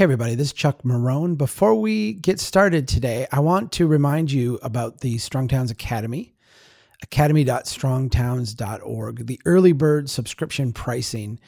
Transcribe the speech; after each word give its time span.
Hey, 0.00 0.04
everybody, 0.04 0.34
this 0.34 0.46
is 0.46 0.54
Chuck 0.54 0.82
Marohn. 0.82 1.36
Before 1.36 1.74
we 1.74 2.14
get 2.14 2.40
started 2.40 2.88
today, 2.88 3.26
I 3.30 3.40
want 3.40 3.70
to 3.72 3.86
remind 3.86 4.32
you 4.32 4.58
about 4.62 5.00
the 5.00 5.18
Strong 5.18 5.48
Towns 5.48 5.70
Academy, 5.70 6.32
academy.strongtowns.org. 7.02 9.26
The 9.26 9.40
early 9.44 9.72
bird 9.72 10.08
subscription 10.08 10.72
pricing 10.72 11.38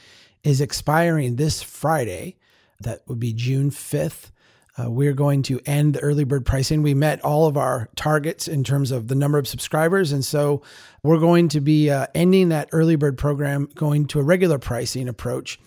is 0.45 0.61
expiring 0.61 1.37
this 1.37 1.63
Friday. 1.63 2.37
That 2.79 3.01
would 3.07 3.19
be 3.19 3.33
June 3.33 3.71
5th. 3.71 4.31
Uh, 4.77 4.91
we're 4.91 5.15
going 5.15 5.43
to 5.45 5.59
end 5.65 5.95
the 5.95 6.01
early 6.01 6.25
bird 6.25 6.45
pricing. 6.45 6.83
We 6.83 6.93
met 6.93 7.25
all 7.25 7.47
of 7.47 7.57
our 7.57 7.89
targets 7.97 8.49
in 8.49 8.65
terms 8.65 8.91
of 8.91 9.09
the 9.09 9.15
number 9.15 9.39
of 9.39 9.49
subscribers. 9.49 10.13
And 10.13 10.27
so 10.27 10.61
we're 11.03 11.17
going 11.17 11.49
to 11.49 11.63
be 11.63 11.89
uh, 11.89 12.09
ending 12.15 12.51
that 12.51 12.69
early 12.73 12.97
bird 12.97 13.17
program, 13.17 13.71
going 13.75 14.05
to 14.09 14.21
a 14.21 14.23
regular 14.23 14.59
pricing 14.59 15.09
approach 15.09 15.59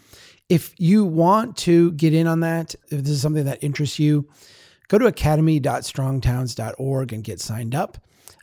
if 0.50 0.74
you 0.78 1.06
want 1.06 1.56
to 1.58 1.92
get 1.94 2.14
in 2.14 2.28
on 2.28 2.42
that, 2.42 2.76
if 2.90 3.02
this 3.02 3.10
is 3.10 3.20
something 3.22 3.46
that 3.46 3.64
interests 3.64 3.98
you, 4.00 4.30
go 4.88 5.00
to 5.00 5.08
academy.strongtowns.org 5.08 7.14
and 7.14 7.24
get 7.24 7.40
signed 7.40 7.74
up. 7.74 7.98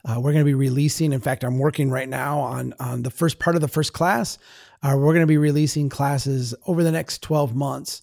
Uh, 0.05 0.17
we're 0.17 0.33
going 0.33 0.45
to 0.45 0.49
be 0.49 0.55
releasing, 0.55 1.13
in 1.13 1.21
fact, 1.21 1.45
I'm 1.45 1.61
working 1.61 1.89
right 1.91 2.09
now 2.09 2.41
on, 2.41 2.75
on 2.81 3.05
the 3.05 3.11
first 3.11 3.39
part 3.39 3.55
of 3.55 3.63
the 3.63 3.69
first 3.69 3.93
class. 3.93 4.37
Uh, 4.83 4.95
we're 4.97 5.13
going 5.13 5.21
to 5.21 5.27
be 5.27 5.37
releasing 5.37 5.89
classes 5.89 6.57
over 6.67 6.83
the 6.83 6.91
next 6.91 7.23
12 7.23 7.55
months, 7.55 8.03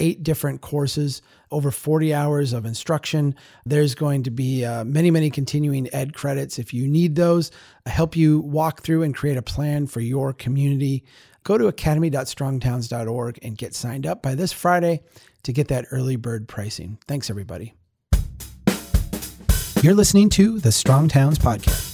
eight 0.00 0.22
different 0.22 0.62
courses, 0.62 1.20
over 1.50 1.70
40 1.70 2.14
hours 2.14 2.54
of 2.54 2.64
instruction. 2.64 3.34
There's 3.66 3.94
going 3.94 4.22
to 4.22 4.30
be 4.30 4.64
uh, 4.64 4.84
many, 4.84 5.10
many 5.10 5.28
continuing 5.28 5.86
ed 5.92 6.14
credits. 6.14 6.58
If 6.58 6.72
you 6.72 6.88
need 6.88 7.14
those, 7.14 7.50
I 7.84 7.90
help 7.90 8.16
you 8.16 8.40
walk 8.40 8.82
through 8.82 9.02
and 9.02 9.14
create 9.14 9.36
a 9.36 9.42
plan 9.42 9.86
for 9.86 10.00
your 10.00 10.32
community 10.32 11.04
go 11.44 11.56
to 11.56 11.68
academy.strongtowns.org 11.68 13.38
and 13.42 13.56
get 13.56 13.74
signed 13.74 14.06
up 14.06 14.22
by 14.22 14.34
this 14.34 14.52
Friday 14.52 15.02
to 15.44 15.52
get 15.52 15.68
that 15.68 15.86
early 15.90 16.16
bird 16.16 16.48
pricing. 16.48 16.98
Thanks, 17.06 17.30
everybody. 17.30 17.74
You're 19.82 19.94
listening 19.94 20.30
to 20.30 20.58
the 20.58 20.72
Strong 20.72 21.08
Towns 21.08 21.38
Podcast. 21.38 21.92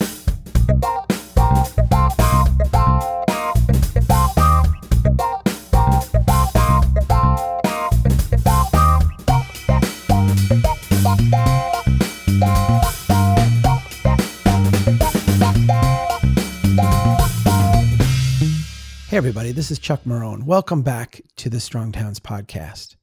Everybody, 19.21 19.53
this 19.53 19.71
is 19.71 19.79
Chuck 19.79 20.01
Marohn. 20.05 20.45
Welcome 20.45 20.81
back 20.81 21.21
to 21.37 21.51
the 21.51 21.61
Strong 21.61 21.93
Towns 21.93 22.19
podcast. 22.19 22.97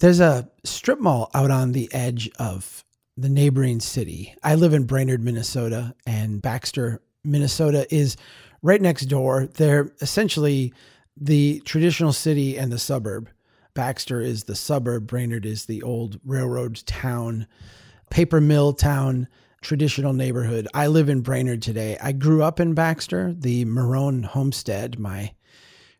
There's 0.00 0.20
a 0.20 0.50
strip 0.64 1.00
mall 1.00 1.30
out 1.32 1.50
on 1.50 1.72
the 1.72 1.88
edge 1.94 2.28
of 2.38 2.84
the 3.16 3.30
neighboring 3.30 3.80
city. 3.80 4.34
I 4.44 4.54
live 4.54 4.74
in 4.74 4.84
Brainerd, 4.84 5.24
Minnesota, 5.24 5.94
and 6.06 6.42
Baxter, 6.42 7.00
Minnesota 7.24 7.86
is 7.90 8.18
right 8.60 8.82
next 8.82 9.06
door. 9.06 9.46
They're 9.46 9.90
essentially 10.02 10.74
the 11.16 11.62
traditional 11.64 12.12
city 12.12 12.58
and 12.58 12.70
the 12.70 12.78
suburb. 12.78 13.30
Baxter 13.72 14.20
is 14.20 14.44
the 14.44 14.54
suburb, 14.54 15.06
Brainerd 15.06 15.46
is 15.46 15.64
the 15.64 15.82
old 15.82 16.20
railroad 16.22 16.82
town, 16.84 17.46
paper 18.10 18.42
mill 18.42 18.74
town 18.74 19.26
traditional 19.60 20.12
neighborhood. 20.12 20.68
I 20.74 20.86
live 20.86 21.08
in 21.08 21.20
Brainerd 21.20 21.62
today. 21.62 21.96
I 22.00 22.12
grew 22.12 22.42
up 22.42 22.60
in 22.60 22.74
Baxter, 22.74 23.34
the 23.36 23.64
Marohn 23.64 24.24
homestead. 24.24 24.98
My 24.98 25.32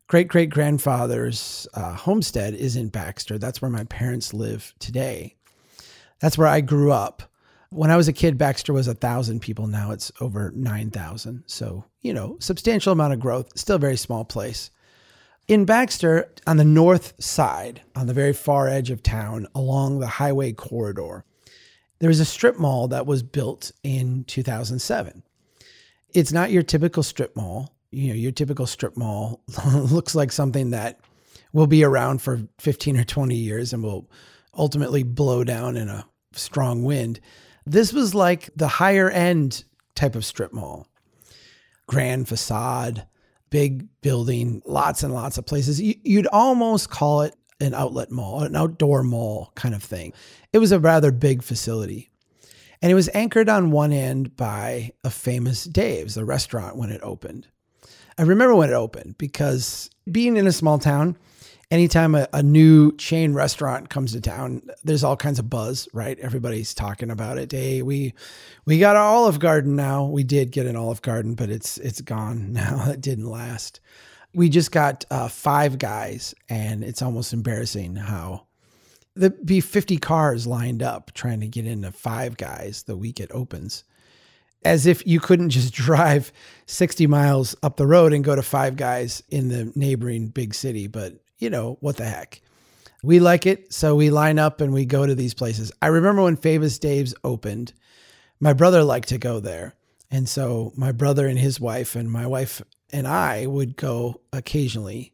great 0.06 0.28
great 0.28 0.50
grandfather's 0.50 1.68
uh, 1.74 1.94
homestead 1.94 2.54
is 2.54 2.76
in 2.76 2.88
Baxter. 2.88 3.38
That's 3.38 3.60
where 3.60 3.70
my 3.70 3.84
parents 3.84 4.32
live 4.32 4.74
today. 4.78 5.34
That's 6.20 6.38
where 6.38 6.48
I 6.48 6.60
grew 6.60 6.92
up. 6.92 7.22
When 7.70 7.90
I 7.90 7.96
was 7.96 8.08
a 8.08 8.14
kid, 8.14 8.38
Baxter 8.38 8.72
was 8.72 8.88
a 8.88 8.94
thousand 8.94 9.40
people. 9.40 9.66
Now 9.66 9.90
it's 9.90 10.10
over 10.20 10.50
9,000. 10.54 11.44
So, 11.46 11.84
you 12.00 12.14
know, 12.14 12.38
substantial 12.40 12.92
amount 12.92 13.12
of 13.12 13.20
growth, 13.20 13.58
still 13.58 13.76
a 13.76 13.80
very 13.80 13.96
small 13.96 14.24
place. 14.24 14.70
In 15.48 15.64
Baxter, 15.64 16.30
on 16.46 16.56
the 16.56 16.64
north 16.64 17.14
side, 17.22 17.82
on 17.94 18.06
the 18.06 18.14
very 18.14 18.32
far 18.32 18.68
edge 18.68 18.90
of 18.90 19.02
town, 19.02 19.46
along 19.54 19.98
the 19.98 20.06
highway 20.06 20.52
corridor, 20.52 21.24
there 22.00 22.08
was 22.08 22.20
a 22.20 22.24
strip 22.24 22.58
mall 22.58 22.88
that 22.88 23.06
was 23.06 23.22
built 23.22 23.72
in 23.82 24.24
2007. 24.24 25.22
It's 26.14 26.32
not 26.32 26.50
your 26.50 26.62
typical 26.62 27.02
strip 27.02 27.36
mall. 27.36 27.74
You 27.90 28.08
know, 28.08 28.14
your 28.14 28.32
typical 28.32 28.66
strip 28.66 28.96
mall 28.96 29.40
looks 29.74 30.14
like 30.14 30.32
something 30.32 30.70
that 30.70 31.00
will 31.52 31.66
be 31.66 31.82
around 31.82 32.22
for 32.22 32.42
15 32.58 32.98
or 32.98 33.04
20 33.04 33.34
years 33.34 33.72
and 33.72 33.82
will 33.82 34.08
ultimately 34.56 35.02
blow 35.02 35.44
down 35.44 35.76
in 35.76 35.88
a 35.88 36.06
strong 36.32 36.84
wind. 36.84 37.20
This 37.66 37.92
was 37.92 38.14
like 38.14 38.50
the 38.56 38.68
higher 38.68 39.10
end 39.10 39.64
type 39.94 40.14
of 40.14 40.24
strip 40.24 40.52
mall. 40.52 40.86
Grand 41.86 42.28
facade, 42.28 43.06
big 43.50 43.86
building, 44.02 44.62
lots 44.66 45.02
and 45.02 45.12
lots 45.12 45.38
of 45.38 45.46
places. 45.46 45.80
You'd 45.80 46.26
almost 46.28 46.90
call 46.90 47.22
it 47.22 47.34
an 47.60 47.74
outlet 47.74 48.10
mall, 48.10 48.42
an 48.42 48.56
outdoor 48.56 49.02
mall 49.02 49.52
kind 49.54 49.74
of 49.74 49.82
thing. 49.82 50.12
It 50.52 50.58
was 50.58 50.72
a 50.72 50.80
rather 50.80 51.10
big 51.10 51.42
facility. 51.42 52.10
And 52.80 52.92
it 52.92 52.94
was 52.94 53.10
anchored 53.12 53.48
on 53.48 53.72
one 53.72 53.92
end 53.92 54.36
by 54.36 54.92
a 55.02 55.10
Famous 55.10 55.64
Dave's, 55.64 56.14
the 56.14 56.24
restaurant 56.24 56.76
when 56.76 56.90
it 56.90 57.00
opened. 57.02 57.48
I 58.16 58.22
remember 58.22 58.54
when 58.54 58.70
it 58.70 58.74
opened 58.74 59.18
because 59.18 59.90
being 60.10 60.36
in 60.36 60.46
a 60.46 60.52
small 60.52 60.78
town, 60.78 61.16
anytime 61.70 62.14
a, 62.14 62.28
a, 62.32 62.42
new 62.42 62.96
chain 62.96 63.32
restaurant 63.34 63.90
comes 63.90 64.12
to 64.12 64.20
town, 64.20 64.62
there's 64.84 65.04
all 65.04 65.16
kinds 65.16 65.38
of 65.38 65.50
buzz, 65.50 65.88
right? 65.92 66.18
Everybody's 66.18 66.74
talking 66.74 67.10
about 67.10 67.38
it. 67.38 67.52
Hey, 67.52 67.82
we 67.82 68.14
we 68.64 68.78
got 68.78 68.96
an 68.96 69.02
Olive 69.02 69.38
Garden 69.38 69.76
now. 69.76 70.04
We 70.04 70.24
did 70.24 70.50
get 70.50 70.66
an 70.66 70.76
Olive 70.76 71.02
Garden, 71.02 71.34
but 71.34 71.50
it's 71.50 71.78
it's 71.78 72.00
gone 72.00 72.52
now. 72.52 72.90
It 72.90 73.00
didn't 73.00 73.26
last 73.26 73.80
we 74.34 74.48
just 74.48 74.72
got 74.72 75.04
uh, 75.10 75.28
Five 75.28 75.78
Guys, 75.78 76.34
and 76.48 76.84
it's 76.84 77.02
almost 77.02 77.32
embarrassing 77.32 77.96
how 77.96 78.46
there'd 79.14 79.44
be 79.44 79.60
50 79.60 79.98
cars 79.98 80.46
lined 80.46 80.82
up 80.82 81.12
trying 81.12 81.40
to 81.40 81.48
get 81.48 81.66
into 81.66 81.90
Five 81.90 82.36
Guys 82.36 82.84
the 82.84 82.96
week 82.96 83.20
it 83.20 83.30
opens. 83.32 83.84
As 84.64 84.86
if 84.86 85.06
you 85.06 85.20
couldn't 85.20 85.50
just 85.50 85.72
drive 85.74 86.32
60 86.66 87.06
miles 87.06 87.56
up 87.62 87.76
the 87.76 87.86
road 87.86 88.12
and 88.12 88.24
go 88.24 88.36
to 88.36 88.42
Five 88.42 88.76
Guys 88.76 89.22
in 89.28 89.48
the 89.48 89.72
neighboring 89.74 90.28
big 90.28 90.54
city. 90.54 90.86
But, 90.86 91.14
you 91.38 91.50
know, 91.50 91.78
what 91.80 91.96
the 91.96 92.04
heck? 92.04 92.40
We 93.02 93.20
like 93.20 93.46
it. 93.46 93.72
So 93.72 93.94
we 93.94 94.10
line 94.10 94.38
up 94.38 94.60
and 94.60 94.72
we 94.72 94.84
go 94.84 95.06
to 95.06 95.14
these 95.14 95.34
places. 95.34 95.72
I 95.80 95.88
remember 95.88 96.22
when 96.22 96.36
Famous 96.36 96.78
Dave's 96.78 97.14
opened, 97.22 97.72
my 98.40 98.52
brother 98.52 98.82
liked 98.82 99.08
to 99.08 99.18
go 99.18 99.40
there. 99.40 99.74
And 100.10 100.28
so 100.28 100.72
my 100.76 100.92
brother 100.92 101.26
and 101.26 101.38
his 101.38 101.60
wife 101.60 101.94
and 101.94 102.10
my 102.10 102.26
wife 102.26 102.62
and 102.92 103.06
I 103.06 103.46
would 103.46 103.76
go 103.76 104.20
occasionally. 104.32 105.12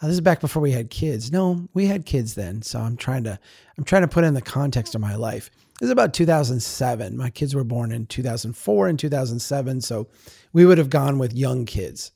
Uh, 0.00 0.06
this 0.06 0.14
is 0.14 0.20
back 0.20 0.40
before 0.40 0.62
we 0.62 0.72
had 0.72 0.90
kids. 0.90 1.32
No, 1.32 1.68
we 1.74 1.86
had 1.86 2.06
kids 2.06 2.34
then. 2.34 2.62
So 2.62 2.78
I'm 2.78 2.96
trying 2.96 3.24
to 3.24 3.38
I'm 3.76 3.84
trying 3.84 4.02
to 4.02 4.08
put 4.08 4.24
in 4.24 4.34
the 4.34 4.42
context 4.42 4.94
of 4.94 5.00
my 5.00 5.16
life. 5.16 5.50
This 5.80 5.86
is 5.86 5.92
about 5.92 6.14
2007. 6.14 7.16
My 7.16 7.30
kids 7.30 7.54
were 7.54 7.64
born 7.64 7.92
in 7.92 8.06
2004 8.06 8.88
and 8.88 8.98
2007, 8.98 9.80
so 9.80 10.08
we 10.52 10.66
would 10.66 10.78
have 10.78 10.90
gone 10.90 11.18
with 11.18 11.32
young 11.32 11.66
kids. 11.66 12.12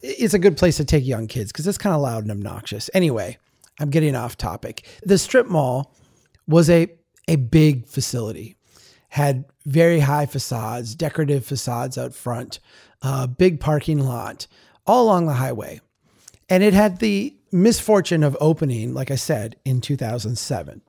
It's 0.00 0.34
a 0.34 0.38
good 0.38 0.56
place 0.56 0.78
to 0.78 0.84
take 0.84 1.06
young 1.06 1.28
kids 1.28 1.52
because 1.52 1.66
it's 1.66 1.78
kind 1.78 1.94
of 1.94 2.02
loud 2.02 2.24
and 2.24 2.32
obnoxious. 2.32 2.90
Anyway, 2.92 3.38
I'm 3.78 3.90
getting 3.90 4.16
off 4.16 4.36
topic. 4.36 4.84
The 5.04 5.18
strip 5.18 5.46
mall 5.46 5.94
was 6.48 6.68
a 6.68 6.88
a 7.28 7.36
big 7.36 7.86
facility 7.86 8.56
had 9.12 9.44
very 9.66 10.00
high 10.00 10.24
facades, 10.24 10.94
decorative 10.94 11.44
facades 11.44 11.98
out 11.98 12.14
front, 12.14 12.60
uh, 13.02 13.26
big 13.26 13.60
parking 13.60 14.00
lot, 14.00 14.46
all 14.86 15.04
along 15.04 15.26
the 15.26 15.34
highway. 15.34 15.80
And 16.48 16.62
it 16.62 16.74
had 16.74 16.98
the 16.98 17.34
misfortune 17.50 18.22
of 18.22 18.36
opening, 18.40 18.94
like 18.94 19.10
I 19.10 19.16
said, 19.16 19.56
in 19.64 19.80
2007. 19.80 20.82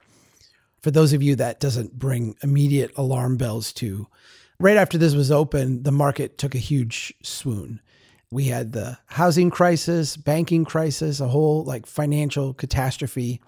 For 0.82 0.92
those 0.92 1.14
of 1.14 1.24
you 1.24 1.36
that 1.38 1.60
doesn't 1.60 1.98
bring 1.98 2.36
immediate 2.44 2.92
alarm 2.98 3.38
bells 3.38 3.72
to, 3.74 4.08
right 4.60 4.78
after 4.78 4.98
this 4.98 5.16
was 5.16 5.32
open, 5.32 5.84
the 5.84 5.92
market 5.92 6.38
took 6.38 6.56
a 6.56 6.60
huge 6.60 7.14
swoon. 7.22 7.82
We 8.32 8.46
had 8.46 8.72
the 8.72 8.98
housing 9.06 9.50
crisis, 9.52 10.18
banking 10.18 10.66
crisis, 10.66 11.20
a 11.20 11.28
whole 11.28 11.64
like 11.64 11.86
financial 11.86 12.54
catastrophe. 12.54 13.42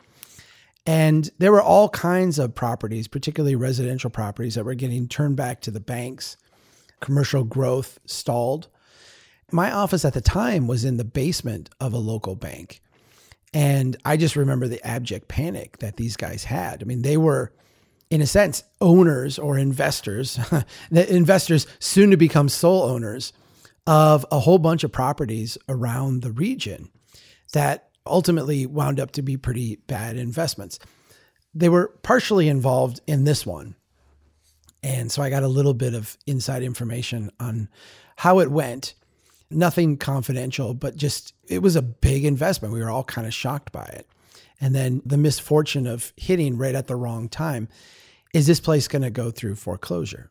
And 0.86 1.30
there 1.40 1.52
were 1.52 1.62
all 1.62 1.90
kinds 1.90 2.38
of 2.38 2.54
properties, 2.54 3.08
particularly 3.08 3.56
residential 3.56 4.12
properties, 4.12 4.56
that 4.56 4.64
were 4.64 4.76
getting 4.76 5.08
turned 5.08 5.36
back 5.36 5.62
to 5.62 5.72
the 5.72 5.80
banks. 5.80 6.38
Commercial 7.00 7.44
growth 7.44 8.00
stalled. 8.06 8.68
My 9.52 9.72
office 9.72 10.06
at 10.06 10.14
the 10.14 10.22
time 10.22 10.68
was 10.68 10.86
in 10.86 10.98
the 10.98 11.04
basement 11.04 11.70
of 11.80 11.94
a 11.94 11.98
local 11.98 12.36
bank. 12.36 12.82
And 13.54 13.96
I 14.04 14.18
just 14.18 14.36
remember 14.36 14.68
the 14.68 14.86
abject 14.86 15.28
panic 15.28 15.78
that 15.78 15.98
these 15.98 16.18
guys 16.18 16.44
had. 16.44 16.82
I 16.82 16.86
mean, 16.86 17.04
they 17.04 17.16
were, 17.16 17.54
in 18.10 18.22
a 18.22 18.28
sense, 18.28 18.64
owners 18.82 19.40
or 19.40 19.58
investors, 19.58 20.36
the 20.92 21.16
investors 21.16 21.66
soon 21.80 22.12
to 22.12 22.18
become 22.18 22.50
sole 22.50 22.84
owners 22.84 23.32
of 23.88 24.26
a 24.32 24.40
whole 24.40 24.58
bunch 24.58 24.84
of 24.84 24.92
properties 24.92 25.58
around 25.70 26.22
the 26.22 26.32
region 26.32 26.90
that 27.54 27.90
ultimately 28.06 28.66
wound 28.66 29.00
up 29.00 29.12
to 29.12 29.22
be 29.22 29.38
pretty 29.38 29.78
bad 29.88 30.18
investments. 30.18 30.80
They 31.54 31.70
were 31.70 31.94
partially 32.04 32.50
involved 32.50 33.00
in 33.08 33.24
this 33.24 33.46
one. 33.46 33.76
And 34.86 35.12
so 35.12 35.24
I 35.24 35.32
got 35.32 35.42
a 35.42 35.48
little 35.48 35.74
bit 35.74 35.96
of 35.96 36.16
inside 36.28 36.62
information 36.62 37.32
on 37.40 37.70
how 38.18 38.40
it 38.40 38.52
went. 38.52 38.94
Nothing 39.50 39.98
confidential, 39.98 40.76
but 40.76 40.96
just 40.96 41.34
it 41.48 41.64
was 41.64 41.76
a 41.76 41.82
big 41.82 42.24
investment. 42.24 42.72
We 42.72 42.82
were 42.82 42.92
all 42.92 43.04
kind 43.04 43.26
of 43.26 43.34
shocked 43.34 43.72
by 43.72 43.86
it. 43.86 44.08
And 44.62 44.76
then 44.76 45.02
the 45.04 45.18
misfortune 45.18 45.88
of 45.88 46.14
hitting 46.18 46.56
right 46.56 46.76
at 46.76 46.86
the 46.86 46.96
wrong 46.96 47.30
time 47.30 47.68
is 48.32 48.46
this 48.46 48.60
place 48.60 48.88
going 48.88 49.02
to 49.02 49.10
go 49.10 49.32
through 49.32 49.56
foreclosure? 49.56 50.30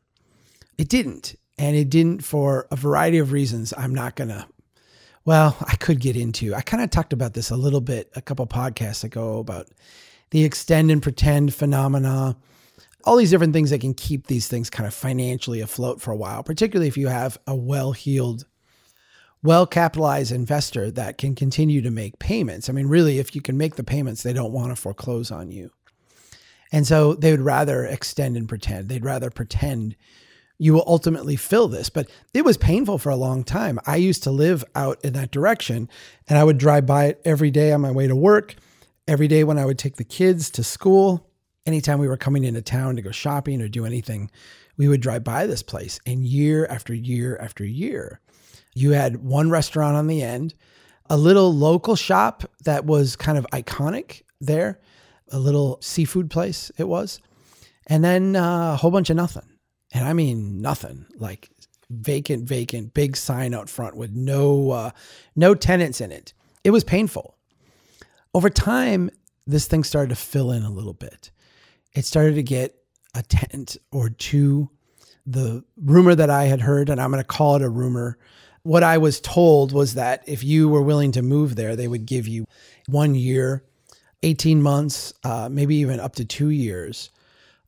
It 0.78 0.88
didn't. 0.88 1.34
And 1.58 1.74
it 1.74 1.90
didn't 1.90 2.22
for 2.22 2.68
a 2.70 2.76
variety 2.76 3.18
of 3.18 3.32
reasons. 3.32 3.74
I'm 3.76 3.94
not 3.94 4.14
going 4.14 4.28
to, 4.28 4.46
well, 5.24 5.56
I 5.62 5.74
could 5.74 5.98
get 5.98 6.16
into. 6.16 6.54
I 6.54 6.60
kind 6.60 6.82
of 6.82 6.90
talked 6.90 7.12
about 7.12 7.34
this 7.34 7.50
a 7.50 7.56
little 7.56 7.80
bit 7.80 8.08
a 8.14 8.22
couple 8.22 8.46
podcasts 8.46 9.02
ago 9.02 9.38
about 9.38 9.66
the 10.30 10.44
extend 10.44 10.92
and 10.92 11.02
pretend 11.02 11.54
phenomena, 11.54 12.36
all 13.04 13.16
these 13.16 13.30
different 13.30 13.52
things 13.52 13.70
that 13.70 13.80
can 13.80 13.94
keep 13.94 14.26
these 14.26 14.48
things 14.48 14.70
kind 14.70 14.86
of 14.86 14.94
financially 14.94 15.60
afloat 15.60 16.00
for 16.00 16.10
a 16.10 16.16
while, 16.16 16.42
particularly 16.42 16.88
if 16.88 16.96
you 16.96 17.08
have 17.08 17.38
a 17.46 17.54
well 17.54 17.92
heeled, 17.92 18.46
well 19.42 19.66
capitalized 19.66 20.32
investor 20.32 20.90
that 20.90 21.18
can 21.18 21.34
continue 21.34 21.82
to 21.82 21.90
make 21.90 22.18
payments. 22.18 22.68
I 22.68 22.72
mean, 22.72 22.86
really, 22.86 23.18
if 23.18 23.34
you 23.34 23.42
can 23.42 23.56
make 23.56 23.76
the 23.76 23.84
payments, 23.84 24.22
they 24.22 24.32
don't 24.32 24.52
want 24.52 24.70
to 24.70 24.76
foreclose 24.76 25.30
on 25.30 25.50
you. 25.50 25.70
And 26.72 26.86
so 26.86 27.14
they 27.14 27.30
would 27.30 27.40
rather 27.40 27.84
extend 27.84 28.36
and 28.36 28.48
pretend. 28.48 28.88
They'd 28.88 29.04
rather 29.04 29.30
pretend 29.30 29.96
you 30.58 30.72
will 30.72 30.84
ultimately 30.86 31.36
fill 31.36 31.68
this. 31.68 31.90
But 31.90 32.08
it 32.32 32.44
was 32.44 32.56
painful 32.56 32.98
for 32.98 33.10
a 33.10 33.16
long 33.16 33.44
time. 33.44 33.78
I 33.86 33.96
used 33.96 34.22
to 34.24 34.30
live 34.30 34.64
out 34.74 35.04
in 35.04 35.12
that 35.12 35.30
direction 35.30 35.88
and 36.28 36.38
I 36.38 36.44
would 36.44 36.58
drive 36.58 36.86
by 36.86 37.06
it 37.06 37.20
every 37.24 37.50
day 37.50 37.72
on 37.72 37.80
my 37.80 37.90
way 37.90 38.06
to 38.06 38.16
work, 38.16 38.54
every 39.06 39.28
day 39.28 39.44
when 39.44 39.58
I 39.58 39.66
would 39.66 39.78
take 39.78 39.96
the 39.96 40.04
kids 40.04 40.50
to 40.50 40.64
school. 40.64 41.28
Anytime 41.66 41.98
we 41.98 42.08
were 42.08 42.16
coming 42.16 42.44
into 42.44 42.60
town 42.60 42.96
to 42.96 43.02
go 43.02 43.10
shopping 43.10 43.62
or 43.62 43.68
do 43.68 43.86
anything, 43.86 44.30
we 44.76 44.88
would 44.88 45.00
drive 45.00 45.24
by 45.24 45.46
this 45.46 45.62
place. 45.62 45.98
And 46.06 46.24
year 46.24 46.66
after 46.66 46.92
year 46.92 47.38
after 47.38 47.64
year, 47.64 48.20
you 48.74 48.90
had 48.90 49.16
one 49.16 49.50
restaurant 49.50 49.96
on 49.96 50.06
the 50.06 50.22
end, 50.22 50.54
a 51.08 51.16
little 51.16 51.54
local 51.54 51.96
shop 51.96 52.44
that 52.64 52.84
was 52.84 53.16
kind 53.16 53.38
of 53.38 53.46
iconic 53.52 54.22
there, 54.40 54.80
a 55.30 55.38
little 55.38 55.78
seafood 55.80 56.30
place 56.30 56.70
it 56.76 56.88
was, 56.88 57.20
and 57.86 58.04
then 58.04 58.36
uh, 58.36 58.72
a 58.74 58.76
whole 58.76 58.90
bunch 58.90 59.08
of 59.10 59.16
nothing 59.16 59.48
and 59.94 60.06
I 60.06 60.12
mean 60.12 60.60
nothing, 60.60 61.06
like 61.16 61.48
vacant, 61.88 62.48
vacant, 62.48 62.92
big 62.92 63.16
sign 63.16 63.54
out 63.54 63.70
front 63.70 63.96
with 63.96 64.10
no 64.10 64.70
uh, 64.72 64.90
no 65.36 65.54
tenants 65.54 66.00
in 66.00 66.10
it. 66.12 66.34
It 66.64 66.72
was 66.72 66.84
painful. 66.84 67.38
Over 68.34 68.50
time, 68.50 69.10
this 69.46 69.66
thing 69.66 69.84
started 69.84 70.08
to 70.08 70.16
fill 70.16 70.50
in 70.50 70.64
a 70.64 70.70
little 70.70 70.92
bit. 70.92 71.30
It 71.94 72.04
started 72.04 72.34
to 72.34 72.42
get 72.42 72.74
a 73.14 73.22
tent 73.22 73.76
or 73.92 74.10
two. 74.10 74.70
The 75.26 75.64
rumor 75.76 76.14
that 76.14 76.30
I 76.30 76.44
had 76.44 76.60
heard, 76.60 76.90
and 76.90 77.00
I'm 77.00 77.10
going 77.10 77.22
to 77.22 77.26
call 77.26 77.56
it 77.56 77.62
a 77.62 77.68
rumor, 77.68 78.18
what 78.62 78.82
I 78.82 78.98
was 78.98 79.20
told 79.20 79.72
was 79.72 79.94
that 79.94 80.22
if 80.26 80.42
you 80.42 80.68
were 80.68 80.82
willing 80.82 81.12
to 81.12 81.22
move 81.22 81.56
there, 81.56 81.76
they 81.76 81.88
would 81.88 82.06
give 82.06 82.26
you 82.26 82.46
one 82.88 83.14
year, 83.14 83.64
18 84.22 84.60
months, 84.60 85.12
uh, 85.22 85.48
maybe 85.50 85.76
even 85.76 86.00
up 86.00 86.16
to 86.16 86.24
two 86.24 86.48
years 86.48 87.10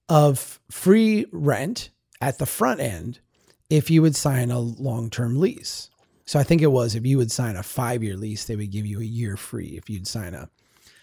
of 0.08 0.60
free 0.70 1.26
rent 1.32 1.90
at 2.20 2.38
the 2.38 2.46
front 2.46 2.80
end 2.80 3.20
if 3.68 3.90
you 3.90 4.02
would 4.02 4.16
sign 4.16 4.50
a 4.50 4.58
long 4.58 5.10
term 5.10 5.38
lease. 5.38 5.90
So 6.24 6.38
I 6.38 6.42
think 6.42 6.62
it 6.62 6.68
was 6.68 6.94
if 6.94 7.06
you 7.06 7.18
would 7.18 7.30
sign 7.30 7.56
a 7.56 7.62
five 7.62 8.02
year 8.02 8.16
lease, 8.16 8.44
they 8.44 8.56
would 8.56 8.70
give 8.70 8.86
you 8.86 9.00
a 9.00 9.04
year 9.04 9.36
free. 9.36 9.76
If 9.76 9.88
you'd 9.88 10.06
sign 10.06 10.34
a, 10.34 10.48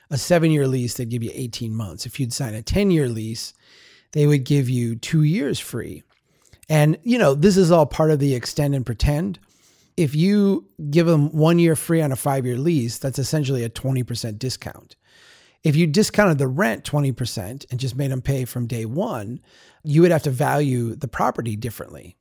a 0.09 0.17
seven 0.17 0.51
year 0.51 0.67
lease, 0.67 0.95
they'd 0.95 1.09
give 1.09 1.23
you 1.23 1.31
18 1.33 1.75
months. 1.75 2.05
If 2.05 2.19
you'd 2.19 2.33
sign 2.33 2.53
a 2.53 2.61
10 2.61 2.91
year 2.91 3.07
lease, 3.07 3.53
they 4.11 4.27
would 4.27 4.44
give 4.44 4.69
you 4.69 4.95
two 4.95 5.23
years 5.23 5.59
free. 5.59 6.03
And, 6.69 6.97
you 7.03 7.17
know, 7.17 7.33
this 7.33 7.57
is 7.57 7.71
all 7.71 7.85
part 7.85 8.11
of 8.11 8.19
the 8.19 8.35
extend 8.35 8.73
and 8.75 8.85
pretend. 8.85 9.39
If 9.97 10.15
you 10.15 10.67
give 10.89 11.05
them 11.05 11.31
one 11.31 11.59
year 11.59 11.75
free 11.75 12.01
on 12.01 12.11
a 12.11 12.15
five 12.15 12.45
year 12.45 12.57
lease, 12.57 12.97
that's 12.97 13.19
essentially 13.19 13.63
a 13.63 13.69
20% 13.69 14.39
discount. 14.39 14.95
If 15.63 15.75
you 15.75 15.88
discounted 15.88 16.39
the 16.39 16.47
rent 16.47 16.83
20% 16.83 17.65
and 17.71 17.79
just 17.79 17.95
made 17.95 18.11
them 18.11 18.21
pay 18.21 18.45
from 18.45 18.67
day 18.67 18.85
one, 18.85 19.39
you 19.83 20.01
would 20.01 20.11
have 20.11 20.23
to 20.23 20.29
value 20.29 20.95
the 20.95 21.07
property 21.07 21.55
differently. 21.55 22.17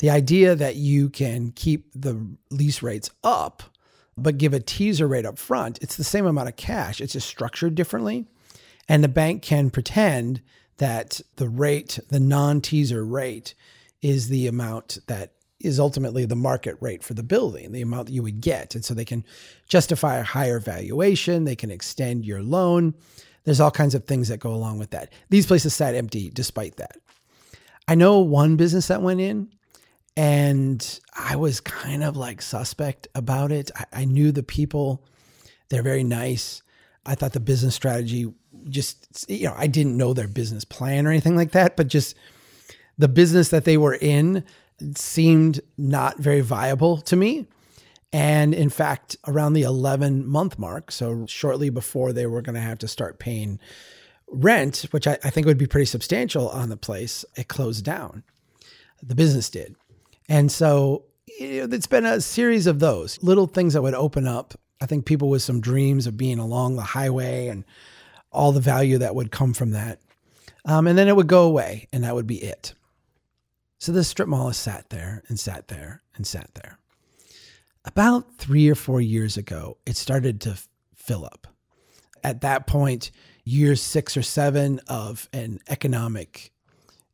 The 0.00 0.10
idea 0.10 0.54
that 0.54 0.76
you 0.76 1.10
can 1.10 1.52
keep 1.52 1.92
the 1.94 2.36
lease 2.50 2.82
rates 2.82 3.10
up, 3.22 3.62
but 4.16 4.38
give 4.38 4.52
a 4.52 4.60
teaser 4.60 5.08
rate 5.08 5.26
up 5.26 5.38
front, 5.38 5.78
it's 5.80 5.96
the 5.96 6.04
same 6.04 6.26
amount 6.26 6.48
of 6.48 6.56
cash. 6.56 7.00
It's 7.00 7.14
just 7.14 7.28
structured 7.28 7.74
differently. 7.74 8.26
And 8.88 9.02
the 9.02 9.08
bank 9.08 9.42
can 9.42 9.70
pretend 9.70 10.42
that 10.78 11.20
the 11.36 11.48
rate, 11.48 11.98
the 12.08 12.20
non 12.20 12.60
teaser 12.60 13.04
rate, 13.04 13.54
is 14.00 14.28
the 14.28 14.46
amount 14.46 14.98
that 15.06 15.32
is 15.60 15.78
ultimately 15.78 16.24
the 16.24 16.36
market 16.36 16.76
rate 16.80 17.04
for 17.04 17.14
the 17.14 17.22
building, 17.22 17.70
the 17.72 17.82
amount 17.82 18.06
that 18.06 18.12
you 18.12 18.22
would 18.22 18.40
get. 18.40 18.74
And 18.74 18.84
so 18.84 18.94
they 18.94 19.04
can 19.04 19.24
justify 19.68 20.16
a 20.16 20.24
higher 20.24 20.58
valuation, 20.58 21.44
they 21.44 21.56
can 21.56 21.70
extend 21.70 22.26
your 22.26 22.42
loan. 22.42 22.94
There's 23.44 23.60
all 23.60 23.70
kinds 23.70 23.94
of 23.94 24.04
things 24.04 24.28
that 24.28 24.40
go 24.40 24.52
along 24.52 24.78
with 24.78 24.90
that. 24.90 25.12
These 25.30 25.46
places 25.46 25.74
sat 25.74 25.94
empty 25.94 26.30
despite 26.30 26.76
that. 26.76 26.96
I 27.88 27.94
know 27.94 28.20
one 28.20 28.56
business 28.56 28.88
that 28.88 29.02
went 29.02 29.20
in 29.20 29.48
and 30.16 31.00
I 31.14 31.36
was 31.36 31.60
kind 31.60 32.04
of 32.04 32.16
like 32.16 32.42
suspect 32.42 33.08
about 33.14 33.52
it. 33.52 33.70
I, 33.74 33.84
I 33.92 34.04
knew 34.04 34.32
the 34.32 34.42
people, 34.42 35.04
they're 35.68 35.82
very 35.82 36.04
nice. 36.04 36.62
I 37.06 37.14
thought 37.14 37.32
the 37.32 37.40
business 37.40 37.74
strategy 37.74 38.32
just, 38.68 39.28
you 39.28 39.46
know, 39.46 39.54
I 39.56 39.66
didn't 39.66 39.96
know 39.96 40.12
their 40.12 40.28
business 40.28 40.64
plan 40.64 41.06
or 41.06 41.10
anything 41.10 41.36
like 41.36 41.52
that, 41.52 41.76
but 41.76 41.88
just 41.88 42.16
the 42.98 43.08
business 43.08 43.48
that 43.48 43.64
they 43.64 43.76
were 43.76 43.94
in 43.94 44.44
seemed 44.94 45.60
not 45.76 46.18
very 46.18 46.40
viable 46.40 46.98
to 46.98 47.16
me. 47.16 47.46
And 48.12 48.52
in 48.52 48.68
fact, 48.68 49.16
around 49.26 49.54
the 49.54 49.62
11 49.62 50.26
month 50.26 50.58
mark, 50.58 50.92
so 50.92 51.24
shortly 51.26 51.70
before 51.70 52.12
they 52.12 52.26
were 52.26 52.42
going 52.42 52.54
to 52.54 52.60
have 52.60 52.78
to 52.78 52.88
start 52.88 53.18
paying 53.18 53.58
rent, 54.28 54.86
which 54.90 55.06
I, 55.06 55.18
I, 55.24 55.30
think 55.30 55.46
would 55.46 55.58
be 55.58 55.66
pretty 55.66 55.86
substantial 55.86 56.48
on 56.50 56.68
the 56.68 56.76
place, 56.76 57.24
it 57.36 57.48
closed 57.48 57.84
down. 57.84 58.22
The 59.02 59.14
business 59.14 59.50
did. 59.50 59.76
And 60.32 60.50
so 60.50 61.04
it's 61.26 61.86
been 61.86 62.06
a 62.06 62.18
series 62.22 62.66
of 62.66 62.78
those 62.78 63.22
little 63.22 63.46
things 63.46 63.74
that 63.74 63.82
would 63.82 63.92
open 63.92 64.26
up. 64.26 64.54
I 64.80 64.86
think 64.86 65.04
people 65.04 65.28
with 65.28 65.42
some 65.42 65.60
dreams 65.60 66.06
of 66.06 66.16
being 66.16 66.38
along 66.38 66.76
the 66.76 66.82
highway 66.82 67.48
and 67.48 67.66
all 68.30 68.50
the 68.50 68.58
value 68.58 68.96
that 68.96 69.14
would 69.14 69.30
come 69.30 69.52
from 69.52 69.72
that. 69.72 70.00
Um, 70.64 70.86
and 70.86 70.96
then 70.96 71.06
it 71.06 71.16
would 71.16 71.26
go 71.26 71.42
away, 71.42 71.86
and 71.92 72.02
that 72.04 72.14
would 72.14 72.26
be 72.26 72.42
it. 72.42 72.72
So 73.78 73.92
the 73.92 74.02
strip 74.04 74.26
mall 74.26 74.46
has 74.46 74.56
sat 74.56 74.88
there 74.88 75.22
and 75.28 75.38
sat 75.38 75.68
there 75.68 76.02
and 76.16 76.26
sat 76.26 76.48
there. 76.54 76.78
About 77.84 78.38
three 78.38 78.70
or 78.70 78.74
four 78.74 79.02
years 79.02 79.36
ago, 79.36 79.76
it 79.84 79.98
started 79.98 80.40
to 80.42 80.56
fill 80.94 81.26
up. 81.26 81.46
At 82.24 82.40
that 82.40 82.66
point, 82.66 83.10
year 83.44 83.76
six 83.76 84.16
or 84.16 84.22
seven 84.22 84.80
of 84.88 85.28
an 85.34 85.60
economic 85.68 86.52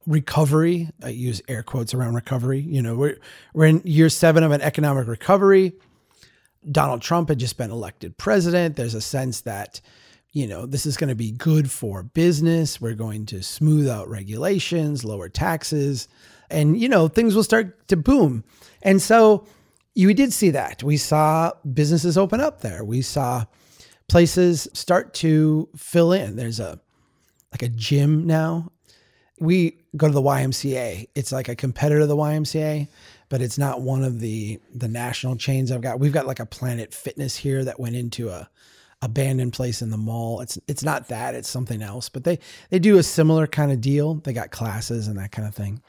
recovery. 0.09 0.91
I 1.03 1.11
use 1.11 1.43
air 1.49 1.63
quotes 1.63 1.95
around 1.95 2.15
recovery. 2.15 2.61
You 2.61 2.83
know, 2.83 2.97
we're, 2.97 3.19
we're 3.55 3.67
in 3.67 3.83
year 3.85 4.09
seven 4.09 4.43
of 4.43 4.51
an 4.51 4.63
economic 4.63 5.07
recovery. 5.07 5.75
Donald 6.71 7.03
Trump 7.03 7.29
had 7.29 7.39
just 7.39 7.57
been 7.57 7.71
elected 7.71 8.17
president. 8.17 8.75
There's 8.75 8.95
a 8.95 9.01
sense 9.01 9.43
that, 9.43 9.81
you 10.33 10.49
know, 10.49 10.67
this 10.67 10.87
is 10.87 10.97
going 10.97 11.09
to 11.09 11.15
be 11.15 11.31
good 11.31 11.71
for 11.71 12.03
business. 12.03 12.81
We're 12.81 12.95
going 12.95 13.27
to 13.27 13.43
smooth 13.43 13.89
out 13.89 14.09
regulations, 14.09 15.05
lower 15.05 15.29
taxes, 15.29 16.09
and, 16.51 16.81
you 16.81 16.89
know, 16.89 17.07
things 17.07 17.37
will 17.37 17.45
start 17.45 17.87
to 17.89 17.97
boom. 17.97 18.43
And 18.83 19.01
so 19.01 19.47
you 19.95 20.13
did 20.15 20.33
see 20.33 20.51
that. 20.51 20.83
We 20.83 20.97
saw 20.97 21.53
businesses 21.73 22.17
open 22.17 22.41
up 22.41 22.61
there. 22.61 22.85
We 22.85 23.03
saw 23.03 23.45
places 24.09 24.69
start 24.73 25.13
to 25.15 25.69
fill 25.77 26.13
in. 26.13 26.37
There's 26.37 26.61
a 26.61 26.81
like 27.53 27.63
a 27.63 27.69
gym 27.69 28.27
now. 28.27 28.73
We 29.41 29.77
go 29.97 30.09
to 30.09 30.13
the 30.13 30.23
YMCA. 30.23 31.09
It's 31.15 31.33
like 31.33 31.49
a 31.49 31.57
competitor 31.57 32.01
to 32.01 32.07
the 32.07 32.17
YMCA, 32.17 32.89
but 33.29 33.41
it's 33.41 33.59
not 33.59 33.81
one 33.81 34.05
of 34.05 34.21
the 34.21 34.61
the 34.75 34.89
national 34.89 35.37
chains 35.37 35.71
I've 35.71 35.81
got. 35.81 36.01
We've 36.01 36.13
got 36.13 36.27
like 36.27 36.41
a 36.41 36.47
Planet 36.47 36.93
Fitness 36.93 37.37
here 37.37 37.65
that 37.65 37.79
went 37.79 37.97
into 37.97 38.31
a 38.31 38.49
abandoned 39.01 39.53
place 39.53 39.81
in 39.81 39.91
the 39.91 39.97
mall. 39.97 40.41
It's 40.41 40.59
it's 40.67 40.83
not 40.83 41.09
that, 41.09 41.35
it's 41.35 41.49
something 41.49 41.83
else, 41.83 42.09
but 42.09 42.25
they 42.25 42.39
they 42.71 42.79
do 42.79 42.99
a 42.99 43.03
similar 43.03 43.47
kind 43.47 43.73
of 43.73 43.81
deal. 43.81 44.15
They 44.15 44.33
got 44.33 44.51
classes 44.51 45.09
and 45.09 45.19
that 45.19 45.33
kind 45.33 45.47
of 45.47 45.55
thing 45.55 45.81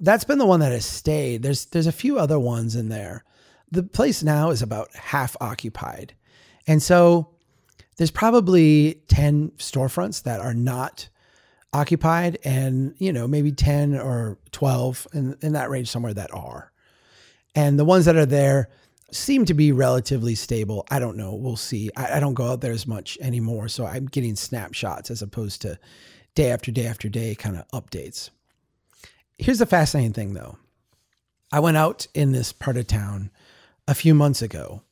that's 0.00 0.24
been 0.24 0.38
the 0.38 0.46
one 0.46 0.60
that 0.60 0.72
has 0.72 0.86
stayed. 0.86 1.42
There's 1.42 1.66
there's 1.66 1.86
a 1.86 1.92
few 1.92 2.18
other 2.18 2.38
ones 2.38 2.74
in 2.74 2.88
there. 2.88 3.24
The 3.70 3.82
place 3.82 4.22
now 4.22 4.50
is 4.50 4.62
about 4.62 4.94
half 4.94 5.36
occupied. 5.40 6.14
And 6.66 6.82
so 6.82 7.28
there's 7.96 8.10
probably 8.10 9.02
10 9.08 9.50
storefronts 9.58 10.22
that 10.24 10.40
are 10.40 10.54
not 10.54 11.08
occupied 11.72 12.38
and, 12.44 12.94
you 12.98 13.12
know, 13.12 13.28
maybe 13.28 13.52
10 13.52 13.96
or 13.96 14.38
12 14.52 15.06
in, 15.14 15.36
in 15.40 15.52
that 15.52 15.70
range 15.70 15.88
somewhere 15.88 16.14
that 16.14 16.32
are. 16.34 16.72
And 17.54 17.78
the 17.78 17.84
ones 17.84 18.04
that 18.04 18.16
are 18.16 18.26
there 18.26 18.68
seem 19.12 19.44
to 19.44 19.54
be 19.54 19.72
relatively 19.72 20.34
stable. 20.34 20.86
I 20.90 20.98
don't 20.98 21.16
know. 21.16 21.34
We'll 21.34 21.56
see. 21.56 21.90
I, 21.96 22.16
I, 22.16 22.20
don't 22.20 22.34
go 22.34 22.46
out 22.46 22.60
there 22.60 22.72
as 22.72 22.86
much 22.86 23.18
anymore. 23.20 23.68
So 23.68 23.86
I'm 23.86 24.06
getting 24.06 24.36
snapshots 24.36 25.10
as 25.10 25.22
opposed 25.22 25.62
to 25.62 25.78
day 26.34 26.50
after 26.50 26.70
day 26.70 26.86
after 26.86 27.08
day 27.08 27.34
kind 27.34 27.56
of 27.56 27.66
updates. 27.68 28.30
Here's 29.38 29.58
the 29.58 29.66
fascinating 29.66 30.12
thing 30.12 30.34
though. 30.34 30.58
I 31.52 31.60
went 31.60 31.76
out 31.76 32.06
in 32.14 32.32
this 32.32 32.52
part 32.52 32.76
of 32.76 32.86
town 32.86 33.30
a 33.88 33.94
few 33.94 34.14
months 34.14 34.42
ago. 34.42 34.82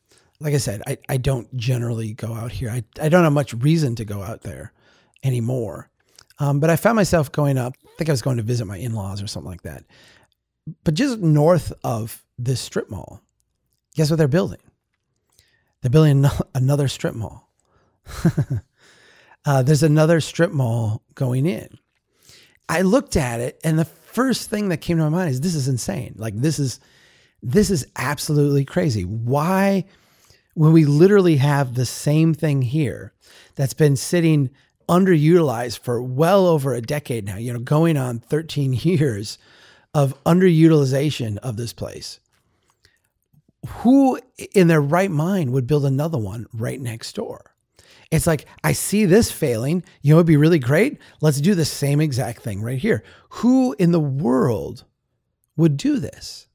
Like 0.41 0.55
I 0.55 0.59
said, 0.59 0.83
I, 0.87 0.99
I 1.09 1.17
don't 1.17 1.55
generally 1.57 2.13
go 2.13 2.35
out 2.35 2.53
here. 2.53 2.71
I, 2.71 2.83
I 3.01 3.09
don't 3.09 3.25
have 3.25 3.33
much 3.33 3.55
reason 3.55 3.95
to 3.97 4.05
go 4.05 4.23
out 4.23 4.43
there 4.43 4.73
anymore. 5.23 5.91
Um, 6.39 6.61
but 6.61 6.71
I 6.71 6.77
found 6.77 6.97
myself 6.97 7.33
going 7.33 7.59
up. 7.59 7.75
I 7.85 7.91
think 7.99 8.11
I 8.11 8.13
was 8.13 8.23
going 8.23 8.37
to 8.37 8.43
visit 8.43 8.65
my 8.67 8.77
in 8.77 8.95
laws 8.95 9.23
or 9.23 9.27
something 9.27 9.51
like 9.51 9.63
that. 9.63 9.85
But 10.85 10.95
just 10.95 11.19
north 11.19 11.73
of 11.83 12.25
this 12.39 12.61
strip 12.61 12.91
mall, 12.91 13.21
guess 13.95 14.11
what 14.11 14.17
they're 14.17 14.29
building? 14.29 14.61
They're 15.83 15.91
building 15.91 16.25
another 16.55 16.89
strip 16.89 17.15
mall. 17.15 17.51
uh, 19.45 19.63
there's 19.63 19.83
another 19.83 20.21
strip 20.21 20.53
mall 20.53 21.03
going 21.15 21.47
in. 21.47 21.79
I 22.69 22.83
looked 22.83 23.17
at 23.17 23.41
it, 23.41 23.61
and 23.65 23.79
the 23.79 23.85
first 23.85 24.51
thing 24.51 24.69
that 24.69 24.79
came 24.79 24.99
to 24.99 25.05
my 25.05 25.09
mind 25.09 25.31
is 25.31 25.41
this 25.41 25.55
is 25.55 25.69
insane. 25.69 26.15
Like 26.17 26.37
this 26.37 26.59
is 26.59 26.81
this 27.43 27.71
is 27.71 27.87
absolutely 27.97 28.65
crazy. 28.65 29.05
Why, 29.05 29.85
when 30.55 30.73
we 30.73 30.85
literally 30.85 31.37
have 31.37 31.75
the 31.75 31.87
same 31.87 32.35
thing 32.35 32.63
here 32.63 33.13
that's 33.55 33.75
been 33.75 33.97
sitting 33.97 34.51
underutilized 34.89 35.81
for 35.81 36.03
well 36.03 36.47
over 36.47 36.75
a 36.75 36.81
decade 36.81 37.25
now, 37.25 37.37
you 37.37 37.53
know, 37.53 37.59
going 37.59 37.97
on 37.97 38.19
13 38.19 38.73
years 38.83 39.39
of 39.95 40.23
underutilization 40.25 41.39
of 41.39 41.57
this 41.57 41.73
place. 41.73 42.21
Who 43.69 44.21
in 44.55 44.69
their 44.69 44.81
right 44.81 45.11
mind 45.11 45.53
would 45.53 45.67
build 45.67 45.85
another 45.85 46.19
one 46.19 46.47
right 46.53 46.81
next 46.81 47.15
door? 47.15 47.55
It's 48.11 48.27
like, 48.27 48.47
I 48.65 48.73
see 48.73 49.05
this 49.05 49.31
failing. 49.31 49.85
You 50.01 50.15
know, 50.15 50.19
it'd 50.19 50.27
be 50.27 50.37
really 50.37 50.59
great. 50.59 50.99
Let's 51.21 51.41
do 51.41 51.55
the 51.55 51.65
same 51.65 52.01
exact 52.01 52.43
thing 52.43 52.63
right 52.63 52.79
here. 52.79 53.03
Who 53.31 53.75
in 53.79 53.93
the 53.93 54.01
world 54.01 54.85
would 55.57 55.77
do 55.77 55.99
this? 55.99 56.47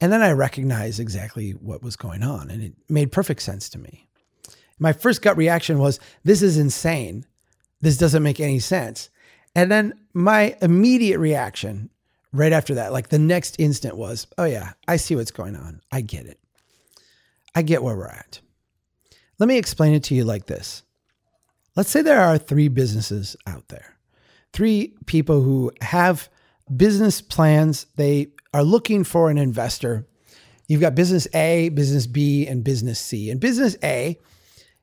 And 0.00 0.12
then 0.12 0.22
I 0.22 0.32
recognized 0.32 0.98
exactly 0.98 1.52
what 1.52 1.82
was 1.82 1.96
going 1.96 2.22
on, 2.22 2.50
and 2.50 2.62
it 2.62 2.72
made 2.88 3.12
perfect 3.12 3.42
sense 3.42 3.68
to 3.70 3.78
me. 3.78 4.08
My 4.82 4.92
first 4.92 5.22
gut 5.22 5.36
reaction 5.36 5.78
was, 5.78 6.00
This 6.24 6.42
is 6.42 6.58
insane. 6.58 7.24
This 7.80 7.96
doesn't 7.96 8.22
make 8.22 8.40
any 8.40 8.58
sense. 8.58 9.10
And 9.54 9.70
then 9.70 9.94
my 10.12 10.56
immediate 10.60 11.20
reaction 11.20 11.88
right 12.32 12.52
after 12.52 12.74
that, 12.74 12.92
like 12.92 13.08
the 13.08 13.18
next 13.18 13.60
instant 13.60 13.96
was, 13.96 14.26
Oh, 14.36 14.44
yeah, 14.44 14.72
I 14.88 14.96
see 14.96 15.14
what's 15.14 15.30
going 15.30 15.54
on. 15.54 15.80
I 15.92 16.00
get 16.00 16.26
it. 16.26 16.40
I 17.54 17.62
get 17.62 17.84
where 17.84 17.96
we're 17.96 18.08
at. 18.08 18.40
Let 19.38 19.46
me 19.46 19.56
explain 19.56 19.94
it 19.94 20.02
to 20.04 20.16
you 20.16 20.24
like 20.24 20.46
this. 20.46 20.82
Let's 21.76 21.90
say 21.90 22.02
there 22.02 22.20
are 22.20 22.36
three 22.36 22.68
businesses 22.68 23.36
out 23.46 23.68
there, 23.68 23.96
three 24.52 24.94
people 25.06 25.42
who 25.42 25.70
have 25.80 26.28
business 26.76 27.22
plans. 27.22 27.86
They 27.94 28.32
are 28.52 28.64
looking 28.64 29.04
for 29.04 29.30
an 29.30 29.38
investor. 29.38 30.08
You've 30.66 30.80
got 30.80 30.96
business 30.96 31.28
A, 31.34 31.68
business 31.68 32.08
B, 32.08 32.48
and 32.48 32.64
business 32.64 32.98
C. 32.98 33.30
And 33.30 33.38
business 33.38 33.76
A 33.84 34.18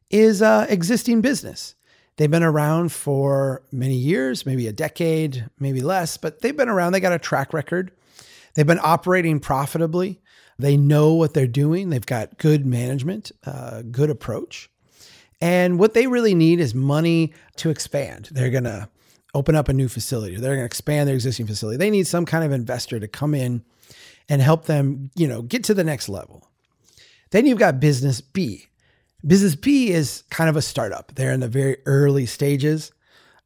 is 0.10 0.42
a 0.42 0.66
existing 0.70 1.22
business. 1.22 1.76
They've 2.18 2.30
been 2.30 2.44
around 2.44 2.92
for 2.92 3.64
many 3.72 3.96
years, 3.96 4.46
maybe 4.46 4.68
a 4.68 4.74
decade, 4.74 5.50
maybe 5.60 5.82
less, 5.82 6.18
but 6.18 6.42
they've 6.42 6.56
been 6.56 6.68
around. 6.68 6.92
They 6.92 7.00
got 7.00 7.14
a 7.14 7.20
track 7.20 7.54
record. 7.54 7.92
They've 8.56 8.68
been 8.68 8.80
operating 8.84 9.40
profitably. 9.40 10.20
They 10.58 10.76
know 10.76 11.14
what 11.14 11.34
they're 11.34 11.48
doing. 11.48 11.90
They've 11.90 12.06
got 12.06 12.38
good 12.38 12.66
management, 12.66 13.32
uh, 13.46 13.84
good 13.84 14.10
approach. 14.10 14.70
And 15.40 15.80
what 15.80 15.94
they 15.94 16.08
really 16.08 16.36
need 16.36 16.60
is 16.60 16.76
money 16.76 17.34
to 17.56 17.70
expand. 17.70 18.28
They're 18.32 18.50
going 18.50 18.66
to 18.66 18.90
open 19.34 19.56
up 19.56 19.70
a 19.70 19.74
new 19.74 19.88
facility. 19.88 20.36
They're 20.36 20.56
going 20.56 20.60
to 20.60 20.66
expand 20.66 21.08
their 21.08 21.16
existing 21.16 21.48
facility. 21.48 21.78
They 21.78 21.90
need 21.90 22.08
some 22.08 22.26
kind 22.26 22.44
of 22.44 22.52
investor 22.52 23.00
to 23.00 23.08
come 23.08 23.34
in 23.34 23.64
and 24.28 24.42
help 24.42 24.66
them, 24.66 25.12
you 25.16 25.28
know, 25.28 25.42
get 25.42 25.64
to 25.66 25.74
the 25.74 25.84
next 25.84 26.10
level. 26.10 26.50
Then 27.32 27.46
you've 27.46 27.60
got 27.60 27.80
business 27.80 28.20
B. 28.20 28.69
Business 29.26 29.56
B 29.56 29.92
is 29.92 30.24
kind 30.30 30.50
of 30.50 30.56
a 30.56 30.62
startup. 30.62 31.14
They're 31.16 31.34
in 31.34 31.42
the 31.42 31.48
very 31.48 31.78
early 31.86 32.26
stages. 32.26 32.92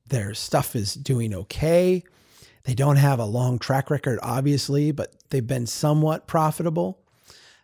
Their 0.07 0.33
stuff 0.33 0.75
is 0.75 0.93
doing 0.93 1.33
okay. 1.33 2.03
They 2.63 2.75
don't 2.75 2.97
have 2.97 3.19
a 3.19 3.25
long 3.25 3.59
track 3.59 3.89
record, 3.89 4.19
obviously, 4.21 4.91
but 4.91 5.13
they've 5.29 5.45
been 5.45 5.65
somewhat 5.65 6.27
profitable. 6.27 6.99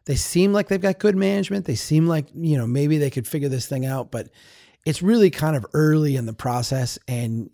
They 0.06 0.16
seem 0.16 0.54
like 0.54 0.68
they've 0.68 0.82
got 0.82 1.00
good 1.00 1.16
management. 1.16 1.66
They 1.66 1.75
seem 1.75 2.08
like, 2.08 2.28
you 2.34 2.58
know, 2.58 2.66
maybe 2.66 2.98
they 2.98 3.10
could 3.10 3.28
figure 3.28 3.50
this 3.50 3.68
thing 3.68 3.86
out, 3.86 4.12
but 4.12 4.30
it's 4.86 5.01
really 5.01 5.30
kind 5.30 5.56
of 5.56 5.66
early 5.74 6.16
in 6.16 6.25
the 6.25 6.34
process. 6.34 6.98
And 7.08 7.51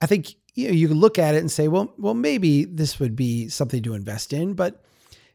I 0.00 0.06
think 0.06 0.34
you 0.54 0.68
know, 0.68 0.74
you 0.74 0.88
can 0.88 1.00
look 1.00 1.18
at 1.18 1.34
it 1.34 1.38
and 1.38 1.50
say, 1.50 1.68
well, 1.68 1.94
well, 1.96 2.14
maybe 2.14 2.64
this 2.64 3.00
would 3.00 3.16
be 3.16 3.48
something 3.48 3.82
to 3.84 3.94
invest 3.94 4.32
in, 4.32 4.54
but 4.54 4.84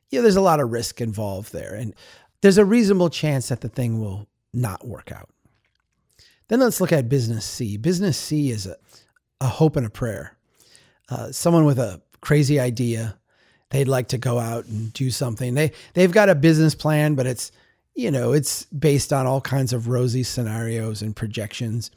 you 0.10 0.20
know, 0.20 0.24
there's 0.24 0.36
a 0.36 0.42
lot 0.42 0.60
of 0.60 0.72
risk 0.72 1.02
involved 1.02 1.54
there. 1.54 1.74
And 1.74 1.94
there's 2.42 2.58
a 2.58 2.66
reasonable 2.66 3.10
chance 3.10 3.50
that 3.50 3.62
the 3.62 3.70
thing 3.70 4.00
will 4.00 4.28
not 4.54 4.86
work 4.88 5.12
out. 5.12 5.30
Then 6.48 6.60
let's 6.60 6.80
look 6.80 6.92
at 6.92 7.10
business 7.10 7.46
C. 7.46 7.78
Business 7.78 8.18
C 8.18 8.52
is 8.52 8.66
a, 8.66 8.78
a 9.42 9.48
hope 9.48 9.76
and 9.76 9.86
a 9.86 9.90
prayer. 9.90 10.38
Uh, 11.10 11.32
someone 11.32 11.66
with 11.66 11.80
a 11.80 12.02
crazy 12.22 12.60
idea, 12.60 13.18
they'd 13.70 13.88
like 13.88 14.08
to 14.10 14.18
go 14.18 14.40
out 14.40 14.66
and 14.66 14.92
do 14.94 15.12
something. 15.12 15.54
They 15.54 15.72
they've 15.94 16.12
got 16.12 16.30
a 16.30 16.36
business 16.36 16.76
plan, 16.76 17.16
but 17.16 17.26
it's 17.26 17.52
you 17.96 18.12
know 18.12 18.34
it's 18.34 18.66
based 18.66 19.12
on 19.12 19.26
all 19.26 19.42
kinds 19.42 19.74
of 19.74 19.88
rosy 19.88 20.24
scenarios 20.24 21.02
and 21.02 21.16
projections. 21.16 21.92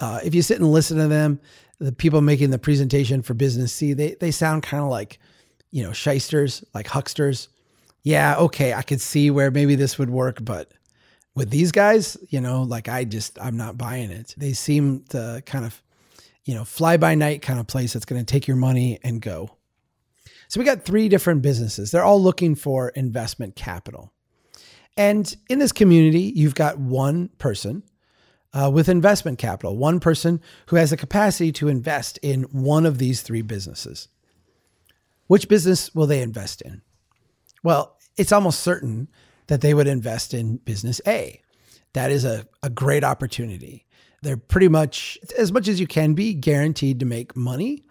Uh, 0.00 0.20
if 0.24 0.34
you 0.34 0.42
sit 0.42 0.58
and 0.60 0.70
listen 0.70 0.98
to 0.98 1.08
them, 1.08 1.40
the 1.78 1.92
people 1.92 2.20
making 2.20 2.50
the 2.50 2.58
presentation 2.58 3.22
for 3.22 3.34
Business 3.34 3.72
C, 3.72 3.92
they 3.92 4.14
they 4.14 4.30
sound 4.30 4.62
kind 4.62 4.82
of 4.82 4.90
like 4.90 5.18
you 5.70 5.82
know 5.82 5.92
shysters, 5.92 6.64
like 6.74 6.86
hucksters. 6.86 7.48
Yeah, 8.02 8.36
okay, 8.36 8.74
I 8.74 8.82
could 8.82 9.00
see 9.00 9.30
where 9.30 9.50
maybe 9.50 9.76
this 9.76 9.98
would 9.98 10.10
work, 10.10 10.44
but 10.44 10.72
with 11.34 11.50
these 11.50 11.72
guys, 11.72 12.16
you 12.28 12.40
know, 12.40 12.62
like 12.62 12.88
I 12.88 13.04
just 13.04 13.38
I'm 13.40 13.56
not 13.56 13.76
buying 13.76 14.10
it. 14.10 14.34
They 14.36 14.52
seem 14.52 15.04
to 15.10 15.42
kind 15.46 15.64
of 15.64 15.82
you 16.44 16.54
know 16.54 16.64
fly 16.64 16.96
by 16.96 17.14
night 17.14 17.42
kind 17.42 17.58
of 17.58 17.66
place 17.66 17.92
that's 17.92 18.04
going 18.04 18.24
to 18.24 18.30
take 18.30 18.46
your 18.46 18.56
money 18.56 18.98
and 19.02 19.20
go. 19.20 19.56
So 20.48 20.60
we 20.60 20.66
got 20.66 20.84
three 20.84 21.08
different 21.08 21.42
businesses. 21.42 21.90
They're 21.90 22.04
all 22.04 22.22
looking 22.22 22.54
for 22.54 22.90
investment 22.90 23.56
capital. 23.56 24.12
And 24.96 25.34
in 25.48 25.58
this 25.58 25.72
community, 25.72 26.32
you've 26.36 26.54
got 26.54 26.78
one 26.78 27.28
person 27.38 27.82
uh, 28.52 28.70
with 28.72 28.88
investment 28.88 29.38
capital, 29.38 29.76
one 29.76 29.98
person 29.98 30.40
who 30.66 30.76
has 30.76 30.90
the 30.90 30.96
capacity 30.96 31.50
to 31.52 31.68
invest 31.68 32.18
in 32.22 32.42
one 32.44 32.86
of 32.86 32.98
these 32.98 33.22
three 33.22 33.42
businesses. 33.42 34.08
Which 35.26 35.48
business 35.48 35.92
will 35.94 36.06
they 36.06 36.22
invest 36.22 36.60
in? 36.62 36.82
Well, 37.64 37.96
it's 38.16 38.30
almost 38.30 38.60
certain 38.60 39.08
that 39.46 39.60
they 39.60 39.74
would 39.74 39.86
invest 39.86 40.34
in 40.34 40.56
business 40.58 41.00
A. 41.06 41.40
That 41.92 42.10
is 42.10 42.24
a, 42.24 42.46
a 42.62 42.70
great 42.70 43.04
opportunity. 43.04 43.86
They're 44.22 44.36
pretty 44.36 44.68
much, 44.68 45.18
as 45.38 45.52
much 45.52 45.68
as 45.68 45.78
you 45.78 45.86
can 45.86 46.14
be, 46.14 46.34
guaranteed 46.34 47.00
to 47.00 47.06
make 47.06 47.36
money 47.36 47.84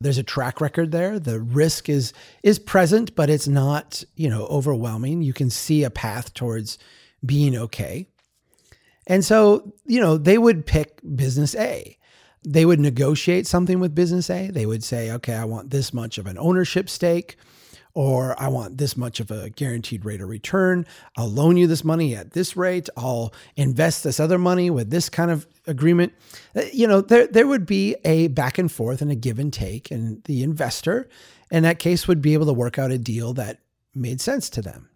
there's 0.00 0.18
a 0.18 0.22
track 0.22 0.60
record 0.60 0.92
there. 0.92 1.18
The 1.18 1.40
risk 1.40 1.88
is 1.88 2.12
is 2.42 2.58
present, 2.58 3.14
but 3.16 3.30
it's 3.30 3.48
not, 3.48 4.04
you 4.14 4.30
know, 4.30 4.46
overwhelming. 4.46 5.22
You 5.22 5.32
can 5.32 5.50
see 5.50 5.84
a 5.84 5.90
path 5.90 6.34
towards 6.34 6.78
being 7.24 7.56
okay. 7.56 8.06
And 9.06 9.24
so, 9.24 9.72
you 9.86 10.00
know, 10.00 10.16
they 10.16 10.38
would 10.38 10.66
pick 10.66 11.00
business 11.16 11.54
A. 11.56 11.96
They 12.46 12.64
would 12.64 12.78
negotiate 12.78 13.46
something 13.46 13.80
with 13.80 13.94
business 13.94 14.30
A. 14.30 14.50
They 14.50 14.66
would 14.66 14.84
say, 14.84 15.10
okay, 15.12 15.34
I 15.34 15.44
want 15.44 15.70
this 15.70 15.92
much 15.92 16.18
of 16.18 16.26
an 16.26 16.38
ownership 16.38 16.88
stake 16.88 17.36
or 17.94 18.40
I 18.40 18.48
want 18.48 18.78
this 18.78 18.96
much 18.96 19.20
of 19.20 19.30
a 19.30 19.50
guaranteed 19.50 20.04
rate 20.04 20.20
of 20.20 20.28
return. 20.28 20.86
I'll 21.16 21.30
loan 21.30 21.56
you 21.56 21.66
this 21.66 21.84
money 21.84 22.14
at 22.14 22.32
this 22.32 22.56
rate. 22.56 22.88
I'll 22.96 23.32
invest 23.56 24.04
this 24.04 24.20
other 24.20 24.38
money 24.38 24.70
with 24.70 24.90
this 24.90 25.08
kind 25.08 25.30
of 25.30 25.46
agreement. 25.66 26.12
Uh, 26.54 26.62
you 26.72 26.86
know, 26.86 27.00
there 27.00 27.26
there 27.26 27.46
would 27.46 27.66
be 27.66 27.96
a 28.04 28.28
back 28.28 28.58
and 28.58 28.70
forth 28.70 29.02
and 29.02 29.10
a 29.10 29.14
give 29.14 29.38
and 29.38 29.52
take, 29.52 29.90
and 29.90 30.22
the 30.24 30.42
investor, 30.42 31.08
in 31.50 31.62
that 31.62 31.78
case, 31.78 32.06
would 32.06 32.22
be 32.22 32.34
able 32.34 32.46
to 32.46 32.52
work 32.52 32.78
out 32.78 32.90
a 32.90 32.98
deal 32.98 33.32
that 33.34 33.60
made 33.94 34.20
sense 34.20 34.48
to 34.50 34.62
them. 34.62 34.88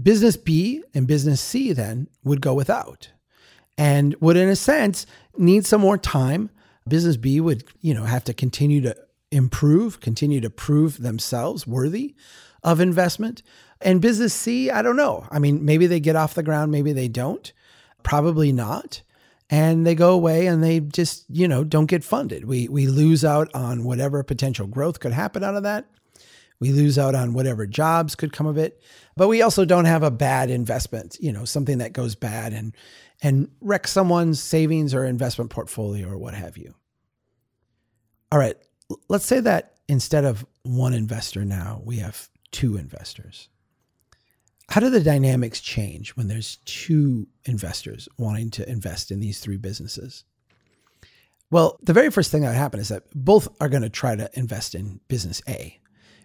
Business 0.00 0.36
B 0.36 0.82
and 0.94 1.06
business 1.06 1.40
C 1.40 1.72
then 1.72 2.08
would 2.24 2.40
go 2.40 2.54
without 2.54 3.10
and 3.76 4.14
would, 4.20 4.36
in 4.36 4.48
a 4.48 4.56
sense, 4.56 5.06
need 5.36 5.66
some 5.66 5.80
more 5.80 5.98
time. 5.98 6.50
Business 6.88 7.16
B 7.16 7.40
would, 7.40 7.64
you 7.80 7.92
know, 7.92 8.04
have 8.04 8.24
to 8.24 8.34
continue 8.34 8.80
to 8.80 8.96
improve, 9.32 10.00
continue 10.00 10.40
to 10.40 10.50
prove 10.50 11.02
themselves 11.02 11.66
worthy 11.66 12.14
of 12.62 12.80
investment. 12.80 13.42
And 13.80 14.00
business 14.00 14.32
C, 14.32 14.70
I 14.70 14.82
don't 14.82 14.96
know. 14.96 15.26
I 15.30 15.38
mean, 15.38 15.64
maybe 15.64 15.86
they 15.86 15.98
get 15.98 16.16
off 16.16 16.34
the 16.34 16.42
ground, 16.42 16.70
maybe 16.70 16.92
they 16.92 17.08
don't. 17.08 17.52
Probably 18.02 18.52
not. 18.52 19.02
And 19.50 19.86
they 19.86 19.94
go 19.94 20.12
away 20.12 20.46
and 20.46 20.62
they 20.62 20.80
just, 20.80 21.24
you 21.28 21.46
know, 21.46 21.62
don't 21.64 21.86
get 21.86 22.04
funded. 22.04 22.44
We 22.46 22.68
we 22.68 22.86
lose 22.86 23.24
out 23.24 23.54
on 23.54 23.84
whatever 23.84 24.22
potential 24.22 24.66
growth 24.66 25.00
could 25.00 25.12
happen 25.12 25.44
out 25.44 25.56
of 25.56 25.64
that. 25.64 25.86
We 26.58 26.70
lose 26.70 26.96
out 26.96 27.14
on 27.14 27.34
whatever 27.34 27.66
jobs 27.66 28.14
could 28.14 28.32
come 28.32 28.46
of 28.46 28.56
it, 28.56 28.80
but 29.16 29.28
we 29.28 29.42
also 29.42 29.64
don't 29.64 29.84
have 29.84 30.04
a 30.04 30.12
bad 30.12 30.48
investment, 30.48 31.16
you 31.20 31.32
know, 31.32 31.44
something 31.44 31.78
that 31.78 31.92
goes 31.92 32.14
bad 32.14 32.52
and 32.52 32.74
and 33.20 33.50
wrecks 33.60 33.90
someone's 33.90 34.40
savings 34.40 34.94
or 34.94 35.04
investment 35.04 35.50
portfolio 35.50 36.08
or 36.08 36.18
what 36.18 36.34
have 36.34 36.56
you. 36.56 36.74
All 38.30 38.38
right, 38.38 38.56
let's 39.08 39.26
say 39.26 39.40
that 39.40 39.74
instead 39.88 40.24
of 40.24 40.44
one 40.62 40.94
investor 40.94 41.44
now, 41.44 41.80
we 41.84 41.98
have 41.98 42.28
two 42.50 42.76
investors. 42.76 43.48
How 44.68 44.80
do 44.80 44.90
the 44.90 45.00
dynamics 45.00 45.60
change 45.60 46.10
when 46.10 46.28
there's 46.28 46.56
two 46.64 47.28
investors 47.44 48.08
wanting 48.16 48.50
to 48.52 48.68
invest 48.68 49.10
in 49.10 49.20
these 49.20 49.40
three 49.40 49.58
businesses? 49.58 50.24
Well, 51.50 51.78
the 51.82 51.92
very 51.92 52.10
first 52.10 52.30
thing 52.30 52.42
that 52.42 52.48
would 52.48 52.56
happen 52.56 52.80
is 52.80 52.88
that 52.88 53.02
both 53.14 53.48
are 53.60 53.68
going 53.68 53.82
to 53.82 53.90
try 53.90 54.16
to 54.16 54.30
invest 54.32 54.74
in 54.74 55.00
business 55.08 55.42
A. 55.46 55.78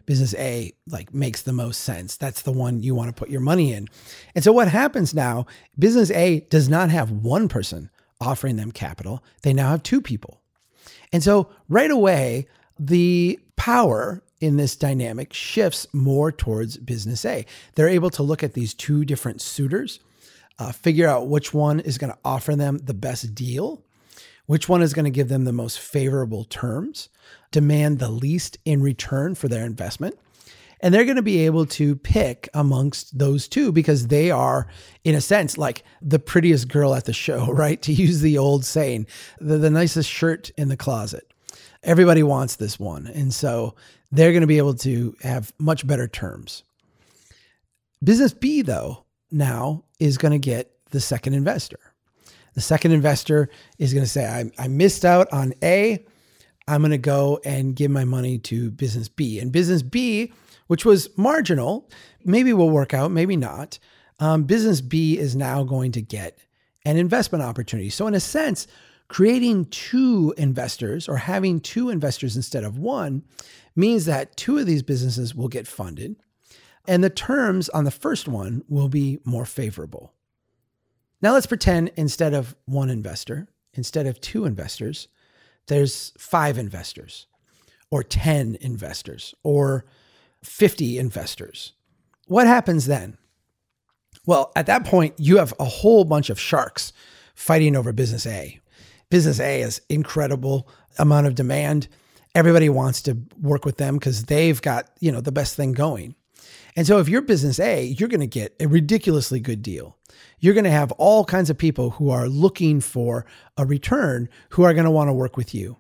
Business 0.06 0.34
A 0.36 0.72
like 0.90 1.14
makes 1.14 1.42
the 1.42 1.52
most 1.52 1.82
sense. 1.82 2.16
That's 2.16 2.44
the 2.44 2.54
one 2.54 2.82
you 2.82 2.96
want 2.96 3.10
to 3.10 3.20
put 3.20 3.30
your 3.30 3.42
money 3.42 3.74
in. 3.74 3.90
And 4.36 4.44
so 4.44 4.54
what 4.54 4.70
happens 4.70 5.14
now, 5.14 5.46
business 5.78 6.10
A 6.12 6.40
does 6.50 6.70
not 6.70 6.90
have 6.90 7.12
one 7.12 7.50
person 7.50 7.90
offering 8.22 8.56
them 8.56 8.72
capital. 8.72 9.22
They 9.42 9.52
now 9.52 9.72
have 9.72 9.84
two 9.84 10.02
people. 10.02 10.42
And 11.12 11.22
so 11.22 11.50
right 11.68 11.92
away, 11.92 12.48
the 12.80 13.40
power 13.56 14.22
in 14.40 14.58
this 14.58 14.76
dynamic 14.76 15.34
shifts 15.34 15.88
more 15.94 16.32
towards 16.32 16.78
business 16.78 17.26
A. 17.26 17.46
They're 17.76 17.90
able 17.90 18.10
to 18.12 18.24
look 18.24 18.44
at 18.44 18.54
these 18.54 18.74
two 18.74 19.04
different 19.04 19.42
suitors, 19.42 20.00
uh, 20.60 20.72
figure 20.72 21.08
out 21.08 21.28
which 21.28 21.54
one 21.54 21.80
is 21.80 21.98
going 21.98 22.14
to 22.14 22.20
offer 22.24 22.56
them 22.56 22.78
the 22.78 22.94
best 22.94 23.34
deal, 23.34 23.84
which 24.46 24.70
one 24.70 24.82
is 24.82 24.94
going 24.94 25.06
to 25.06 25.12
give 25.12 25.30
them 25.30 25.46
the 25.46 25.52
most 25.52 25.80
favorable 25.80 26.44
terms, 26.44 27.10
demand 27.52 28.00
the 28.00 28.10
least 28.10 28.58
in 28.66 28.82
return 28.82 29.36
for 29.36 29.48
their 29.48 29.66
investment. 29.66 30.18
And 30.80 30.94
they're 30.94 31.06
going 31.06 31.16
to 31.16 31.24
be 31.24 31.46
able 31.46 31.66
to 31.66 31.96
pick 31.96 32.50
amongst 32.54 33.18
those 33.18 33.48
two 33.48 33.72
because 33.72 34.08
they 34.08 34.30
are, 34.30 34.68
in 35.04 35.16
a 35.16 35.22
sense, 35.22 35.58
like 35.58 35.84
the 36.04 36.20
prettiest 36.20 36.68
girl 36.68 36.94
at 36.94 37.06
the 37.06 37.14
show, 37.14 37.48
right? 37.52 37.82
To 37.82 37.92
use 37.92 38.22
the 38.22 38.38
old 38.38 38.64
saying, 38.64 39.08
the, 39.40 39.58
the 39.58 39.72
nicest 39.72 40.10
shirt 40.10 40.52
in 40.52 40.68
the 40.68 40.78
closet. 40.78 41.34
Everybody 41.84 42.24
wants 42.24 42.56
this 42.56 42.80
one. 42.80 43.08
And 43.08 43.34
so 43.34 43.76
they're 44.12 44.32
going 44.32 44.42
to 44.42 44.48
be 44.48 44.58
able 44.58 44.76
to 44.76 45.16
have 45.22 45.54
much 45.58 45.86
better 45.86 46.08
terms. 46.08 46.64
Business 48.04 48.34
B, 48.34 48.62
though, 48.62 49.04
now 49.32 49.84
is 50.00 50.18
going 50.18 50.32
to 50.32 50.40
get 50.40 50.72
the 50.92 51.00
second 51.00 51.34
investor. 51.34 51.80
The 52.54 52.62
second 52.62 52.92
investor 52.92 53.50
is 53.78 53.94
going 53.94 54.04
to 54.04 54.10
say, 54.10 54.26
I, 54.26 54.52
I 54.64 54.68
missed 54.68 55.06
out 55.06 55.32
on 55.32 55.54
A. 55.64 56.04
I'm 56.68 56.82
going 56.82 56.92
to 56.92 56.98
go 56.98 57.40
and 57.46 57.76
give 57.76 57.92
my 57.92 58.04
money 58.04 58.40
to 58.40 58.72
business 58.72 59.08
B. 59.08 59.40
And 59.40 59.52
business 59.52 59.82
B, 59.82 60.34
which 60.68 60.84
was 60.86 61.16
marginal, 61.18 61.90
maybe 62.26 62.54
will 62.54 62.70
work 62.70 62.94
out, 62.94 63.12
maybe 63.12 63.38
not. 63.38 63.80
Um, 64.20 64.44
business 64.44 64.82
B 64.82 65.18
is 65.18 65.36
now 65.36 65.64
going 65.64 65.92
to 65.94 66.02
get 66.02 66.40
an 66.86 66.98
investment 66.98 67.44
opportunity. 67.44 67.90
So, 67.90 68.08
in 68.08 68.16
a 68.16 68.20
sense, 68.20 68.68
creating 69.08 69.66
two 69.66 70.34
investors 70.38 71.08
or 71.08 71.18
having 71.18 71.60
two 71.60 71.90
investors 71.90 72.36
instead 72.36 72.64
of 72.64 72.78
one 72.78 73.24
means 73.76 74.06
that 74.06 74.36
two 74.36 74.58
of 74.58 74.66
these 74.66 74.84
businesses 74.84 75.34
will 75.34 75.48
get 75.48 75.68
funded 75.68 76.16
and 76.88 77.04
the 77.04 77.10
terms 77.10 77.68
on 77.70 77.84
the 77.84 77.92
first 77.92 78.28
one 78.28 78.64
will 78.70 78.88
be 78.88 79.20
more 79.26 79.46
favorable. 79.46 80.14
Now 81.22 81.34
let's 81.34 81.46
pretend 81.46 81.92
instead 81.96 82.34
of 82.34 82.56
one 82.66 82.90
investor, 82.90 83.48
instead 83.74 84.08
of 84.08 84.22
two 84.22 84.46
investors, 84.46 85.10
there's 85.68 86.14
five 86.18 86.58
investors, 86.58 87.28
or 87.92 88.04
10 88.04 88.58
investors, 88.62 89.36
or 89.44 89.86
50 90.44 90.98
investors. 90.98 91.74
What 92.28 92.48
happens 92.48 92.86
then? 92.86 93.18
Well, 94.26 94.52
at 94.56 94.68
that 94.68 94.86
point, 94.86 95.16
you 95.18 95.38
have 95.38 95.54
a 95.60 95.66
whole 95.66 96.06
bunch 96.06 96.30
of 96.30 96.40
sharks 96.40 96.94
fighting 97.36 97.76
over 97.76 97.92
business 97.92 98.26
A. 98.26 98.60
Business 99.10 99.40
A 99.40 99.62
is 99.62 99.82
incredible 99.90 100.68
amount 101.00 101.28
of 101.28 101.36
demand. 101.36 101.88
Everybody 102.36 102.70
wants 102.70 103.02
to 103.04 103.18
work 103.42 103.66
with 103.66 103.78
them 103.78 103.96
because 103.96 104.26
they've 104.26 104.62
got, 104.62 104.90
you 105.00 105.12
know, 105.12 105.22
the 105.22 105.32
best 105.32 105.56
thing 105.56 105.72
going. 105.72 106.16
And 106.76 106.86
so 106.86 107.00
if 107.00 107.10
you're 107.10 107.22
business 107.22 107.60
A, 107.60 107.86
you're 107.86 108.10
going 108.10 108.20
to 108.20 108.28
get 108.28 108.56
a 108.60 108.68
ridiculously 108.68 109.40
good 109.40 109.64
deal. 109.64 109.98
You're 110.40 110.54
going 110.54 110.66
to 110.66 110.70
have 110.70 110.92
all 110.94 111.26
kinds 111.26 111.50
of 111.50 111.58
people 111.58 111.92
who 111.92 112.12
are 112.12 112.28
looking 112.28 112.82
for 112.82 113.26
a 113.58 113.66
return 113.66 114.30
who 114.50 114.64
are 114.64 114.74
going 114.74 114.86
to 114.86 114.92
want 114.92 115.08
to 115.08 115.14
work 115.14 115.38
with 115.38 115.56
you. 115.56 115.78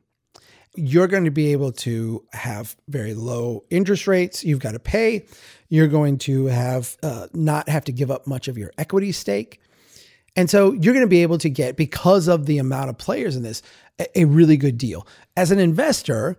You're 0.76 1.08
going 1.08 1.26
to 1.26 1.32
be 1.32 1.52
able 1.52 1.72
to 1.74 2.24
have 2.34 2.76
very 2.88 3.13
low 3.13 3.63
interest 3.70 4.08
rates. 4.08 4.44
You've 4.44 4.60
got 4.60 4.72
to 4.72 4.80
pay. 4.80 5.26
You're 5.70 5.88
going 5.88 6.18
to 6.20 6.46
have 6.46 6.98
uh, 7.04 7.28
not 7.34 7.68
have 7.70 7.86
to 7.86 7.92
give 7.92 8.10
up 8.10 8.26
much 8.26 8.48
of 8.48 8.58
your 8.58 8.72
equity 8.78 9.12
stake. 9.12 9.60
And 10.38 10.50
so 10.50 10.71
you're 10.71 10.93
going 10.93 11.06
to 11.06 11.10
be 11.10 11.23
able 11.23 11.39
to 11.39 11.50
get, 11.50 11.76
because 11.76 12.28
of 12.28 12.45
the 12.45 12.60
amount 12.60 12.91
of 12.91 12.97
players 12.97 13.36
in 13.36 13.41
this, 13.41 13.63
a, 14.15 14.26
really 14.26 14.56
good 14.56 14.78
deal. 14.78 15.08
As 15.36 15.50
an 15.50 15.58
investor, 15.58 16.38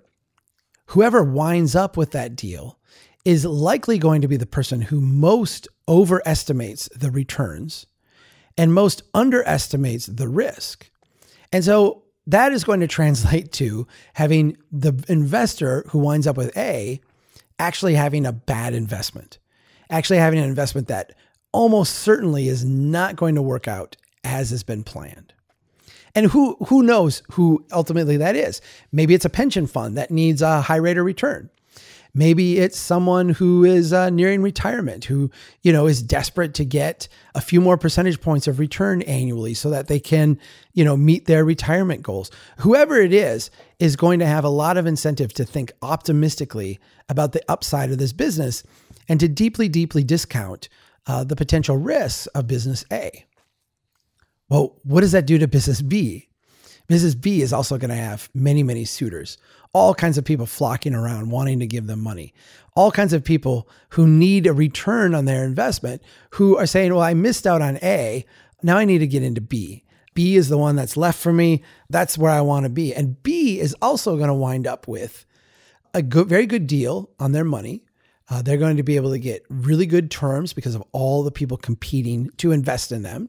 whoever 0.87 1.25
winds 1.25 1.75
up 1.75 1.97
with 1.97 2.13
that 2.13 2.37
deal 2.37 2.79
is 3.25 3.45
likely 3.45 3.99
going 3.99 4.23
to 4.23 4.29
be 4.29 4.37
the 4.37 4.47
person 4.47 4.81
who 4.81 5.01
most 5.01 5.67
overestimates 5.89 6.89
the 6.95 7.11
returns 7.11 7.87
and 8.57 8.73
most 8.73 9.03
underestimates 9.13 10.07
the 10.07 10.29
risk. 10.29 10.89
And 11.53 11.65
so 11.65 12.05
that 12.29 12.53
is 12.53 12.63
going 12.63 12.81
to 12.81 12.87
translate 12.87 13.51
to 13.53 13.89
having 14.15 14.57
the 14.71 15.05
investor 15.09 15.85
who 15.89 15.99
winds 15.99 16.29
up 16.29 16.37
with 16.37 16.57
A 16.57 17.01
actually 17.59 17.95
having 17.95 18.25
a 18.25 18.33
bad 18.33 18.75
investment, 18.75 19.39
actually 19.91 20.19
having 20.19 20.39
an 20.39 20.49
investment 20.49 20.87
that 20.87 21.15
almost 21.53 21.95
certainly 21.95 22.49
is 22.49 22.65
not 22.65 23.17
going 23.17 23.35
to 23.35 23.43
work 23.43 23.69
out 23.69 23.97
as 24.25 24.51
has 24.51 24.63
been 24.63 24.85
planned. 24.85 25.33
And 26.15 26.27
who 26.27 26.57
who 26.67 26.83
knows 26.83 27.23
who 27.33 27.65
ultimately 27.73 28.17
that 28.17 28.35
is? 28.35 28.61
Maybe 28.91 29.15
it's 29.15 29.25
a 29.25 29.31
pension 29.31 29.67
fund 29.67 29.97
that 29.97 30.11
needs 30.11 30.43
a 30.43 30.63
high 30.63 30.77
rate 30.77 30.99
of 30.99 31.05
return. 31.05 31.51
Maybe 32.15 32.59
it's 32.59 32.79
someone 32.79 33.29
who 33.29 33.65
is 33.65 33.93
uh, 33.93 34.11
nearing 34.11 34.43
retirement, 34.43 35.05
who 35.05 35.31
you 35.63 35.73
know 35.73 35.87
is 35.87 36.03
desperate 36.03 36.55
to 36.55 36.65
get 36.65 37.07
a 37.35 37.41
few 37.41 37.61
more 37.61 37.77
percentage 37.77 38.21
points 38.21 38.49
of 38.49 38.59
return 38.59 39.03
annually, 39.03 39.55
so 39.55 39.71
that 39.71 39.87
they 39.87 40.01
can 40.01 40.39
you 40.73 40.85
know 40.85 40.97
meet 40.97 41.27
their 41.27 41.45
retirement 41.45 42.03
goals. 42.03 42.31
Whoever 42.59 42.97
it 42.97 43.13
is 43.13 43.51
is 43.79 43.95
going 43.95 44.19
to 44.19 44.27
have 44.27 44.45
a 44.45 44.49
lot 44.49 44.77
of 44.77 44.87
incentive 44.87 45.33
to 45.35 45.45
think 45.45 45.71
optimistically 45.83 46.81
about 47.09 47.33
the 47.33 47.45
upside 47.49 47.91
of 47.91 47.99
this 47.99 48.13
business, 48.13 48.65
and 49.09 49.21
to 49.21 49.29
deeply, 49.29 49.69
deeply 49.69 50.03
discount 50.03 50.69
uh, 51.09 51.25
the 51.25 51.35
potential 51.35 51.77
risks 51.77 52.27
of 52.29 52.47
business 52.47 52.85
A. 52.93 53.27
Well, 54.49 54.77
what 54.85 55.01
does 55.01 55.13
that 55.13 55.27
do 55.27 55.39
to 55.39 55.49
business 55.49 55.83
B? 55.83 56.29
Business 56.87 57.15
B 57.15 57.43
is 57.43 57.53
also 57.53 57.77
going 57.77 57.91
to 57.91 57.97
have 57.97 58.31
many, 58.33 58.63
many 58.63 58.85
suitors 58.85 59.37
all 59.73 59.95
kinds 59.95 60.19
of 60.19 60.25
people 60.25 60.47
flocking 60.47 60.95
around 60.95 61.31
wanting 61.31 61.61
to 61.61 61.67
give 61.67 61.87
them 61.87 62.01
money, 62.01 62.33
all 62.75 62.91
kinds 62.91 63.13
of 63.13 63.25
people 63.25 63.69
who 63.91 64.07
need 64.07 64.47
a 64.47 64.53
return 64.53 65.15
on 65.15 65.25
their 65.25 65.45
investment 65.45 66.03
who 66.31 66.57
are 66.57 66.67
saying, 66.67 66.93
Well, 66.93 67.03
I 67.03 67.15
missed 67.15 67.47
out 67.47 67.63
on 67.63 67.79
A. 67.83 68.25
Now 68.63 68.79
I 68.79 68.85
need 68.85 68.99
to 68.99 69.07
get 69.07 69.23
into 69.23 69.41
B. 69.41 69.85
B 70.15 70.37
is 70.37 70.49
the 70.49 70.59
one 70.59 70.75
that's 70.75 70.97
left 70.97 71.19
for 71.19 71.33
me. 71.33 71.63
That's 71.91 72.19
where 72.19 72.33
I 72.33 72.41
want 72.41 72.65
to 72.65 72.71
be. 72.71 72.95
And 72.95 73.23
B 73.23 73.61
is 73.61 73.75
also 73.81 74.17
going 74.17 74.29
to 74.29 74.35
wind 74.35 74.67
up 74.67 74.89
with 74.89 75.25
a 75.95 76.03
good, 76.03 76.29
very 76.29 76.47
good 76.47 76.67
deal 76.67 77.11
on 77.21 77.33
their 77.33 77.45
money. 77.45 77.85
Uh, 78.31 78.43
they're 78.43 78.59
going 78.59 78.77
to 78.77 78.83
be 78.83 78.97
able 78.97 79.11
to 79.11 79.19
get 79.19 79.45
really 79.49 79.87
good 79.87 80.11
terms 80.11 80.53
because 80.53 80.75
of 80.75 80.83
all 80.93 81.23
the 81.23 81.31
people 81.31 81.57
competing 81.57 82.31
to 82.37 82.53
invest 82.53 82.93
in 82.93 83.03
them. 83.03 83.29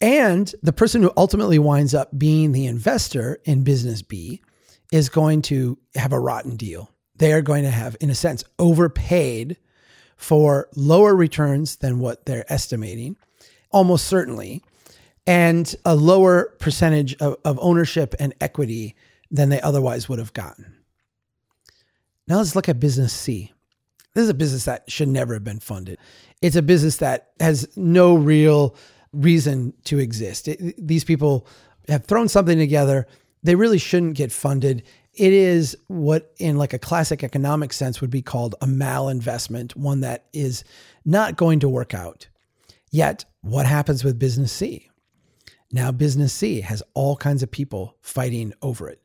And 0.00 0.52
the 0.62 0.72
person 0.72 1.02
who 1.02 1.12
ultimately 1.16 1.58
winds 1.58 1.94
up 1.94 2.16
being 2.18 2.52
the 2.52 2.66
investor 2.66 3.40
in 3.44 3.64
business 3.64 4.02
B 4.02 4.42
is 4.92 5.08
going 5.08 5.42
to 5.42 5.78
have 5.94 6.12
a 6.12 6.20
rotten 6.20 6.56
deal. 6.56 6.90
They 7.16 7.32
are 7.32 7.42
going 7.42 7.64
to 7.64 7.70
have, 7.70 7.96
in 8.00 8.10
a 8.10 8.14
sense, 8.14 8.42
overpaid 8.58 9.56
for 10.16 10.68
lower 10.74 11.14
returns 11.14 11.76
than 11.76 11.98
what 11.98 12.26
they're 12.26 12.50
estimating, 12.52 13.16
almost 13.70 14.06
certainly, 14.06 14.62
and 15.26 15.74
a 15.84 15.94
lower 15.94 16.54
percentage 16.58 17.14
of, 17.16 17.36
of 17.44 17.58
ownership 17.60 18.14
and 18.18 18.34
equity 18.40 18.96
than 19.30 19.48
they 19.48 19.60
otherwise 19.60 20.08
would 20.08 20.18
have 20.18 20.32
gotten. 20.32 20.76
Now 22.26 22.38
let's 22.38 22.56
look 22.56 22.68
at 22.68 22.80
business 22.80 23.12
C. 23.12 23.52
This 24.14 24.24
is 24.24 24.30
a 24.30 24.34
business 24.34 24.64
that 24.64 24.90
should 24.90 25.08
never 25.08 25.34
have 25.34 25.44
been 25.44 25.60
funded. 25.60 25.98
It's 26.42 26.56
a 26.56 26.62
business 26.62 26.96
that 26.98 27.30
has 27.38 27.68
no 27.76 28.14
real 28.14 28.74
reason 29.12 29.72
to 29.84 29.98
exist. 29.98 30.48
It, 30.48 30.74
these 30.78 31.04
people 31.04 31.46
have 31.88 32.04
thrown 32.04 32.28
something 32.28 32.58
together 32.58 33.06
they 33.42 33.54
really 33.54 33.78
shouldn't 33.78 34.14
get 34.16 34.32
funded. 34.32 34.82
It 35.14 35.32
is 35.32 35.76
what, 35.88 36.32
in 36.38 36.56
like 36.56 36.72
a 36.72 36.78
classic 36.78 37.24
economic 37.24 37.72
sense, 37.72 38.00
would 38.00 38.10
be 38.10 38.22
called 38.22 38.54
a 38.60 38.66
malinvestment, 38.66 39.76
one 39.76 40.00
that 40.00 40.26
is 40.32 40.64
not 41.04 41.36
going 41.36 41.60
to 41.60 41.68
work 41.68 41.94
out. 41.94 42.28
Yet, 42.90 43.24
what 43.40 43.66
happens 43.66 44.04
with 44.04 44.18
business 44.18 44.52
C? 44.52 44.88
Now, 45.72 45.92
business 45.92 46.32
C 46.32 46.60
has 46.60 46.82
all 46.94 47.16
kinds 47.16 47.42
of 47.42 47.50
people 47.50 47.96
fighting 48.02 48.52
over 48.62 48.88
it. 48.88 49.00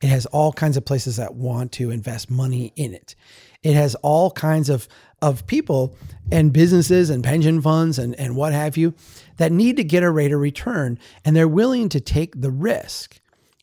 It 0.00 0.08
has 0.08 0.26
all 0.26 0.52
kinds 0.52 0.76
of 0.76 0.84
places 0.84 1.16
that 1.16 1.34
want 1.34 1.72
to 1.72 1.90
invest 1.90 2.30
money 2.30 2.72
in 2.76 2.94
it. 2.94 3.14
It 3.62 3.74
has 3.74 3.94
all 3.96 4.30
kinds 4.30 4.68
of, 4.68 4.88
of 5.20 5.46
people 5.46 5.96
and 6.30 6.52
businesses 6.52 7.10
and 7.10 7.22
pension 7.22 7.60
funds 7.60 7.98
and, 7.98 8.14
and 8.14 8.36
what 8.36 8.52
have 8.52 8.76
you 8.76 8.94
that 9.36 9.52
need 9.52 9.76
to 9.76 9.84
get 9.84 10.02
a 10.02 10.10
rate 10.10 10.32
of 10.32 10.40
return. 10.40 10.98
And 11.24 11.36
they're 11.36 11.48
willing 11.48 11.88
to 11.90 12.00
take 12.00 12.40
the 12.40 12.50
risk 12.50 13.20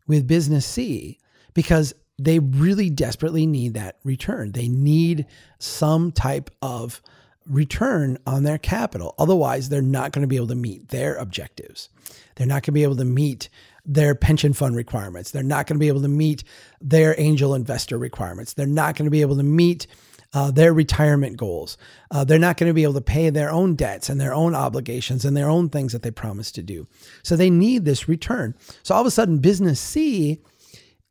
with 0.08 0.28
business 0.28 0.66
C 0.66 1.20
because 1.54 1.94
they 2.20 2.40
really 2.40 2.90
desperately 2.90 3.46
need 3.46 3.74
that 3.76 3.98
return. 4.04 4.52
They 4.52 4.68
need 4.68 5.26
some 5.60 6.12
type 6.12 6.50
of 6.62 7.02
return 7.48 8.18
on 8.26 8.44
their 8.44 8.58
capital. 8.58 9.16
Otherwise, 9.18 9.70
they're 9.70 9.82
not 9.82 10.12
going 10.12 10.24
to 10.24 10.28
be 10.28 10.36
able 10.36 10.48
to 10.48 10.56
meet 10.56 10.90
their 10.90 11.16
objectives. 11.16 11.90
They're 12.36 12.48
not 12.48 12.64
going 12.64 12.64
to 12.64 12.72
be 12.74 12.84
able 12.84 12.98
to 12.98 13.06
meet 13.06 13.50
their 13.88 14.14
pension 14.14 14.54
fund 14.54 14.76
requirements. 14.76 15.32
They're 15.32 15.44
not 15.44 15.66
going 15.66 15.78
to 15.78 15.80
be 15.80 15.88
able 15.88 16.02
to 16.02 16.08
meet 16.08 16.44
their 16.82 17.16
angel 17.18 17.56
investor 17.56 17.98
requirements. 17.98 18.54
They're 18.54 18.68
not 18.68 18.96
going 18.96 19.06
to 19.06 19.12
be 19.12 19.22
able 19.22 19.38
to 19.38 19.44
meet 19.44 19.88
uh, 20.34 20.52
their 20.52 20.74
retirement 20.74 21.38
goals. 21.38 21.78
Uh, 22.12 22.24
they're 22.24 22.38
not 22.38 22.58
going 22.58 22.70
to 22.70 22.74
be 22.74 22.84
able 22.84 22.94
to 22.94 23.02
pay 23.02 23.30
their 23.30 23.50
own 23.50 23.76
debts 23.76 24.10
and 24.10 24.20
their 24.20 24.34
own 24.34 24.54
obligations 24.54 25.24
and 25.24 25.38
their 25.38 25.50
own 25.50 25.70
things 25.70 25.94
that 25.94 26.02
they 26.02 26.12
promised 26.12 26.54
to 26.56 26.62
do. 26.62 26.86
So 27.24 27.36
they 27.36 27.50
need 27.50 27.86
this 27.86 28.10
return. 28.10 28.54
So 28.84 28.94
all 28.94 29.02
of 29.02 29.08
a 29.08 29.12
sudden, 29.12 29.40
business 29.40 29.80
C 29.80 30.42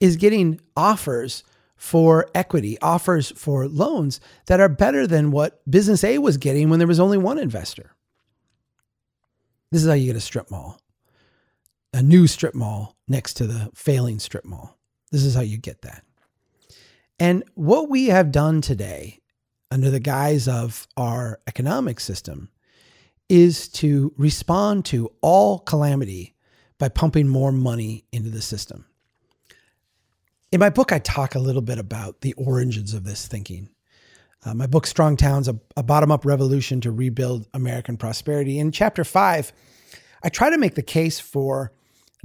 is 0.01 0.17
getting 0.17 0.61
offers 0.77 1.43
for 1.77 2.29
equity, 2.35 2.79
offers 2.81 3.33
for 3.33 3.67
loans 3.69 4.21
that 4.47 4.61
are 4.61 4.69
better 4.69 5.07
than 5.07 5.31
what 5.31 5.69
business 5.71 6.05
A 6.05 6.19
was 6.19 6.37
getting 6.37 6.69
when 6.69 6.79
there 6.79 6.89
was 6.89 7.01
only 7.01 7.19
one 7.19 7.39
investor. 7.39 7.93
This 9.71 9.83
is 9.83 9.89
how 9.89 9.95
you 9.95 10.07
get 10.07 10.17
a 10.17 10.21
strip 10.21 10.51
mall, 10.51 10.81
a 11.97 12.03
new 12.03 12.27
strip 12.27 12.55
mall 12.55 12.95
next 13.09 13.35
to 13.35 13.47
the 13.47 13.71
failing 13.75 14.19
strip 14.19 14.45
mall. 14.45 14.79
This 15.11 15.25
is 15.25 15.35
how 15.35 15.41
you 15.41 15.57
get 15.57 15.81
that. 15.81 16.05
And 17.19 17.43
what 17.55 17.89
we 17.89 18.09
have 18.09 18.31
done 18.31 18.61
today, 18.61 19.21
under 19.71 19.91
the 19.91 19.99
guise 19.99 20.47
of 20.47 20.87
our 20.99 21.41
economic 21.47 21.99
system, 21.99 22.51
is 23.31 23.69
to 23.69 24.13
respond 24.19 24.85
to 24.85 25.11
all 25.23 25.61
calamity 25.61 26.35
by 26.79 26.91
pumping 26.91 27.29
more 27.29 27.51
money 27.51 28.05
into 28.13 28.29
the 28.29 28.43
system. 28.43 28.85
In 30.53 30.61
my 30.61 30.69
book, 30.69 30.93
I 30.93 30.99
talk 30.99 31.35
a 31.35 31.41
little 31.41 31.63
bit 31.63 31.79
about 31.79 32.21
the 32.21 32.35
origins 32.35 32.93
of 32.93 33.05
this 33.05 33.27
thinking. 33.27 33.71
Uh, 34.45 34.53
my 34.53 34.67
book, 34.67 34.87
Strong 34.87 35.17
Towns, 35.17 35.49
a, 35.49 35.59
a 35.79 35.83
bottom 35.83 36.13
up 36.13 36.27
revolution 36.27 36.83
to 36.83 36.91
rebuild 36.91 37.49
American 37.55 37.97
prosperity. 37.97 38.59
In 38.59 38.71
chapter 38.71 39.03
five, 39.03 39.51
I 40.23 40.29
try 40.29 40.51
to 40.51 40.59
make 40.59 40.75
the 40.75 40.83
case 40.83 41.19
for 41.19 41.73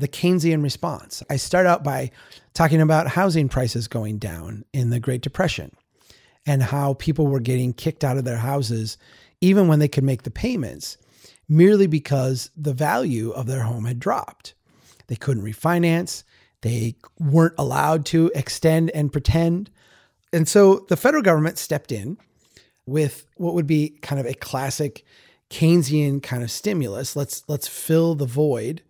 the 0.01 0.07
Keynesian 0.07 0.63
response. 0.63 1.21
I 1.29 1.37
start 1.37 1.67
out 1.67 1.83
by 1.83 2.09
talking 2.55 2.81
about 2.81 3.07
housing 3.07 3.47
prices 3.47 3.87
going 3.87 4.17
down 4.17 4.65
in 4.73 4.89
the 4.89 4.99
Great 4.99 5.21
Depression 5.21 5.75
and 6.45 6.63
how 6.63 6.95
people 6.95 7.27
were 7.27 7.39
getting 7.39 7.71
kicked 7.71 8.03
out 8.03 8.17
of 8.17 8.25
their 8.25 8.37
houses 8.37 8.97
even 9.41 9.67
when 9.67 9.77
they 9.77 9.87
could 9.87 10.03
make 10.03 10.23
the 10.23 10.31
payments 10.31 10.97
merely 11.47 11.85
because 11.85 12.49
the 12.57 12.73
value 12.73 13.29
of 13.29 13.45
their 13.45 13.61
home 13.61 13.85
had 13.85 13.99
dropped. 13.99 14.55
They 15.05 15.15
couldn't 15.15 15.43
refinance. 15.43 16.23
They 16.61 16.95
weren't 17.19 17.55
allowed 17.59 18.05
to 18.07 18.31
extend 18.33 18.89
and 18.91 19.11
pretend. 19.11 19.69
And 20.33 20.47
so 20.47 20.85
the 20.89 20.97
federal 20.97 21.21
government 21.21 21.59
stepped 21.59 21.91
in 21.91 22.17
with 22.87 23.27
what 23.35 23.53
would 23.53 23.67
be 23.67 23.99
kind 24.01 24.19
of 24.19 24.25
a 24.25 24.33
classic 24.33 25.05
Keynesian 25.51 26.23
kind 26.23 26.41
of 26.41 26.49
stimulus. 26.49 27.15
Let's 27.15 27.43
let's 27.47 27.67
fill 27.67 28.15
the 28.15 28.25
void 28.25 28.81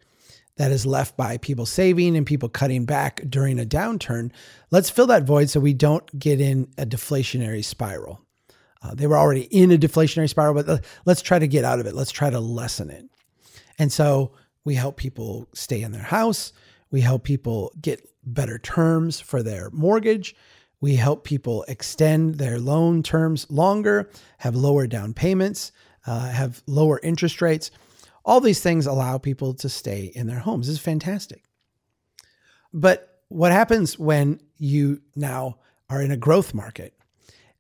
that 0.58 0.72
is 0.72 0.86
left 0.86 1.18
by 1.18 1.38
people 1.38 1.66
saving 1.66 2.16
and 2.16 2.26
people 2.26 2.50
cutting 2.50 2.86
back 2.86 3.22
during 3.30 3.60
a 3.60 3.66
downturn. 3.66 4.32
Let's 4.70 4.90
fill 4.90 5.08
that 5.08 5.24
void 5.24 5.50
so 5.50 5.60
we 5.60 5.74
don't 5.74 6.20
get 6.20 6.42
in 6.42 6.68
a 6.78 6.86
deflationary 6.86 7.64
spiral. 7.64 8.22
Uh, 8.84 8.96
they 8.96 9.08
were 9.08 9.18
already 9.18 9.44
in 9.44 9.72
a 9.72 9.78
deflationary 9.78 10.30
spiral, 10.30 10.62
but 10.62 10.84
let's 11.06 11.22
try 11.22 11.40
to 11.40 11.48
get 11.48 11.64
out 11.64 11.80
of 11.80 11.86
it. 11.86 11.96
Let's 11.96 12.12
try 12.12 12.30
to 12.30 12.40
lessen 12.40 12.90
it. 12.90 13.06
And 13.78 13.92
so 13.92 14.34
we 14.64 14.76
help 14.76 14.98
people 14.98 15.48
stay 15.54 15.82
in 15.82 15.92
their 15.92 16.02
house. 16.04 16.54
We 16.92 17.02
help 17.02 17.24
people 17.24 17.72
get 17.82 18.08
better 18.24 18.60
terms 18.60 19.20
for 19.20 19.42
their 19.42 19.70
mortgage. 19.72 20.36
We 20.82 20.96
help 20.96 21.24
people 21.24 21.64
extend 21.68 22.36
their 22.36 22.60
loan 22.60 23.04
terms 23.04 23.50
longer, 23.50 24.10
have 24.40 24.56
lower 24.56 24.88
down 24.88 25.14
payments, 25.14 25.72
uh, 26.08 26.30
have 26.30 26.64
lower 26.66 27.00
interest 27.04 27.42
rates. 27.42 27.70
All 28.24 28.40
these 28.40 28.62
things 28.62 28.86
allow 28.86 29.18
people 29.18 29.54
to 29.56 29.70
stay 29.70 30.12
in 30.16 30.28
their 30.28 30.40
homes. 30.40 30.68
This 30.68 30.76
is 30.76 30.82
fantastic. 30.82 31.44
But 32.74 33.22
what 33.30 33.52
happens 33.52 33.98
when 33.98 34.40
you 34.58 35.02
now 35.16 35.58
are 35.90 36.02
in 36.02 36.12
a 36.12 36.18
growth 36.18 36.54
market 36.54 36.94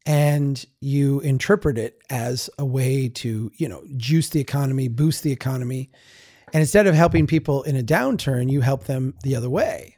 and 0.05 0.63
you 0.79 1.19
interpret 1.21 1.77
it 1.77 2.01
as 2.09 2.49
a 2.57 2.65
way 2.65 3.09
to, 3.09 3.51
you 3.55 3.67
know, 3.67 3.83
juice 3.97 4.29
the 4.29 4.39
economy, 4.39 4.87
boost 4.87 5.23
the 5.23 5.31
economy, 5.31 5.89
and 6.53 6.61
instead 6.61 6.87
of 6.87 6.95
helping 6.95 7.27
people 7.27 7.63
in 7.63 7.75
a 7.75 7.83
downturn, 7.83 8.49
you 8.51 8.61
help 8.61 8.85
them 8.85 9.13
the 9.23 9.35
other 9.35 9.49
way. 9.49 9.97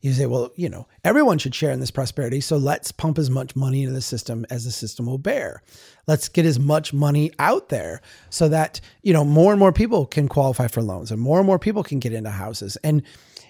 You 0.00 0.12
say, 0.12 0.26
well, 0.26 0.52
you 0.54 0.68
know, 0.68 0.86
everyone 1.02 1.38
should 1.38 1.54
share 1.54 1.72
in 1.72 1.80
this 1.80 1.90
prosperity. 1.90 2.40
So 2.40 2.56
let's 2.56 2.92
pump 2.92 3.18
as 3.18 3.30
much 3.30 3.56
money 3.56 3.82
into 3.82 3.94
the 3.94 4.00
system 4.00 4.46
as 4.48 4.64
the 4.64 4.70
system 4.70 5.06
will 5.06 5.18
bear. 5.18 5.62
Let's 6.06 6.28
get 6.28 6.46
as 6.46 6.58
much 6.58 6.92
money 6.92 7.32
out 7.38 7.68
there 7.68 8.00
so 8.30 8.48
that, 8.48 8.80
you 9.02 9.12
know, 9.12 9.24
more 9.24 9.52
and 9.52 9.58
more 9.58 9.72
people 9.72 10.06
can 10.06 10.28
qualify 10.28 10.68
for 10.68 10.82
loans 10.82 11.10
and 11.10 11.20
more 11.20 11.38
and 11.38 11.46
more 11.46 11.58
people 11.58 11.82
can 11.82 11.98
get 11.98 12.12
into 12.12 12.30
houses. 12.30 12.76
And 12.84 13.02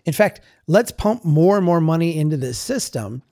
in 0.07 0.13
fact, 0.15 0.41
let's 0.67 0.91
pump 0.91 1.25
more 1.25 1.57
and 1.57 1.67
more 1.67 1.83
money 1.83 2.19
into 2.19 2.39
this 2.39 2.59
system 2.59 3.23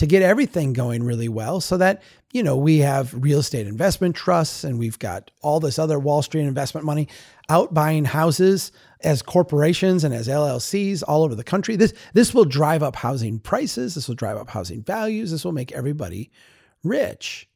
to 0.00 0.06
get 0.06 0.22
everything 0.22 0.72
going 0.72 1.02
really 1.02 1.28
well 1.28 1.60
so 1.60 1.76
that, 1.76 2.02
you 2.32 2.42
know, 2.42 2.56
we 2.56 2.78
have 2.78 3.12
real 3.12 3.40
estate 3.40 3.66
investment 3.66 4.16
trusts 4.16 4.64
and 4.64 4.78
we've 4.78 4.98
got 4.98 5.30
all 5.42 5.60
this 5.60 5.78
other 5.78 5.98
Wall 5.98 6.22
Street 6.22 6.44
investment 6.44 6.86
money 6.86 7.06
out 7.50 7.74
buying 7.74 8.06
houses 8.06 8.72
as 9.02 9.20
corporations 9.20 10.02
and 10.02 10.14
as 10.14 10.26
LLCs 10.26 11.02
all 11.06 11.22
over 11.22 11.34
the 11.34 11.44
country. 11.44 11.76
This 11.76 11.92
this 12.14 12.32
will 12.32 12.46
drive 12.46 12.82
up 12.82 12.96
housing 12.96 13.38
prices, 13.38 13.94
this 13.94 14.08
will 14.08 14.14
drive 14.14 14.38
up 14.38 14.48
housing 14.48 14.82
values, 14.82 15.32
this 15.32 15.44
will 15.44 15.52
make 15.52 15.70
everybody 15.72 16.30
rich. 16.82 17.46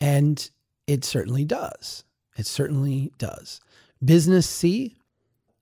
And 0.00 0.48
it 0.86 1.04
certainly 1.04 1.44
does. 1.44 2.04
It 2.36 2.46
certainly 2.46 3.10
does. 3.18 3.60
Business 4.04 4.48
C 4.48 4.94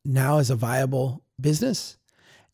now 0.04 0.36
is 0.36 0.50
a 0.50 0.56
viable 0.56 1.24
business 1.40 1.96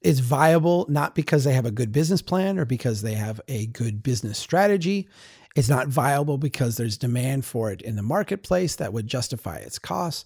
it's 0.02 0.20
viable 0.20 0.86
not 0.88 1.14
because 1.14 1.44
they 1.44 1.52
have 1.52 1.66
a 1.66 1.70
good 1.70 1.92
business 1.92 2.22
plan 2.22 2.58
or 2.58 2.64
because 2.64 3.02
they 3.02 3.14
have 3.14 3.40
a 3.48 3.66
good 3.66 4.02
business 4.02 4.38
strategy. 4.38 5.08
It's 5.54 5.68
not 5.68 5.88
viable 5.88 6.38
because 6.38 6.76
there's 6.76 6.96
demand 6.96 7.44
for 7.44 7.70
it 7.70 7.82
in 7.82 7.96
the 7.96 8.02
marketplace 8.02 8.76
that 8.76 8.92
would 8.92 9.06
justify 9.06 9.56
its 9.56 9.78
costs. 9.78 10.24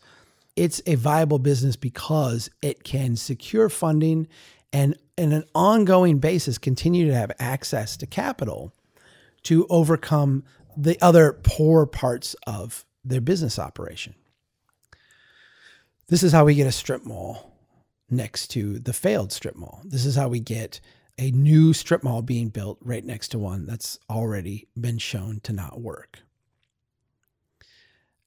It's 0.54 0.80
a 0.86 0.94
viable 0.94 1.38
business 1.38 1.76
because 1.76 2.48
it 2.62 2.84
can 2.84 3.16
secure 3.16 3.68
funding 3.68 4.28
and, 4.72 4.96
in 5.16 5.32
an 5.32 5.44
ongoing 5.54 6.18
basis, 6.18 6.58
continue 6.58 7.06
to 7.06 7.14
have 7.14 7.32
access 7.38 7.96
to 7.98 8.06
capital 8.06 8.72
to 9.44 9.66
overcome 9.68 10.44
the 10.76 11.00
other 11.02 11.38
poor 11.42 11.86
parts 11.86 12.34
of 12.46 12.84
their 13.04 13.20
business 13.20 13.58
operation. 13.58 14.14
This 16.08 16.22
is 16.22 16.32
how 16.32 16.44
we 16.44 16.54
get 16.54 16.66
a 16.66 16.72
strip 16.72 17.04
mall 17.04 17.55
next 18.08 18.48
to 18.48 18.78
the 18.78 18.92
failed 18.92 19.32
strip 19.32 19.56
mall. 19.56 19.82
This 19.84 20.04
is 20.04 20.14
how 20.14 20.28
we 20.28 20.40
get 20.40 20.80
a 21.18 21.30
new 21.30 21.72
strip 21.72 22.04
mall 22.04 22.22
being 22.22 22.48
built 22.48 22.78
right 22.80 23.04
next 23.04 23.28
to 23.28 23.38
one 23.38 23.66
that's 23.66 23.98
already 24.10 24.68
been 24.78 24.98
shown 24.98 25.40
to 25.40 25.52
not 25.52 25.80
work. 25.80 26.20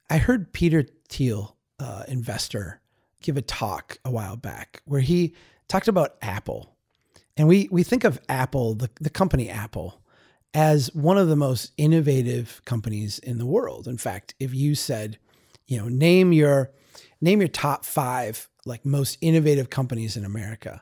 I 0.10 0.18
heard 0.18 0.54
Peter 0.54 0.86
Thiel, 1.08 1.56
uh, 1.80 2.04
investor, 2.08 2.82
give 3.22 3.38
a 3.38 3.42
talk 3.42 4.00
a 4.04 4.10
while 4.10 4.36
back 4.36 4.82
where 4.86 5.02
he 5.02 5.36
talked 5.68 5.88
about 5.88 6.16
Apple. 6.22 6.76
And 7.38 7.48
we, 7.48 7.70
we 7.72 7.84
think 7.84 8.04
of 8.04 8.20
Apple, 8.28 8.74
the, 8.74 8.90
the 9.00 9.10
company 9.10 9.50
Apple, 9.50 10.02
as 10.54 10.94
one 10.96 11.18
of 11.18 11.28
the 11.28 11.36
most 11.36 11.72
innovative 11.78 12.62
companies 12.66 13.20
in 13.20 13.38
the 13.38 13.46
world. 13.46 13.88
In 13.88 13.98
fact, 13.98 14.34
if 14.40 14.54
you 14.54 14.74
said, 14.74 15.20
you 15.68 15.78
know, 15.78 15.88
name 15.88 16.34
your 16.34 16.72
name 17.22 17.42
your 17.42 17.48
top 17.48 17.86
five 17.86 18.50
like 18.66 18.86
most 18.86 19.18
innovative 19.22 19.70
companies 19.70 20.16
in 20.16 20.26
America, 20.26 20.82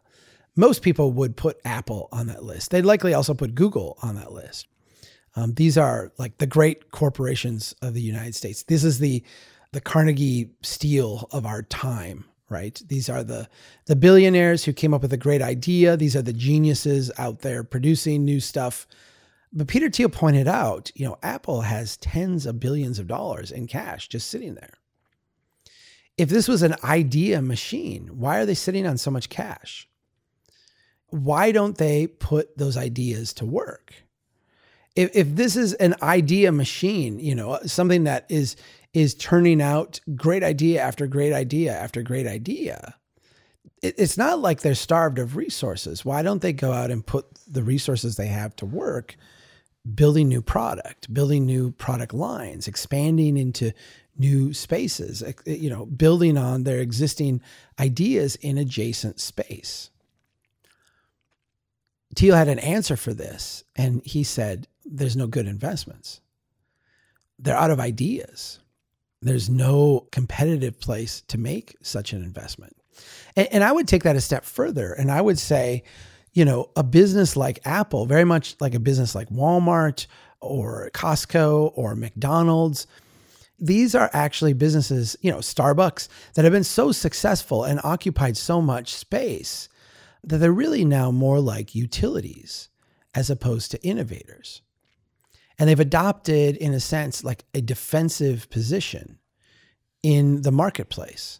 most 0.56 0.82
people 0.82 1.12
would 1.14 1.38
put 1.38 1.60
Apple 1.64 2.10
on 2.12 2.28
that 2.28 2.44
list. 2.44 2.72
They'd 2.72 2.82
likely 2.84 3.14
also 3.14 3.34
put 3.34 3.56
Google 3.56 3.98
on 4.02 4.16
that 4.16 4.32
list. 4.32 4.68
Um, 5.36 5.54
these 5.54 5.78
are 5.78 6.12
like 6.18 6.40
the 6.40 6.48
great 6.48 6.92
corporations 6.92 7.76
of 7.82 7.94
the 7.94 8.02
United 8.02 8.36
States. 8.36 8.64
This 8.64 8.84
is 8.84 9.00
the 9.00 9.24
the 9.74 9.82
Carnegie 9.82 10.50
Steel 10.64 11.28
of 11.32 11.46
our 11.46 11.62
time, 11.62 12.26
right? 12.50 12.82
These 12.88 13.10
are 13.10 13.24
the 13.24 13.48
the 13.86 13.96
billionaires 13.96 14.64
who 14.64 14.74
came 14.74 14.94
up 14.94 15.04
with 15.04 15.14
a 15.14 15.18
great 15.18 15.42
idea. 15.42 15.96
These 15.96 16.16
are 16.16 16.24
the 16.24 16.34
geniuses 16.34 17.12
out 17.20 17.40
there 17.40 17.64
producing 17.64 18.26
new 18.26 18.40
stuff. 18.40 18.88
But 19.54 19.68
Peter 19.68 19.90
Thiel 19.90 20.10
pointed 20.10 20.48
out, 20.48 20.92
you 20.96 21.06
know, 21.06 21.18
Apple 21.22 21.62
has 21.62 21.98
tens 21.98 22.46
of 22.46 22.60
billions 22.60 22.98
of 23.00 23.08
dollars 23.08 23.52
in 23.52 23.68
cash 23.68 24.08
just 24.08 24.30
sitting 24.30 24.56
there 24.56 24.77
if 26.18 26.30
this 26.30 26.48
was 26.48 26.64
an 26.64 26.76
idea 26.84 27.42
machine, 27.42 28.08
why 28.20 28.40
are 28.40 28.46
they 28.46 28.56
sitting 28.56 28.88
on 28.88 28.98
so 28.98 29.12
much 29.12 29.30
cash? 29.30 29.88
why 31.10 31.52
don't 31.52 31.78
they 31.78 32.08
put 32.08 32.58
those 32.58 32.78
ideas 32.78 33.34
to 33.34 33.46
work? 33.46 33.94
If, 34.96 35.16
if 35.16 35.36
this 35.36 35.56
is 35.56 35.74
an 35.76 35.96
idea 36.02 36.52
machine, 36.52 37.20
you 37.20 37.36
know, 37.36 37.52
uh, 37.52 37.68
something 37.68 38.04
that 38.06 38.26
is 38.30 38.56
is 38.94 39.14
turning 39.14 39.62
out 39.62 40.00
great 40.16 40.44
idea 40.44 40.82
after 40.82 41.06
great 41.08 41.34
idea 41.34 41.72
after 41.72 42.02
great 42.02 42.26
idea, 42.26 42.96
it, 43.84 43.96
it's 43.98 44.18
not 44.18 44.40
like 44.40 44.62
they're 44.62 44.76
starved 44.76 45.20
of 45.20 45.36
resources. 45.36 46.04
Why 46.04 46.24
don't 46.24 46.42
they 46.42 46.54
go 46.54 46.72
out 46.72 46.90
and 46.90 47.06
put 47.06 47.26
the 47.48 47.64
resources 47.64 48.16
they 48.16 48.28
have 48.28 48.56
to 48.58 48.66
work, 48.66 49.16
building 49.94 50.28
new 50.28 50.42
product, 50.42 51.14
building 51.14 51.46
new 51.46 51.72
product 51.72 52.14
lines, 52.14 52.68
expanding 52.68 53.38
into 53.38 53.72
new 54.20 54.54
spaces, 54.54 55.24
eh, 55.24 55.34
you 55.46 55.70
know, 55.70 55.86
building 55.86 56.38
on 56.38 56.64
their 56.64 56.80
existing 56.80 57.42
ideas 57.80 58.36
in 58.38 58.58
adjacent 58.58 59.20
space. 59.20 59.90
Thiel 62.16 62.36
had 62.36 62.48
an 62.48 62.60
answer 62.60 62.96
for 62.96 63.14
this, 63.14 63.64
and 63.76 64.02
he 64.06 64.24
said, 64.24 64.68
There's 64.86 65.16
no 65.16 65.28
good 65.28 65.48
investments. 65.48 66.22
They're 67.40 67.56
out 67.56 67.72
of 67.72 67.80
ideas. 67.80 68.60
There's 69.22 69.50
no 69.50 70.08
competitive 70.12 70.80
place 70.80 71.22
to 71.28 71.38
make 71.38 71.76
such 71.82 72.14
an 72.14 72.24
investment. 72.24 72.76
And, 73.36 73.48
and 73.52 73.64
I 73.64 73.72
would 73.72 73.88
take 73.88 74.04
that 74.04 74.16
a 74.16 74.22
step 74.22 74.46
further, 74.46 74.94
and 74.94 75.12
I 75.12 75.22
would 75.22 75.38
say, 75.40 75.84
you 76.34 76.46
know, 76.46 76.70
a 76.76 76.84
business 76.84 77.36
like 77.36 77.60
Apple, 77.66 78.06
very 78.06 78.24
much 78.24 78.56
like 78.60 78.76
a 78.76 78.80
business 78.80 79.16
like 79.16 79.30
Walmart 79.30 80.08
or 80.40 80.92
Costco 80.94 81.72
or 81.76 81.96
McDonald's, 81.96 82.86
these 83.60 83.96
are 83.96 84.10
actually 84.14 84.54
businesses, 84.54 85.16
you 85.22 85.32
know, 85.32 85.38
Starbucks, 85.38 86.08
that 86.36 86.46
have 86.46 86.54
been 86.54 86.64
so 86.64 86.92
successful 86.92 87.64
and 87.64 87.80
occupied 87.84 88.38
so 88.38 88.62
much 88.62 88.94
space 88.94 89.68
that 90.24 90.38
they're 90.38 90.52
really 90.52 90.86
now 90.86 91.12
more 91.12 91.40
like 91.40 91.74
utilities 91.74 92.70
as 93.16 93.30
opposed 93.30 93.72
to 93.72 93.84
innovators. 93.84 94.62
And 95.58 95.68
they've 95.68 95.80
adopted, 95.80 96.56
in 96.58 96.74
a 96.74 96.80
sense, 96.80 97.24
like 97.24 97.46
a 97.54 97.62
defensive 97.62 98.50
position 98.50 99.18
in 100.04 100.44
the 100.44 100.52
marketplace, 100.52 101.40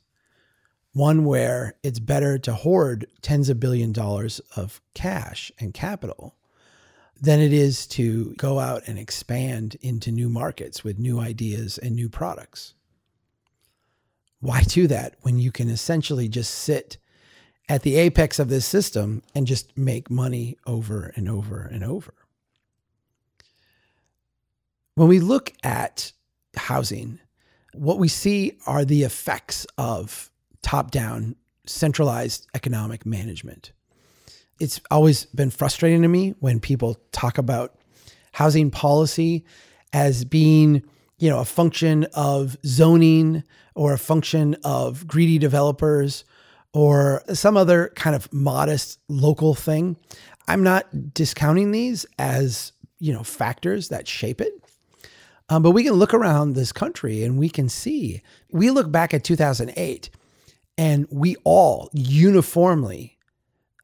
one 0.94 1.24
where 1.24 1.76
it's 1.84 2.00
better 2.00 2.40
to 2.40 2.54
hoard 2.54 3.06
tens 3.22 3.50
of 3.50 3.60
billion 3.60 3.92
dollars 3.92 4.40
of 4.56 4.82
cash 4.96 5.52
and 5.60 5.74
capital 5.74 6.36
than 7.22 7.40
it 7.40 7.54
is 7.54 7.88
to 7.88 8.34
go 8.38 8.60
out 8.60 8.84
and 8.88 9.00
expand 9.00 9.76
into 9.82 10.12
new 10.12 10.30
markets 10.30 10.84
with 10.84 11.00
new 11.00 11.20
ideas 11.20 11.78
and 11.78 11.96
new 11.96 12.10
products. 12.10 12.74
Why 14.40 14.62
do 14.62 14.88
that 14.88 15.16
when 15.22 15.40
you 15.40 15.52
can 15.52 15.70
essentially 15.70 16.28
just 16.28 16.54
sit 16.54 16.98
at 17.70 17.82
the 17.82 17.96
apex 17.96 18.40
of 18.40 18.50
this 18.50 18.66
system 18.66 19.24
and 19.34 19.48
just 19.48 19.76
make 19.78 20.10
money 20.10 20.58
over 20.68 21.12
and 21.16 21.28
over 21.28 21.62
and 21.72 21.84
over? 21.84 22.14
When 24.96 25.08
we 25.08 25.20
look 25.20 25.54
at 25.64 26.12
housing, 26.56 27.20
what 27.74 28.00
we 28.00 28.08
see 28.08 28.58
are 28.66 28.86
the 28.86 29.04
effects 29.04 29.66
of 29.78 30.32
top 30.62 30.92
down 30.92 31.36
centralized 31.66 32.48
economic 32.54 33.06
management 33.06 33.72
it's 34.60 34.82
always 34.92 35.26
been 35.26 35.50
frustrating 35.50 36.02
to 36.02 36.08
me 36.08 36.36
when 36.40 36.60
people 36.60 36.98
talk 37.12 37.38
about 37.38 37.76
housing 38.34 38.72
policy 38.72 39.46
as 39.94 40.26
being, 40.26 40.84
you 41.18 41.30
know, 41.30 41.40
a 41.40 41.46
function 41.46 42.06
of 42.14 42.58
zoning 42.66 43.44
or 43.76 43.94
a 43.94 44.00
function 44.00 44.56
of 44.64 45.08
greedy 45.08 45.38
developers 45.38 46.24
or 46.74 47.24
some 47.34 47.58
other 47.58 47.92
kind 47.96 48.16
of 48.16 48.32
modest 48.34 49.00
local 49.08 49.56
thing. 49.56 49.98
I'm 50.48 50.64
not 50.64 51.14
discounting 51.14 51.72
these 51.72 52.06
as, 52.20 52.74
you 53.00 53.14
know, 53.14 53.24
factors 53.24 53.90
that 53.90 54.08
shape 54.08 54.42
it. 54.42 54.54
Um, 55.50 55.64
but 55.64 55.72
we 55.72 55.84
can 55.84 55.94
look 55.94 56.14
around 56.14 56.54
this 56.54 56.72
country 56.72 57.24
and 57.24 57.40
we 57.40 57.50
can 57.50 57.70
see, 57.70 58.22
we 58.52 58.70
look 58.70 58.92
back 58.92 59.14
at 59.14 59.24
2008 59.24 60.10
and 60.78 61.08
we 61.10 61.38
all 61.44 61.90
uniformly 61.94 63.17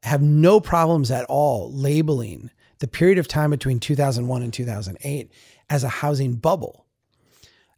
have 0.04 0.22
no 0.22 0.60
problems 0.60 1.10
at 1.10 1.24
all 1.26 1.72
labeling 1.72 2.50
the 2.78 2.88
period 2.88 3.18
of 3.18 3.28
time 3.28 3.50
between 3.50 3.80
2001 3.80 4.42
and 4.42 4.52
2008 4.52 5.30
as 5.70 5.84
a 5.84 5.88
housing 5.88 6.34
bubble. 6.34 6.84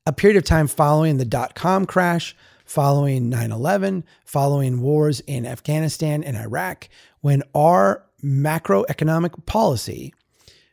A 0.07 0.12
period 0.12 0.37
of 0.37 0.45
time 0.45 0.67
following 0.67 1.19
the 1.19 1.25
dot 1.25 1.55
com 1.55 1.87
crash, 1.87 2.37
following 2.65 3.29
9 3.29 3.53
11, 3.53 4.05
following 4.25 4.81
wars 4.81 5.21
in 5.21 5.47
Afghanistan 5.47 6.23
and 6.25 6.37
Iraq, 6.37 6.89
when 7.21 7.43
our 7.55 8.05
macroeconomic 8.23 9.47
policy 9.47 10.12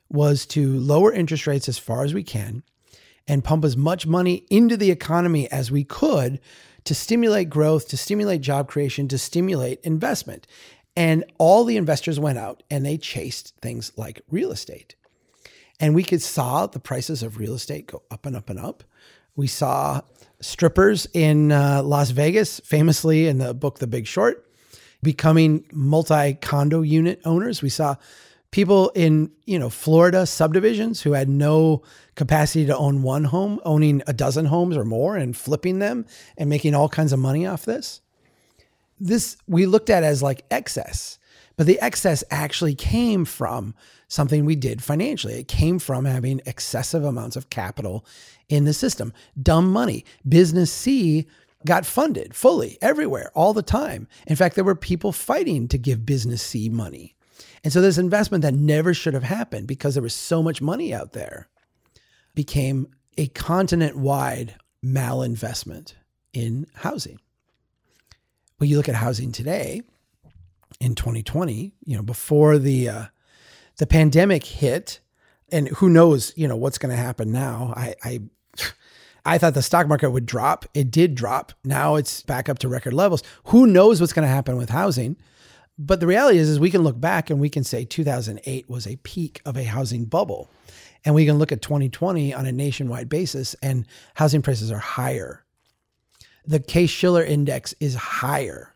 was 0.10 0.46
to 0.46 0.78
lower 0.80 1.12
interest 1.12 1.48
rates 1.48 1.68
as 1.70 1.78
far 1.78 2.04
as 2.04 2.14
we 2.14 2.24
can 2.24 2.64
and 3.28 3.44
pump 3.44 3.64
as 3.64 3.78
much 3.78 4.06
money 4.06 4.46
into 4.50 4.78
the 4.78 4.92
economy 4.92 5.50
as 5.52 5.72
we 5.72 5.84
could 5.84 6.40
to 6.84 6.94
stimulate 6.94 7.50
growth, 7.50 7.88
to 7.88 7.98
stimulate 7.98 8.42
job 8.42 8.68
creation, 8.68 9.08
to 9.08 9.18
stimulate 9.18 9.80
investment. 9.84 10.46
And 10.96 11.24
all 11.38 11.64
the 11.64 11.78
investors 11.78 12.20
went 12.20 12.38
out 12.38 12.64
and 12.70 12.86
they 12.86 12.98
chased 12.98 13.56
things 13.62 13.92
like 13.98 14.22
real 14.30 14.52
estate. 14.52 14.96
And 15.80 15.96
we 15.96 16.04
could 16.04 16.22
saw 16.22 16.68
the 16.68 16.80
prices 16.80 17.24
of 17.24 17.38
real 17.38 17.56
estate 17.56 17.88
go 17.88 18.04
up 18.12 18.26
and 18.26 18.36
up 18.36 18.50
and 18.50 18.60
up. 18.60 18.84
We 19.36 19.48
saw 19.48 20.02
strippers 20.40 21.08
in 21.14 21.52
uh, 21.52 21.82
Las 21.84 22.12
Vegas, 22.12 22.60
famously 22.60 23.28
in 23.28 23.40
the 23.40 23.54
book 23.54 23.80
The 23.80 23.88
Big 23.88 24.06
Short, 24.06 24.48
becoming 25.02 25.66
multi 25.72 26.36
condo 26.36 26.82
unit 26.82 27.22
owners. 27.26 27.64
We 27.64 27.70
saw 27.70 27.96
people 28.52 28.92
in 28.94 29.32
you 29.46 29.58
know 29.58 29.70
Florida 29.70 30.28
subdivisions 30.28 31.02
who 31.02 31.14
had 31.14 31.28
no 31.28 31.82
capacity 32.16 32.68
to 32.68 32.78
own 32.78 33.02
one 33.02 33.24
home, 33.24 33.60
owning 33.66 34.04
a 34.06 34.14
dozen 34.14 34.46
homes 34.46 34.78
or 34.78 34.86
more 34.86 35.18
and 35.18 35.36
flipping 35.36 35.80
them 35.80 36.06
and 36.38 36.50
making 36.50 36.76
all 36.76 36.88
kinds 36.88 37.12
of 37.12 37.20
money 37.20 37.48
off 37.48 37.66
this 37.66 38.02
this 39.04 39.38
we 39.48 39.66
looked 39.66 39.90
at 39.90 40.04
as 40.04 40.24
like 40.24 40.46
excess, 40.50 41.20
but 41.58 41.68
the 41.68 41.80
excess 41.82 42.24
actually 42.32 42.76
came 42.76 43.26
from 43.26 43.76
something 44.08 44.46
we 44.46 44.56
did 44.56 44.84
financially. 44.84 45.34
It 45.36 45.48
came 45.48 45.80
from 45.80 46.06
having 46.06 46.42
excessive 46.46 47.04
amounts 47.04 47.36
of 47.36 47.50
capital 47.50 48.06
in 48.50 48.66
the 48.66 48.74
system. 48.74 49.14
Dumb 49.42 49.72
money. 49.72 50.06
Business 50.28 50.72
C 50.72 51.28
got 51.66 51.86
funded 51.86 52.36
fully 52.36 52.78
everywhere 52.82 53.32
all 53.34 53.54
the 53.54 53.62
time. 53.62 54.08
In 54.28 54.36
fact, 54.36 54.56
there 54.56 54.64
were 54.64 54.76
people 54.76 55.12
fighting 55.12 55.68
to 55.70 55.78
give 55.78 56.06
Business 56.06 56.42
C 56.42 56.70
money. 56.70 57.16
And 57.64 57.72
so 57.72 57.82
this 57.82 57.98
investment 57.98 58.42
that 58.42 58.54
never 58.54 58.94
should 58.94 59.14
have 59.14 59.24
happened 59.24 59.68
because 59.68 59.96
there 59.96 60.04
was 60.04 60.14
so 60.14 60.44
much 60.44 60.62
money 60.62 60.94
out 60.94 61.14
there 61.14 61.48
became 62.36 62.88
a 63.18 63.28
continent 63.28 63.98
wide 63.98 64.56
malinvestment 64.84 65.94
in 66.34 66.68
housing. 66.74 67.20
You 68.64 68.78
look 68.78 68.90
at 68.90 68.96
housing 68.96 69.32
today 69.32 69.82
in 70.80 70.96
2020, 70.96 71.74
you 71.86 71.96
know, 71.96 72.04
before 72.04 72.58
the 72.58 72.90
uh, 72.90 73.06
the 73.78 73.88
pandemic 73.88 74.44
hit, 74.46 75.00
and 75.52 75.68
who 75.70 75.90
knows, 75.90 76.34
you 76.36 76.48
know, 76.48 76.56
what's 76.56 76.78
going 76.78 76.96
to 76.96 77.02
happen 77.02 77.32
now. 77.32 77.74
I, 77.76 77.96
I 78.04 78.20
I 79.26 79.38
thought 79.38 79.54
the 79.54 79.62
stock 79.62 79.88
market 79.88 80.12
would 80.12 80.26
drop. 80.26 80.66
It 80.74 80.92
did 80.92 81.16
drop. 81.16 81.54
Now 81.64 81.96
it's 81.96 82.22
back 82.24 82.50
up 82.50 82.60
to 82.60 82.68
record 82.68 82.94
levels. 82.94 83.24
Who 83.46 83.66
knows 83.68 84.02
what's 84.02 84.14
going 84.14 84.28
to 84.28 84.34
happen 84.34 84.58
with 84.58 84.70
housing? 84.70 85.16
But 85.78 86.00
the 86.00 86.08
reality 86.08 86.38
is, 86.38 86.50
is 86.50 86.60
we 86.60 86.70
can 86.70 86.84
look 86.84 87.00
back 87.00 87.30
and 87.30 87.40
we 87.40 87.50
can 87.50 87.64
say 87.64 87.86
2008 87.86 88.70
was 88.70 88.86
a 88.86 88.98
peak 88.98 89.42
of 89.46 89.58
a 89.58 89.64
housing 89.64 90.06
bubble. 90.06 90.50
And 91.06 91.16
we 91.16 91.26
can 91.26 91.38
look 91.38 91.52
at 91.52 91.62
2020 91.62 92.34
on 92.34 92.46
a 92.46 92.52
nationwide 92.52 93.10
basis 93.10 93.56
and 93.62 93.88
housing 94.16 94.42
prices 94.42 94.72
are 94.72 94.78
higher 94.78 95.43
the 96.46 96.60
Case 96.60 96.90
Shiller 96.90 97.24
index 97.24 97.74
is 97.80 97.96
higher. 97.96 98.74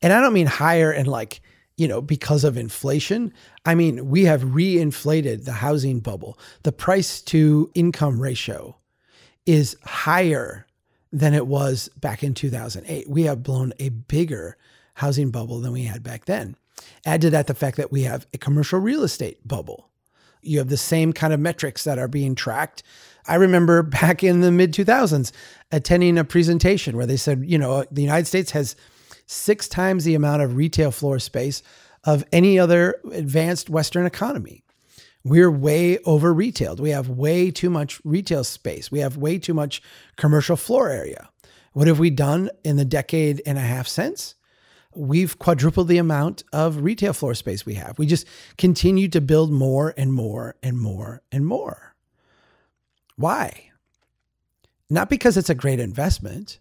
And 0.00 0.12
I 0.12 0.20
don't 0.20 0.32
mean 0.32 0.46
higher 0.46 0.90
and 0.90 1.06
like, 1.06 1.40
you 1.76 1.88
know, 1.88 2.00
because 2.00 2.44
of 2.44 2.56
inflation. 2.56 3.32
I 3.64 3.74
mean, 3.74 4.08
we 4.08 4.24
have 4.24 4.42
reinflated 4.42 5.44
the 5.44 5.52
housing 5.52 6.00
bubble. 6.00 6.38
The 6.62 6.72
price 6.72 7.20
to 7.22 7.70
income 7.74 8.20
ratio 8.20 8.76
is 9.46 9.76
higher 9.84 10.66
than 11.12 11.34
it 11.34 11.46
was 11.46 11.88
back 12.00 12.22
in 12.22 12.34
2008. 12.34 13.08
We 13.08 13.24
have 13.24 13.42
blown 13.42 13.72
a 13.78 13.90
bigger 13.90 14.56
housing 14.94 15.30
bubble 15.30 15.60
than 15.60 15.72
we 15.72 15.84
had 15.84 16.02
back 16.02 16.24
then. 16.24 16.56
Add 17.04 17.20
to 17.22 17.30
that 17.30 17.46
the 17.46 17.54
fact 17.54 17.76
that 17.76 17.92
we 17.92 18.02
have 18.02 18.26
a 18.32 18.38
commercial 18.38 18.78
real 18.78 19.02
estate 19.02 19.46
bubble. 19.46 19.88
You 20.42 20.58
have 20.58 20.68
the 20.68 20.76
same 20.76 21.12
kind 21.12 21.32
of 21.32 21.40
metrics 21.40 21.84
that 21.84 21.98
are 21.98 22.08
being 22.08 22.34
tracked 22.34 22.82
I 23.26 23.36
remember 23.36 23.82
back 23.82 24.22
in 24.22 24.40
the 24.40 24.52
mid 24.52 24.72
2000s 24.72 25.32
attending 25.70 26.18
a 26.18 26.24
presentation 26.24 26.96
where 26.96 27.06
they 27.06 27.16
said, 27.16 27.44
you 27.46 27.58
know, 27.58 27.72
uh, 27.72 27.84
the 27.90 28.02
United 28.02 28.26
States 28.26 28.50
has 28.52 28.76
six 29.26 29.68
times 29.68 30.04
the 30.04 30.14
amount 30.14 30.42
of 30.42 30.56
retail 30.56 30.90
floor 30.90 31.18
space 31.18 31.62
of 32.04 32.24
any 32.32 32.58
other 32.58 32.96
advanced 33.12 33.70
Western 33.70 34.04
economy. 34.06 34.64
We're 35.24 35.52
way 35.52 35.98
over 35.98 36.34
retailed. 36.34 36.80
We 36.80 36.90
have 36.90 37.08
way 37.08 37.52
too 37.52 37.70
much 37.70 38.00
retail 38.04 38.42
space. 38.42 38.90
We 38.90 38.98
have 38.98 39.16
way 39.16 39.38
too 39.38 39.54
much 39.54 39.80
commercial 40.16 40.56
floor 40.56 40.90
area. 40.90 41.30
What 41.74 41.86
have 41.86 42.00
we 42.00 42.10
done 42.10 42.50
in 42.64 42.76
the 42.76 42.84
decade 42.84 43.40
and 43.46 43.56
a 43.56 43.62
half 43.62 43.86
since? 43.86 44.34
We've 44.94 45.38
quadrupled 45.38 45.88
the 45.88 45.98
amount 45.98 46.44
of 46.52 46.82
retail 46.82 47.12
floor 47.12 47.34
space 47.34 47.64
we 47.64 47.74
have. 47.74 47.98
We 47.98 48.06
just 48.06 48.26
continue 48.58 49.08
to 49.08 49.20
build 49.20 49.50
more 49.50 49.94
and 49.96 50.12
more 50.12 50.56
and 50.62 50.78
more 50.78 51.22
and 51.30 51.46
more. 51.46 51.94
Why? 53.16 53.70
Not 54.90 55.08
because 55.08 55.36
it's 55.36 55.50
a 55.50 55.54
great 55.54 55.80
investment, 55.80 56.58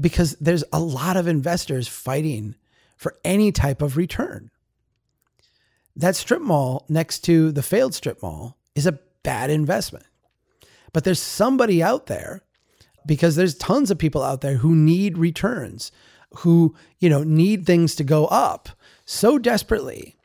because 0.00 0.36
there's 0.40 0.64
a 0.72 0.80
lot 0.80 1.16
of 1.16 1.26
investors 1.26 1.88
fighting 1.88 2.54
for 2.96 3.16
any 3.24 3.52
type 3.52 3.82
of 3.82 3.96
return. 3.96 4.50
That 5.96 6.14
strip 6.14 6.42
mall 6.42 6.84
next 6.88 7.20
to 7.20 7.50
the 7.50 7.62
failed 7.62 7.94
strip 7.94 8.22
mall 8.22 8.56
is 8.74 8.86
a 8.86 9.00
bad 9.22 9.50
investment. 9.50 10.06
But 10.92 11.04
there's 11.04 11.20
somebody 11.20 11.82
out 11.82 12.06
there 12.06 12.42
because 13.06 13.36
there's 13.36 13.56
tons 13.56 13.90
of 13.90 13.98
people 13.98 14.22
out 14.22 14.40
there 14.40 14.58
who 14.58 14.74
need 14.74 15.18
returns, 15.18 15.90
who, 16.36 16.74
you 16.98 17.08
know, 17.08 17.22
need 17.22 17.66
things 17.66 17.94
to 17.96 18.04
go 18.04 18.26
up 18.26 18.68
so 19.04 19.38
desperately. 19.38 20.16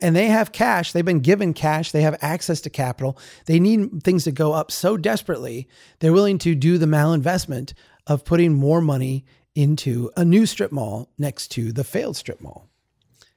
And 0.00 0.14
they 0.14 0.26
have 0.26 0.52
cash, 0.52 0.92
they've 0.92 1.04
been 1.04 1.20
given 1.20 1.54
cash, 1.54 1.92
they 1.92 2.02
have 2.02 2.18
access 2.20 2.60
to 2.62 2.70
capital. 2.70 3.16
They 3.46 3.60
need 3.60 4.02
things 4.02 4.24
to 4.24 4.32
go 4.32 4.52
up 4.52 4.70
so 4.70 4.96
desperately, 4.96 5.68
they're 6.00 6.12
willing 6.12 6.38
to 6.38 6.54
do 6.54 6.78
the 6.78 6.86
malinvestment 6.86 7.74
of 8.06 8.24
putting 8.24 8.52
more 8.52 8.80
money 8.80 9.24
into 9.54 10.10
a 10.16 10.24
new 10.24 10.46
strip 10.46 10.72
mall 10.72 11.10
next 11.16 11.48
to 11.52 11.72
the 11.72 11.84
failed 11.84 12.16
strip 12.16 12.40
mall. 12.40 12.68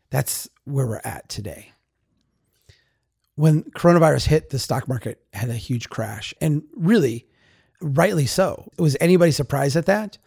That's 0.10 0.50
where 0.66 0.88
we're 0.88 1.02
at 1.04 1.30
today. 1.30 1.72
When 3.36 3.64
coronavirus 3.64 4.28
hit, 4.28 4.50
the 4.50 4.58
stock 4.58 4.88
market 4.88 5.22
had 5.32 5.50
a 5.50 5.56
huge 5.56 5.90
crash, 5.90 6.34
and 6.42 6.64
really, 6.76 7.28
rightly 7.80 8.26
so. 8.26 8.72
Was 8.80 8.98
anybody 9.00 9.32
surprised 9.32 9.76
at 9.76 9.86
that? 9.86 10.18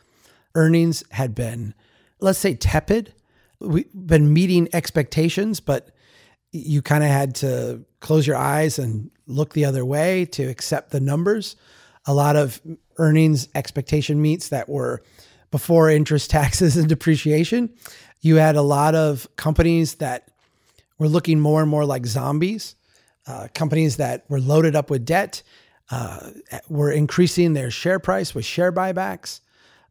Earnings 0.54 1.04
had 1.10 1.34
been, 1.34 1.74
let's 2.20 2.38
say, 2.38 2.54
tepid. 2.54 3.14
We've 3.60 3.86
been 3.94 4.32
meeting 4.32 4.68
expectations, 4.72 5.60
but 5.60 5.90
you 6.52 6.82
kind 6.82 7.04
of 7.04 7.10
had 7.10 7.34
to 7.36 7.84
close 8.00 8.26
your 8.26 8.36
eyes 8.36 8.78
and 8.78 9.10
look 9.26 9.52
the 9.52 9.64
other 9.64 9.84
way 9.84 10.24
to 10.26 10.44
accept 10.44 10.90
the 10.90 11.00
numbers. 11.00 11.56
A 12.06 12.14
lot 12.14 12.36
of 12.36 12.60
earnings 12.98 13.48
expectation 13.54 14.20
meets 14.20 14.48
that 14.48 14.68
were 14.68 15.02
before 15.50 15.90
interest, 15.90 16.30
taxes, 16.30 16.76
and 16.76 16.88
depreciation. 16.88 17.70
You 18.20 18.36
had 18.36 18.56
a 18.56 18.62
lot 18.62 18.94
of 18.94 19.28
companies 19.36 19.96
that 19.96 20.28
were 20.98 21.08
looking 21.08 21.40
more 21.40 21.62
and 21.62 21.70
more 21.70 21.84
like 21.84 22.06
zombies, 22.06 22.76
uh, 23.26 23.48
companies 23.54 23.96
that 23.96 24.24
were 24.28 24.40
loaded 24.40 24.76
up 24.76 24.90
with 24.90 25.04
debt, 25.04 25.42
uh, 25.90 26.30
were 26.68 26.90
increasing 26.90 27.52
their 27.52 27.70
share 27.70 27.98
price 27.98 28.34
with 28.34 28.44
share 28.44 28.72
buybacks. 28.72 29.40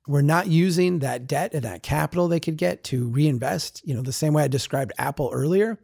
We're 0.09 0.23
not 0.23 0.47
using 0.47 0.99
that 0.99 1.27
debt 1.27 1.53
and 1.53 1.61
that 1.65 1.83
capital 1.83 2.27
they 2.27 2.39
could 2.39 2.57
get 2.57 2.83
to 2.85 3.07
reinvest, 3.09 3.87
you 3.87 3.93
know, 3.93 4.01
the 4.01 4.11
same 4.11 4.33
way 4.33 4.41
I 4.41 4.47
described 4.47 4.91
Apple 4.97 5.29
earlier, 5.31 5.77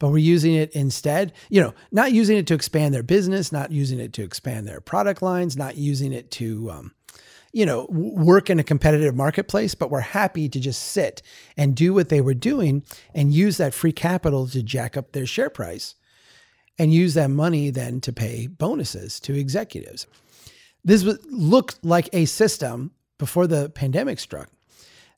but 0.00 0.08
we're 0.08 0.18
using 0.18 0.52
it 0.52 0.72
instead, 0.72 1.32
you 1.48 1.60
know, 1.60 1.72
not 1.92 2.10
using 2.10 2.36
it 2.36 2.48
to 2.48 2.54
expand 2.54 2.92
their 2.92 3.04
business, 3.04 3.52
not 3.52 3.70
using 3.70 4.00
it 4.00 4.12
to 4.14 4.24
expand 4.24 4.66
their 4.66 4.80
product 4.80 5.22
lines, 5.22 5.56
not 5.56 5.76
using 5.76 6.12
it 6.12 6.28
to, 6.32 6.68
um, 6.72 6.94
you 7.52 7.64
know, 7.64 7.86
work 7.90 8.50
in 8.50 8.58
a 8.58 8.64
competitive 8.64 9.14
marketplace, 9.14 9.76
but 9.76 9.92
we're 9.92 10.00
happy 10.00 10.48
to 10.48 10.58
just 10.58 10.82
sit 10.82 11.22
and 11.56 11.76
do 11.76 11.94
what 11.94 12.08
they 12.08 12.20
were 12.20 12.34
doing 12.34 12.82
and 13.14 13.32
use 13.32 13.58
that 13.58 13.74
free 13.74 13.92
capital 13.92 14.48
to 14.48 14.60
jack 14.60 14.96
up 14.96 15.12
their 15.12 15.24
share 15.24 15.50
price 15.50 15.94
and 16.80 16.92
use 16.92 17.14
that 17.14 17.30
money 17.30 17.70
then 17.70 18.00
to 18.00 18.12
pay 18.12 18.48
bonuses 18.48 19.20
to 19.20 19.38
executives. 19.38 20.08
This 20.84 21.04
looked 21.30 21.84
like 21.84 22.08
a 22.12 22.24
system 22.24 22.90
before 23.18 23.46
the 23.46 23.68
pandemic 23.70 24.18
struck 24.18 24.48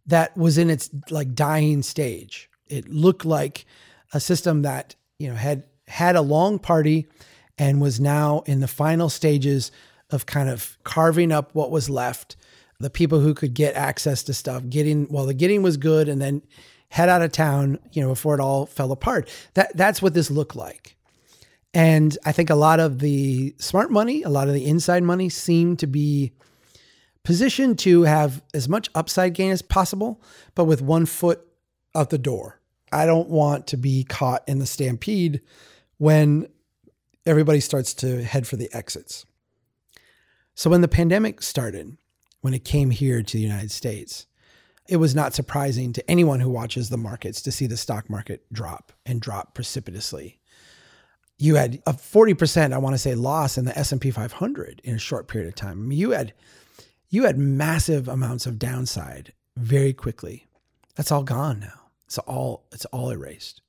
that 0.07 0.37
was 0.37 0.59
in 0.59 0.71
its 0.71 0.91
like 1.11 1.35
dying 1.35 1.83
stage. 1.83 2.51
It 2.69 2.89
looked 2.89 3.25
like 3.25 3.67
a 4.13 4.21
system 4.21 4.63
that, 4.63 4.95
you 5.19 5.29
know, 5.29 5.35
had 5.35 5.65
had 5.87 6.17
a 6.17 6.23
long 6.23 6.59
party 6.59 7.07
and 7.59 7.81
was 7.81 8.01
now 8.01 8.43
in 8.47 8.61
the 8.61 8.69
final 8.69 9.09
stages 9.09 9.71
of 10.11 10.27
kind 10.27 10.49
of 10.49 10.79
carving 10.83 11.31
up 11.31 11.55
what 11.55 11.71
was 11.71 11.91
left, 11.91 12.37
the 12.79 12.91
people 12.91 13.21
who 13.21 13.35
could 13.35 13.55
get 13.55 13.75
access 13.75 14.23
to 14.25 14.35
stuff, 14.35 14.69
getting 14.69 15.07
well, 15.11 15.27
the 15.27 15.35
getting 15.35 15.63
was 15.63 15.77
good, 15.77 16.09
and 16.09 16.21
then 16.21 16.43
head 16.89 17.09
out 17.09 17.23
of 17.23 17.33
town, 17.33 17.79
you 17.93 18.03
know, 18.03 18.09
before 18.09 18.35
it 18.35 18.41
all 18.41 18.67
fell 18.67 18.93
apart. 18.93 19.29
That 19.55 19.77
that's 19.77 20.01
what 20.01 20.15
this 20.15 20.31
looked 20.31 20.57
like. 20.57 20.97
And 21.73 22.17
I 22.25 22.33
think 22.33 22.51
a 22.51 22.57
lot 22.57 22.81
of 22.81 22.99
the 22.99 23.55
smart 23.59 23.93
money, 23.93 24.23
a 24.23 24.29
lot 24.29 24.49
of 24.49 24.55
the 24.55 24.67
inside 24.67 25.05
money 25.05 25.29
seemed 25.29 25.79
to 25.81 25.87
be 25.87 26.33
positioned 27.31 27.79
to 27.79 28.03
have 28.03 28.43
as 28.55 28.69
much 28.69 28.90
upside 28.93 29.35
gain 29.35 29.53
as 29.53 29.62
possible, 29.62 30.21
but 30.57 30.64
with 30.64 30.83
one 30.83 31.07
foot 31.07 31.40
out 31.95 32.11
the 32.11 32.19
door. 32.19 32.61
I 32.90 33.07
don't 33.07 33.29
want 33.29 33.69
to 33.69 33.77
be 33.77 34.03
caught 34.03 34.43
in 34.49 34.59
the 34.59 34.66
stampede 34.66 35.40
when 35.99 36.49
everybody 37.25 37.61
starts 37.61 37.95
to 37.95 38.25
head 38.25 38.49
for 38.49 38.57
the 38.57 38.69
exits. 38.73 39.27
So 40.57 40.71
when 40.71 40.81
the 40.81 40.88
pandemic 40.88 41.40
started, 41.40 41.99
when 42.40 42.53
it 42.53 42.64
came 42.64 42.90
here 42.90 43.23
to 43.23 43.37
the 43.37 43.45
United 43.45 43.71
States, 43.71 44.27
it 44.88 44.97
was 44.97 45.14
not 45.14 45.33
surprising 45.33 45.93
to 45.93 46.11
anyone 46.11 46.40
who 46.40 46.51
watches 46.51 46.88
the 46.88 46.97
markets 46.97 47.40
to 47.43 47.53
see 47.53 47.69
the 47.69 47.77
stock 47.77 48.11
market 48.11 48.45
drop 48.53 48.93
and 49.07 49.21
drop 49.21 49.55
precipitously. 49.55 50.40
You 51.38 51.55
had 51.55 51.81
a 51.87 51.93
40%, 51.93 52.73
I 52.73 52.79
want 52.79 52.95
to 52.95 52.99
say, 52.99 53.14
loss 53.14 53.57
in 53.57 53.66
the 53.66 53.79
S&P 53.79 54.11
500 54.11 54.81
in 54.83 54.97
a 54.97 54.99
short 54.99 55.29
period 55.29 55.47
of 55.47 55.55
time. 55.55 55.79
I 55.79 55.87
mean, 55.87 55.97
you 55.97 56.11
had 56.11 56.35
you 57.11 57.25
had 57.25 57.38
massive 57.38 58.09
amounts 58.09 58.46
of 58.46 58.59
downside 58.59 59.33
very 59.57 59.92
quickly. 59.92 60.46
That's 60.94 61.12
all 61.12 61.25
gone 61.25 61.61
now. 61.61 61.90
It's 62.07 62.18
all 62.18 62.64
it's 62.73 62.87
all 62.87 63.11
erased. 63.11 63.61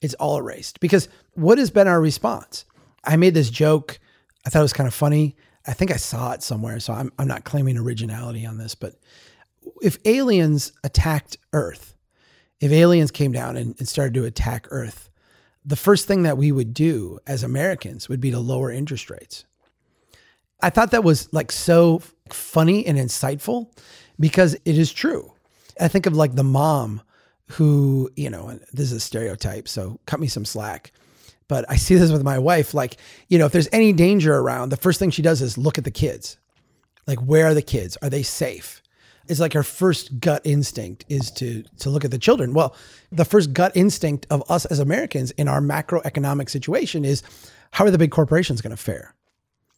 It's 0.00 0.14
all 0.14 0.38
erased 0.38 0.80
because 0.80 1.08
what 1.34 1.58
has 1.58 1.70
been 1.70 1.88
our 1.88 2.00
response? 2.00 2.64
I 3.04 3.16
made 3.16 3.34
this 3.34 3.50
joke. 3.50 3.98
I 4.46 4.50
thought 4.50 4.60
it 4.60 4.62
was 4.62 4.72
kind 4.72 4.86
of 4.86 4.94
funny. 4.94 5.36
I 5.66 5.74
think 5.74 5.90
I 5.90 5.96
saw 5.96 6.32
it 6.32 6.42
somewhere, 6.42 6.80
so 6.80 6.94
I'm, 6.94 7.12
I'm 7.18 7.28
not 7.28 7.44
claiming 7.44 7.76
originality 7.76 8.46
on 8.46 8.56
this, 8.56 8.74
but 8.74 8.94
if 9.82 9.98
aliens 10.06 10.72
attacked 10.82 11.36
Earth, 11.52 11.94
if 12.60 12.72
aliens 12.72 13.10
came 13.10 13.32
down 13.32 13.56
and, 13.56 13.74
and 13.78 13.86
started 13.86 14.14
to 14.14 14.24
attack 14.24 14.66
Earth, 14.70 15.10
the 15.64 15.76
first 15.76 16.06
thing 16.06 16.22
that 16.22 16.38
we 16.38 16.50
would 16.50 16.72
do 16.72 17.18
as 17.26 17.42
Americans 17.42 18.08
would 18.08 18.20
be 18.20 18.30
to 18.30 18.38
lower 18.38 18.70
interest 18.70 19.10
rates. 19.10 19.44
I 20.62 20.70
thought 20.70 20.90
that 20.92 21.04
was 21.04 21.32
like 21.32 21.52
so 21.52 22.02
funny 22.30 22.86
and 22.86 22.98
insightful 22.98 23.68
because 24.18 24.54
it 24.64 24.78
is 24.78 24.92
true. 24.92 25.32
I 25.80 25.88
think 25.88 26.06
of 26.06 26.14
like 26.14 26.34
the 26.34 26.44
mom 26.44 27.02
who, 27.52 28.10
you 28.16 28.30
know, 28.30 28.48
and 28.48 28.60
this 28.72 28.86
is 28.86 28.92
a 28.92 29.00
stereotype, 29.00 29.66
so 29.66 29.98
cut 30.06 30.20
me 30.20 30.28
some 30.28 30.44
slack 30.44 30.92
but 31.50 31.64
I 31.68 31.74
see 31.74 31.96
this 31.96 32.12
with 32.12 32.22
my 32.22 32.38
wife. 32.38 32.74
Like, 32.74 32.96
you 33.28 33.36
know, 33.36 33.44
if 33.44 33.50
there's 33.50 33.68
any 33.72 33.92
danger 33.92 34.36
around, 34.36 34.68
the 34.68 34.76
first 34.76 35.00
thing 35.00 35.10
she 35.10 35.20
does 35.20 35.42
is 35.42 35.58
look 35.58 35.78
at 35.78 35.84
the 35.84 35.90
kids. 35.90 36.38
Like, 37.08 37.18
where 37.18 37.46
are 37.46 37.54
the 37.54 37.60
kids? 37.60 37.98
Are 38.02 38.08
they 38.08 38.22
safe? 38.22 38.80
It's 39.26 39.40
like 39.40 39.52
her 39.54 39.64
first 39.64 40.20
gut 40.20 40.42
instinct 40.44 41.04
is 41.08 41.32
to 41.32 41.64
to 41.80 41.90
look 41.90 42.04
at 42.04 42.12
the 42.12 42.18
children. 42.18 42.54
Well, 42.54 42.76
the 43.10 43.24
first 43.24 43.52
gut 43.52 43.72
instinct 43.74 44.28
of 44.30 44.48
us 44.48 44.64
as 44.64 44.78
Americans 44.78 45.32
in 45.32 45.48
our 45.48 45.60
macroeconomic 45.60 46.48
situation 46.48 47.04
is 47.04 47.24
how 47.72 47.84
are 47.84 47.90
the 47.90 47.98
big 47.98 48.12
corporations 48.12 48.60
going 48.60 48.70
to 48.70 48.82
fare? 48.82 49.14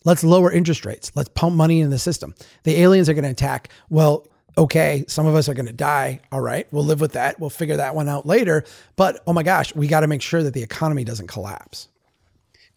Let's 0.05 0.25
lower 0.25 0.51
interest 0.51 0.85
rates. 0.85 1.13
Let's 1.15 1.31
pump 1.31 1.57
money 1.57 1.81
in 1.81 1.91
the 1.91 1.99
system. 1.99 2.35
The 2.65 2.81
aliens 2.81 3.09
are 3.09 3.15
going 3.15 3.25
to 3.25 3.31
attack. 3.31 3.69
Well, 3.89 4.27
okay, 4.59 5.05
some 5.09 5.27
of 5.27 5.35
us 5.35 5.49
are 5.49 5.55
going 5.55 5.67
to 5.67 5.73
die. 5.73 6.21
All 6.31 6.41
right, 6.41 6.67
we'll 6.73 6.85
live 6.85 7.01
with 7.01 7.13
that. 7.13 7.41
We'll 7.41 7.51
figure 7.51 7.77
that 7.77 7.95
one 7.95 8.09
out 8.09 8.27
later. 8.27 8.65
But 8.97 9.23
oh 9.27 9.33
my 9.33 9.43
gosh, 9.43 9.75
we 9.75 9.87
got 9.87 10.01
to 10.01 10.07
make 10.07 10.23
sure 10.23 10.43
that 10.43 10.55
the 10.55 10.63
economy 10.63 11.05
doesn't 11.05 11.29
collapse. 11.29 11.89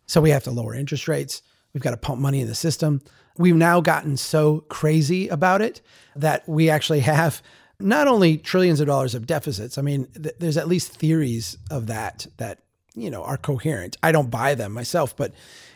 So 0.07 0.21
we 0.21 0.29
have 0.29 0.43
to 0.43 0.51
lower 0.51 0.75
interest 0.75 1.07
rates. 1.07 1.41
We've 1.73 1.83
got 1.83 1.91
to 1.91 1.97
pump 1.97 2.21
money 2.21 2.41
in 2.41 2.47
the 2.47 2.55
system. 2.55 3.01
We've 3.37 3.55
now 3.55 3.81
gotten 3.81 4.15
so 4.17 4.61
crazy 4.69 5.27
about 5.27 5.61
it 5.61 5.81
that 6.15 6.47
we 6.47 6.69
actually 6.69 7.01
have 7.01 7.41
not 7.79 8.07
only 8.07 8.37
trillions 8.37 8.79
of 8.79 8.87
dollars 8.87 9.15
of 9.15 9.27
deficits. 9.27 9.77
I 9.77 9.81
mean, 9.81 10.07
th- 10.13 10.35
there's 10.39 10.57
at 10.57 10.69
least 10.69 10.93
theories 10.93 11.57
of 11.69 11.87
that 11.87 12.27
that 12.37 12.59
you 12.93 13.09
know 13.09 13.23
are 13.23 13.37
coherent. 13.37 13.97
I 14.01 14.13
don't 14.13 14.31
buy 14.31 14.55
them 14.55 14.71
myself, 14.71 15.15
but 15.17 15.33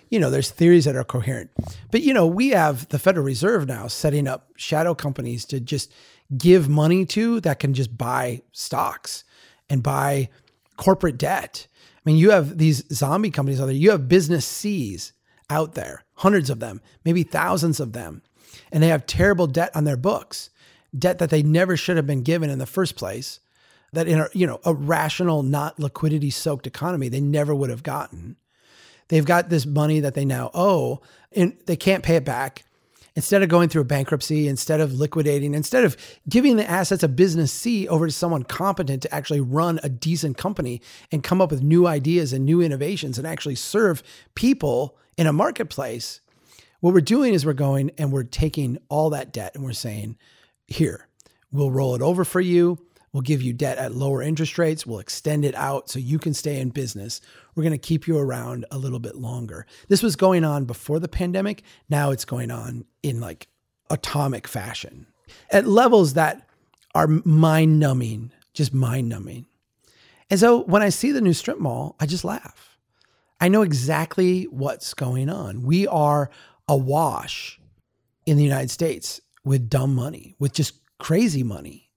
you 0.10 0.20
know, 0.20 0.30
there's 0.30 0.50
theories 0.50 0.86
that 0.86 0.96
are 0.96 1.04
coherent. 1.04 1.52
But, 1.92 2.02
you 2.02 2.14
know, 2.14 2.26
we 2.26 2.50
have 2.50 2.88
the 2.90 3.00
Federal 3.00 3.26
Reserve 3.26 3.68
now 3.68 3.88
setting 3.88 4.28
up 4.28 4.50
shadow 4.56 4.96
companies 4.96 5.46
to 5.46 5.60
just 5.60 5.92
give 6.38 6.70
money 6.70 7.06
to 7.06 7.40
that 7.42 7.60
can 7.60 7.74
just 7.74 7.98
buy 7.98 8.42
stocks 8.52 9.24
and 9.70 9.84
buy 9.84 10.30
corporate 10.78 11.18
debt. 11.18 11.68
I 11.96 12.02
mean, 12.06 12.18
you 12.18 12.32
have 12.32 12.58
these 12.58 12.84
zombie 12.94 13.30
companies 13.30 13.62
out 13.62 13.68
there. 13.68 13.76
You 13.76 13.92
have 13.92 14.08
business 14.08 14.46
C's 14.46 15.14
out 15.50 15.76
there, 15.76 16.06
hundreds 16.16 16.50
of 16.50 16.60
them, 16.60 16.82
maybe 17.04 17.24
thousands 17.24 17.80
of 17.80 17.94
them. 17.94 18.22
And 18.72 18.82
they 18.82 18.88
have 18.88 19.06
terrible 19.06 19.48
debt 19.48 19.76
on 19.76 19.84
their 19.84 19.98
books, 19.98 20.50
debt 20.98 21.20
that 21.20 21.30
they 21.30 21.44
never 21.44 21.76
should 21.76 21.98
have 21.98 22.08
been 22.08 22.24
given 22.24 22.50
in 22.50 22.60
the 22.60 22.66
first 22.66 22.96
place. 22.96 23.40
That 23.92 24.08
in 24.08 24.20
a 24.20 24.28
you 24.34 24.46
know 24.46 24.60
a 24.64 24.74
rational, 24.74 25.42
not 25.42 25.80
liquidity 25.80 26.30
soaked 26.30 26.68
economy, 26.68 27.10
they 27.10 27.22
never 27.22 27.56
would 27.56 27.72
have 27.72 27.82
gotten. 27.82 28.36
They've 29.10 29.26
got 29.26 29.50
this 29.50 29.66
money 29.66 30.00
that 30.00 30.14
they 30.14 30.26
now 30.26 30.50
owe 30.54 31.02
and 31.34 31.58
they 31.66 31.76
can't 31.76 32.04
pay 32.04 32.16
it 32.16 32.26
back. 32.26 32.64
instead 33.20 33.44
of 33.44 33.50
going 33.50 33.68
through 33.68 33.82
a 33.82 33.86
bankruptcy, 33.86 34.48
instead 34.48 34.80
of 34.80 34.94
liquidating, 34.94 35.54
instead 35.54 35.84
of 35.84 35.98
giving 36.30 36.56
the 36.56 36.70
assets 36.70 37.04
of 37.04 37.18
business 37.18 37.52
C 37.52 37.86
over 37.90 38.08
to 38.08 38.14
someone 38.14 38.44
competent 38.44 39.02
to 39.02 39.14
actually 39.14 39.42
run 39.42 39.78
a 39.84 39.90
decent 39.90 40.38
company 40.38 40.82
and 41.12 41.22
come 41.22 41.42
up 41.42 41.52
with 41.52 41.62
new 41.62 41.86
ideas 41.86 42.32
and 42.32 42.46
new 42.46 42.62
innovations 42.62 43.18
and 43.18 43.28
actually 43.28 43.56
serve 43.56 44.02
people 44.36 44.98
in 45.18 45.28
a 45.28 45.34
marketplace, 45.34 46.22
what 46.80 46.94
we're 46.94 47.02
doing 47.02 47.34
is 47.34 47.46
we're 47.46 47.52
going 47.52 47.92
and 47.98 48.14
we're 48.14 48.24
taking 48.24 48.78
all 48.88 49.10
that 49.10 49.34
debt 49.34 49.54
and 49.54 49.66
we're 49.66 49.74
saying, 49.74 50.18
here, 50.68 51.10
we'll 51.52 51.72
roll 51.72 51.96
it 51.96 52.02
over 52.02 52.24
for 52.24 52.40
you. 52.40 52.78
We'll 53.12 53.22
give 53.22 53.42
you 53.42 53.54
debt 53.54 53.78
at 53.78 53.96
lower 53.96 54.22
interest 54.22 54.58
rates. 54.58 54.86
We'll 54.86 55.00
extend 55.00 55.44
it 55.44 55.56
out 55.56 55.90
so 55.90 56.00
you 56.00 56.20
can 56.20 56.34
stay 56.34 56.60
in 56.60 56.70
business. 56.70 57.22
We're 57.56 57.64
going 57.64 57.72
to 57.72 57.78
keep 57.78 58.08
you 58.08 58.18
around 58.18 58.66
a 58.72 58.78
little 58.78 59.00
bit 59.00 59.16
longer. 59.16 59.66
This 59.88 60.04
was 60.04 60.16
going 60.16 60.44
on 60.44 60.66
before 60.66 61.00
the 61.00 61.08
pandemic. 61.08 61.64
Now 61.90 62.12
it's 62.12 62.26
going 62.26 62.52
on 62.52 62.86
in 63.02 63.20
like 63.20 63.48
atomic 63.90 64.48
fashion 64.48 65.08
at 65.52 65.68
levels 65.68 66.14
that 66.14 66.48
are 66.94 67.08
mind 67.08 67.80
numbing, 67.80 68.32
just 68.54 68.74
mind 68.74 69.10
numbing. 69.10 69.46
And 70.30 70.40
so 70.40 70.64
when 70.64 70.82
I 70.84 70.90
see 70.90 71.12
the 71.12 71.22
new 71.22 71.34
strip 71.34 71.60
mall, 71.60 71.96
I 72.00 72.06
just 72.06 72.24
laugh. 72.24 72.78
I 73.42 73.48
know 73.48 73.62
exactly 73.62 74.44
what's 74.46 74.94
going 74.94 75.30
on. 75.30 75.64
We 75.64 75.88
are 75.88 76.30
awash 76.68 77.60
in 78.26 78.38
the 78.38 78.44
United 78.44 78.70
States 78.70 79.22
with 79.44 79.70
dumb 79.70 79.96
money, 79.96 80.36
with 80.38 80.54
just 80.54 80.74
crazy 81.00 81.42
money 81.42 81.89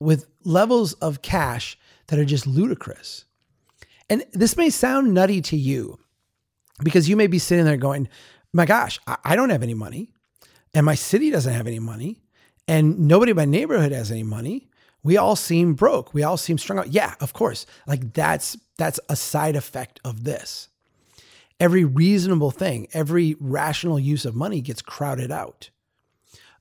with 0.00 0.26
levels 0.44 0.92
of 0.94 1.22
cash 1.22 1.78
that 2.08 2.18
are 2.18 2.24
just 2.24 2.46
ludicrous. 2.46 3.24
And 4.10 4.24
this 4.32 4.56
may 4.56 4.70
sound 4.70 5.12
nutty 5.12 5.40
to 5.42 5.56
you 5.56 5.98
because 6.82 7.08
you 7.08 7.16
may 7.16 7.26
be 7.26 7.38
sitting 7.38 7.64
there 7.64 7.76
going, 7.76 8.08
my 8.52 8.64
gosh, 8.64 8.98
I 9.06 9.36
don't 9.36 9.50
have 9.50 9.62
any 9.62 9.74
money, 9.74 10.10
and 10.74 10.86
my 10.86 10.94
city 10.94 11.30
doesn't 11.30 11.52
have 11.52 11.66
any 11.66 11.78
money, 11.78 12.22
and 12.66 13.00
nobody 13.00 13.30
in 13.30 13.36
my 13.36 13.44
neighborhood 13.44 13.92
has 13.92 14.10
any 14.10 14.22
money. 14.22 14.68
We 15.02 15.16
all 15.16 15.36
seem 15.36 15.74
broke. 15.74 16.14
We 16.14 16.22
all 16.22 16.36
seem 16.36 16.58
strung 16.58 16.78
out. 16.78 16.88
Yeah, 16.88 17.14
of 17.20 17.32
course. 17.32 17.66
Like 17.86 18.12
that's 18.14 18.56
that's 18.76 18.98
a 19.08 19.16
side 19.16 19.56
effect 19.56 20.00
of 20.04 20.24
this. 20.24 20.68
Every 21.60 21.84
reasonable 21.84 22.50
thing, 22.50 22.88
every 22.92 23.36
rational 23.40 23.98
use 23.98 24.24
of 24.24 24.34
money 24.34 24.60
gets 24.60 24.82
crowded 24.82 25.30
out 25.30 25.70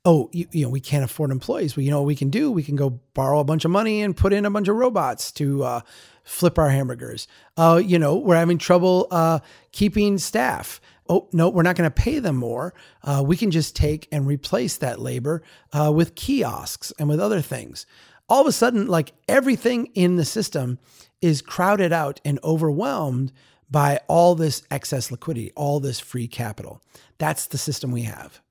oh, 0.06 0.30
you, 0.32 0.48
you, 0.52 0.64
know, 0.64 0.70
we 0.70 0.80
can't 0.80 1.04
afford 1.04 1.32
employees. 1.32 1.76
Well, 1.76 1.84
you 1.84 1.92
know 1.92 2.00
what 2.00 2.08
we 2.08 2.16
can 2.16 2.30
do? 2.30 2.52
We 2.52 2.64
can 2.64 2.76
go 2.76 3.00
borrow 3.14 3.40
a 3.40 3.44
bunch 3.44 3.66
of 3.66 3.72
money 3.72 4.02
and 4.02 4.16
put 4.16 4.34
in 4.34 4.46
a 4.46 4.52
bunch 4.52 4.68
of 4.68 4.76
robots 4.76 5.32
to 5.34 5.64
uh, 5.64 5.82
flip 6.24 6.58
our 6.58 6.70
hamburgers. 6.70 7.28
Uh, 7.58 7.82
you 7.84 8.00
know, 8.00 8.16
we're 8.16 8.36
having 8.36 8.58
trouble 8.58 9.08
uh, 9.12 9.40
keeping 9.72 10.18
staff. 10.18 10.80
Oh, 11.10 11.28
no, 11.32 11.50
we're 11.50 11.64
not 11.64 11.76
going 11.76 11.90
to 11.90 11.94
pay 11.94 12.20
them 12.20 12.36
more. 12.36 12.74
Uh, 13.04 13.24
we 13.26 13.38
can 13.38 13.52
just 13.52 13.76
take 13.76 14.08
and 14.12 14.28
replace 14.28 14.78
that 14.78 15.00
labor 15.00 15.42
uh, 15.72 15.92
with 15.94 16.16
kiosks 16.16 16.92
and 17.00 17.08
with 17.08 17.20
other 17.20 17.42
things. 17.42 17.86
All 18.30 18.42
of 18.42 18.48
a 18.48 18.52
sudden, 18.52 18.88
like 18.88 19.14
everything 19.28 19.88
in 19.88 20.18
the 20.18 20.26
system 20.26 20.80
is 21.22 21.42
crowded 21.42 21.94
out 21.94 22.20
and 22.26 22.40
overwhelmed 22.44 23.32
by 23.70 24.00
all 24.08 24.36
this 24.36 24.64
excess 24.72 25.12
liquidity, 25.12 25.52
all 25.56 25.80
this 25.80 26.00
free 26.00 26.28
capital. 26.28 26.82
That's 27.18 27.48
the 27.48 27.58
system 27.58 27.92
we 27.92 28.04
have. 28.04 28.42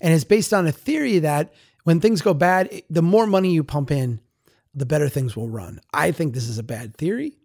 And 0.00 0.12
it's 0.12 0.24
based 0.24 0.52
on 0.52 0.66
a 0.66 0.72
theory 0.72 1.18
that 1.20 1.52
when 1.84 2.00
things 2.00 2.22
go 2.22 2.34
bad, 2.34 2.82
the 2.90 3.02
more 3.02 3.26
money 3.26 3.52
you 3.52 3.64
pump 3.64 3.90
in, 3.90 4.20
the 4.74 4.86
better 4.86 5.08
things 5.08 5.36
will 5.36 5.48
run. 5.48 5.80
I 5.92 6.12
think 6.12 6.34
this 6.34 6.48
is 6.48 6.58
a 6.58 6.62
bad 6.62 6.96
theory. 6.96 7.36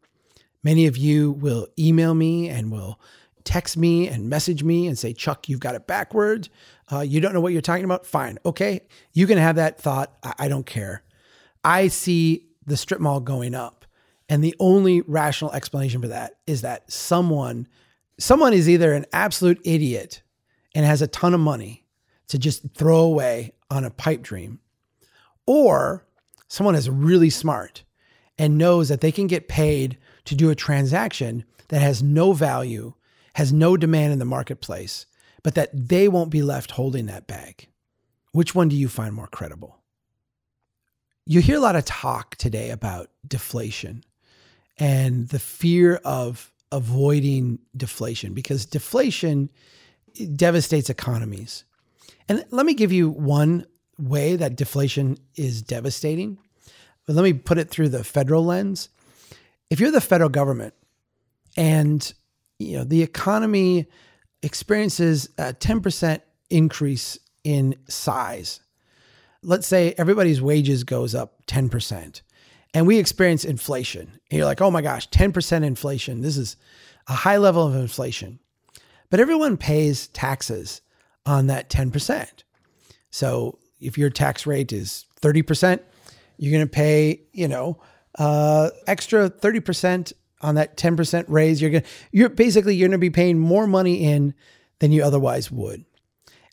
Many 0.63 0.85
of 0.85 0.97
you 0.97 1.31
will 1.31 1.67
email 1.79 2.13
me 2.13 2.49
and 2.49 2.71
will 2.71 2.99
text 3.43 3.77
me 3.77 4.07
and 4.07 4.29
message 4.29 4.63
me 4.63 4.87
and 4.87 4.97
say, 4.97 5.13
Chuck, 5.13 5.49
you've 5.49 5.59
got 5.59 5.75
it 5.75 5.87
backwards. 5.87 6.49
Uh, 6.91 6.99
you 6.99 7.19
don't 7.19 7.33
know 7.33 7.41
what 7.41 7.53
you're 7.53 7.61
talking 7.61 7.85
about. 7.85 8.05
Fine. 8.05 8.37
Okay. 8.45 8.81
You 9.13 9.27
can 9.27 9.37
have 9.37 9.55
that 9.55 9.79
thought. 9.79 10.13
I, 10.23 10.33
I 10.39 10.47
don't 10.47 10.65
care. 10.65 11.03
I 11.63 11.87
see 11.87 12.47
the 12.65 12.77
strip 12.77 12.99
mall 12.99 13.19
going 13.19 13.55
up. 13.55 13.85
And 14.29 14.43
the 14.43 14.55
only 14.59 15.01
rational 15.01 15.51
explanation 15.51 16.01
for 16.01 16.07
that 16.07 16.35
is 16.47 16.61
that 16.61 16.91
someone, 16.91 17.67
someone 18.19 18.53
is 18.53 18.69
either 18.69 18.93
an 18.93 19.05
absolute 19.11 19.59
idiot 19.65 20.21
and 20.73 20.85
has 20.85 21.01
a 21.01 21.07
ton 21.07 21.33
of 21.33 21.39
money 21.39 21.80
to 22.31 22.39
just 22.39 22.63
throw 22.73 22.99
away 22.99 23.51
on 23.69 23.83
a 23.83 23.89
pipe 23.89 24.21
dream. 24.21 24.59
Or 25.45 26.07
someone 26.47 26.75
is 26.75 26.89
really 26.89 27.29
smart 27.29 27.83
and 28.37 28.57
knows 28.57 28.87
that 28.87 29.01
they 29.01 29.11
can 29.11 29.27
get 29.27 29.49
paid 29.49 29.97
to 30.23 30.35
do 30.35 30.49
a 30.49 30.55
transaction 30.55 31.43
that 31.67 31.81
has 31.81 32.01
no 32.01 32.31
value, 32.31 32.93
has 33.35 33.51
no 33.51 33.75
demand 33.75 34.13
in 34.13 34.19
the 34.19 34.23
marketplace, 34.23 35.05
but 35.43 35.55
that 35.55 35.71
they 35.73 36.07
won't 36.07 36.29
be 36.29 36.41
left 36.41 36.71
holding 36.71 37.07
that 37.07 37.27
bag. 37.27 37.67
Which 38.31 38.55
one 38.55 38.69
do 38.69 38.77
you 38.77 38.87
find 38.87 39.13
more 39.13 39.27
credible? 39.27 39.81
You 41.25 41.41
hear 41.41 41.57
a 41.57 41.61
lot 41.61 41.75
of 41.75 41.83
talk 41.83 42.37
today 42.37 42.69
about 42.69 43.09
deflation 43.27 44.05
and 44.77 45.27
the 45.27 45.39
fear 45.39 45.95
of 46.05 46.53
avoiding 46.71 47.59
deflation 47.75 48.33
because 48.33 48.65
deflation 48.65 49.49
devastates 50.37 50.89
economies. 50.89 51.65
And 52.29 52.45
let 52.51 52.65
me 52.65 52.73
give 52.73 52.91
you 52.91 53.09
one 53.09 53.65
way 53.97 54.35
that 54.35 54.55
deflation 54.55 55.17
is 55.35 55.61
devastating. 55.61 56.37
But 57.05 57.15
let 57.15 57.23
me 57.23 57.33
put 57.33 57.57
it 57.57 57.69
through 57.69 57.89
the 57.89 58.03
federal 58.03 58.45
lens. 58.45 58.89
If 59.69 59.79
you're 59.79 59.91
the 59.91 60.01
federal 60.01 60.29
government 60.29 60.73
and 61.57 62.13
you 62.59 62.77
know 62.77 62.83
the 62.83 63.01
economy 63.01 63.87
experiences 64.43 65.29
a 65.37 65.53
10% 65.53 66.21
increase 66.49 67.19
in 67.43 67.75
size. 67.87 68.59
Let's 69.43 69.67
say 69.67 69.93
everybody's 69.97 70.41
wages 70.41 70.83
goes 70.83 71.15
up 71.15 71.45
10% 71.47 72.21
and 72.73 72.87
we 72.87 72.97
experience 72.97 73.43
inflation. 73.43 74.19
And 74.29 74.37
you're 74.37 74.45
like, 74.45 74.61
"Oh 74.61 74.71
my 74.71 74.81
gosh, 74.81 75.09
10% 75.09 75.63
inflation. 75.63 76.21
This 76.21 76.37
is 76.37 76.57
a 77.07 77.13
high 77.13 77.37
level 77.37 77.67
of 77.67 77.75
inflation." 77.75 78.39
But 79.09 79.19
everyone 79.19 79.57
pays 79.57 80.07
taxes 80.07 80.81
on 81.25 81.47
that 81.47 81.69
10%. 81.69 82.27
So 83.09 83.59
if 83.79 83.97
your 83.97 84.09
tax 84.09 84.45
rate 84.45 84.71
is 84.71 85.05
30%, 85.21 85.79
you're 86.37 86.51
going 86.51 86.65
to 86.65 86.71
pay, 86.71 87.21
you 87.33 87.47
know, 87.47 87.79
uh, 88.17 88.69
extra 88.87 89.29
30% 89.29 90.13
on 90.41 90.55
that 90.55 90.77
10% 90.77 91.25
raise. 91.27 91.61
You're 91.61 91.71
going 91.71 91.83
to, 91.83 91.89
you're 92.11 92.29
basically, 92.29 92.75
you're 92.75 92.87
going 92.87 92.99
to 92.99 93.01
be 93.01 93.09
paying 93.09 93.39
more 93.39 93.67
money 93.67 94.03
in 94.03 94.33
than 94.79 94.91
you 94.91 95.03
otherwise 95.03 95.51
would. 95.51 95.85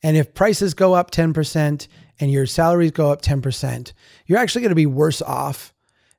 And 0.03 0.17
if 0.17 0.35
prices 0.35 0.75
go 0.75 0.95
up 0.95 1.11
10% 1.11 1.89
and 2.21 2.31
your 2.31 2.47
salaries 2.47 2.93
go 2.93 3.11
up 3.11 3.23
10%, 3.23 3.93
you're 4.27 4.39
actually 4.39 4.63
going 4.63 4.71
to 4.71 4.77
be 4.77 4.87
worse 4.87 5.23
off 5.23 5.73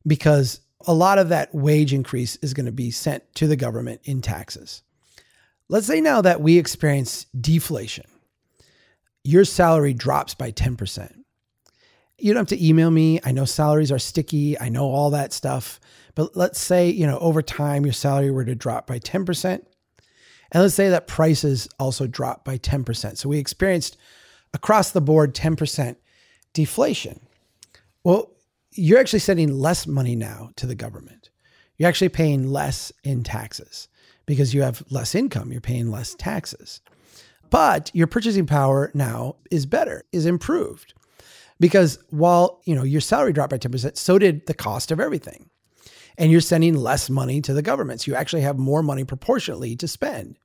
because 0.06 0.62
a 0.88 0.93
lot 0.93 1.20
of 1.20 1.30
that 1.30 1.54
wage 1.54 1.93
increase 1.93 2.36
is 2.38 2.54
going 2.54 2.66
to 2.66 2.72
be 2.72 2.91
sent 2.91 3.24
to 3.36 3.47
the 3.47 3.56
government 3.56 4.02
in 4.04 4.22
taxes. 4.22 4.82
Let's 5.68 5.88
say 5.88 6.02
now 6.02 6.22
that 6.22 6.41
we 6.41 6.58
experience 6.58 7.26
deflation 7.39 8.06
your 9.30 9.45
salary 9.45 9.93
drops 9.93 10.34
by 10.34 10.51
10%. 10.51 11.13
You 12.17 12.34
don't 12.34 12.41
have 12.41 12.59
to 12.59 12.65
email 12.65 12.89
me. 12.89 13.19
I 13.23 13.32
know 13.32 13.45
salaries 13.45 13.91
are 13.91 13.99
sticky. 13.99 14.59
I 14.59 14.69
know 14.69 14.86
all 14.86 15.11
that 15.11 15.34
stuff. 15.34 15.80
But 16.15 16.36
let's 16.36 16.59
say, 16.59 16.89
you 16.89 17.05
know, 17.05 17.19
over 17.19 17.43
time 17.43 17.86
your 17.86 17.93
salary 17.93 18.32
were 18.32 18.43
to 18.43 18.55
drop 18.55 18.88
by 18.88 18.97
10%. 18.97 19.45
And 20.51 20.63
let's 20.63 20.73
say 20.73 20.89
that 20.89 21.05
prices 21.05 21.69
also 21.77 22.07
drop 22.07 22.43
by 22.43 22.57
10%. 22.57 23.17
So 23.17 23.30
we 23.30 23.38
experienced 23.38 23.97
across 24.51 24.91
the 24.91 24.99
board 24.99 25.36
10% 25.36 25.95
deflation. 26.53 27.19
Well, 28.03 28.32
you're 28.71 28.99
actually 28.99 29.19
sending 29.19 29.53
less 29.53 29.86
money 29.86 30.15
now 30.15 30.49
to 30.55 30.65
the 30.65 30.73
government. 30.73 31.30
You're 31.77 31.89
actually 31.89 32.09
paying 32.09 32.51
less 32.51 32.91
in 33.03 33.23
taxes 33.23 33.89
because 34.25 34.55
you 34.55 34.63
have 34.63 34.84
less 34.89 35.13
income. 35.13 35.51
You're 35.51 35.61
paying 35.61 35.91
less 35.91 36.15
taxes. 36.15 36.82
But 37.50 37.91
your 37.93 38.08
purchasing 38.08 38.45
power 38.45 38.91
now 38.93 39.36
is 39.50 39.66
better, 39.66 40.04
is 40.12 40.26
improved. 40.26 40.93
Because 41.60 42.00
while, 42.10 42.62
you 42.66 42.76
know, 42.76 42.84
your 42.84 43.02
salary 43.02 43.34
dropped 43.34 43.52
by 43.52 43.58
10%, 43.58 43.97
so 43.97 44.18
did 44.18 44.45
the 44.45 44.54
cost 44.54 44.91
of 44.91 45.00
everything. 45.00 45.50
And 46.18 46.32
you're 46.32 46.41
sending 46.41 46.76
less 46.76 47.10
money 47.10 47.41
to 47.41 47.54
the 47.54 47.62
government. 47.62 48.02
So 48.02 48.12
you 48.12 48.16
actually 48.16 48.41
have 48.41 48.58
more 48.58 48.84
money 48.84 49.04
proportionately 49.04 49.76
to 49.78 49.88
spend. 49.88 50.38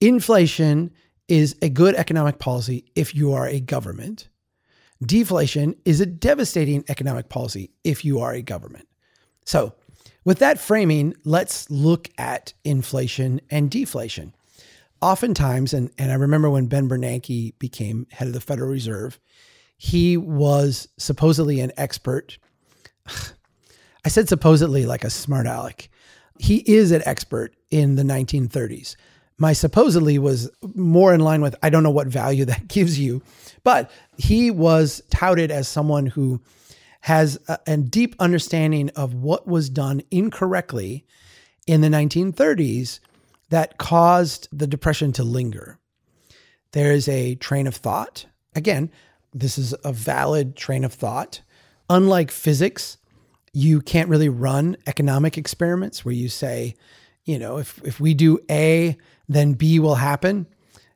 Inflation 0.00 0.92
is 1.28 1.56
a 1.62 1.68
good 1.68 1.94
economic 1.94 2.38
policy 2.38 2.84
if 2.94 3.14
you 3.14 3.32
are 3.32 3.46
a 3.46 3.60
government. 3.60 4.28
Deflation 5.04 5.76
is 5.84 6.00
a 6.00 6.06
devastating 6.06 6.84
economic 6.88 7.28
policy 7.28 7.70
if 7.84 8.04
you 8.04 8.20
are 8.20 8.32
a 8.32 8.42
government. 8.42 8.88
So, 9.44 9.74
with 10.24 10.40
that 10.40 10.58
framing, 10.58 11.14
let's 11.24 11.70
look 11.70 12.08
at 12.18 12.52
inflation 12.64 13.40
and 13.48 13.70
deflation 13.70 14.34
oftentimes, 15.02 15.72
and, 15.72 15.90
and 15.98 16.10
I 16.10 16.14
remember 16.14 16.50
when 16.50 16.66
Ben 16.66 16.88
Bernanke 16.88 17.58
became 17.58 18.06
head 18.10 18.28
of 18.28 18.34
the 18.34 18.40
Federal 18.40 18.70
Reserve, 18.70 19.18
he 19.76 20.16
was 20.16 20.88
supposedly 20.98 21.60
an 21.60 21.72
expert. 21.76 22.38
I 24.04 24.08
said 24.08 24.28
supposedly 24.28 24.86
like 24.86 25.04
a 25.04 25.10
smart 25.10 25.46
aleck. 25.46 25.88
He 26.38 26.58
is 26.66 26.90
an 26.90 27.02
expert 27.04 27.54
in 27.70 27.96
the 27.96 28.02
1930s. 28.02 28.96
My 29.36 29.52
supposedly 29.52 30.18
was 30.18 30.50
more 30.74 31.14
in 31.14 31.20
line 31.20 31.40
with 31.40 31.54
I 31.62 31.70
don't 31.70 31.82
know 31.82 31.90
what 31.90 32.06
value 32.06 32.44
that 32.46 32.68
gives 32.68 32.98
you, 32.98 33.22
but 33.64 33.90
he 34.16 34.50
was 34.50 35.02
touted 35.10 35.50
as 35.50 35.68
someone 35.68 36.06
who 36.06 36.40
has 37.02 37.38
a, 37.48 37.58
a 37.66 37.76
deep 37.78 38.14
understanding 38.18 38.90
of 38.90 39.14
what 39.14 39.46
was 39.46 39.70
done 39.70 40.02
incorrectly 40.10 41.06
in 41.66 41.80
the 41.80 41.88
1930s 41.88 43.00
that 43.50 43.78
caused 43.78 44.48
the 44.50 44.66
depression 44.66 45.12
to 45.12 45.24
linger. 45.24 45.78
There 46.72 46.92
is 46.92 47.08
a 47.08 47.34
train 47.36 47.66
of 47.66 47.74
thought. 47.74 48.26
Again, 48.54 48.90
this 49.32 49.58
is 49.58 49.74
a 49.84 49.92
valid 49.92 50.56
train 50.56 50.84
of 50.84 50.92
thought. 50.92 51.42
Unlike 51.88 52.30
physics, 52.30 52.96
you 53.52 53.80
can't 53.80 54.08
really 54.08 54.28
run 54.28 54.76
economic 54.86 55.36
experiments 55.36 56.04
where 56.04 56.14
you 56.14 56.28
say, 56.28 56.74
you 57.24 57.38
know, 57.38 57.58
if, 57.58 57.80
if 57.84 58.00
we 58.00 58.14
do 58.14 58.38
A, 58.50 58.96
then 59.28 59.54
B 59.54 59.78
will 59.78 59.96
happen. 59.96 60.46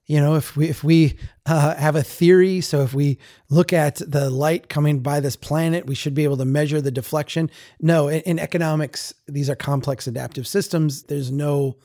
You 0.07 0.21
know, 0.21 0.35
if 0.35 0.55
we 0.55 0.69
if 0.69 0.85
we 0.85 1.17
uh, 1.47 1.75
have 1.77 1.97
a 1.97 2.03
theory, 2.03 2.61
so 2.61 2.83
if 2.83 2.93
we 2.93 3.19
look 3.49 3.73
at 3.73 3.97
the 3.97 4.29
light 4.29 4.69
coming 4.69 5.01
by 5.01 5.21
this 5.21 5.35
planet, 5.35 5.87
we 5.87 5.95
should 5.95 6.13
be 6.13 6.25
able 6.25 6.37
to 6.37 6.45
measure 6.45 6.83
the 6.83 6.91
deflection. 6.91 7.51
No, 7.81 8.09
in, 8.09 8.21
in 8.23 8.39
economics, 8.39 9.15
these 9.27 9.49
are 9.49 9.57
complex 9.57 10.07
adaptive 10.07 10.47
systems. 10.47 11.05
There's 11.05 11.33
no 11.33 11.79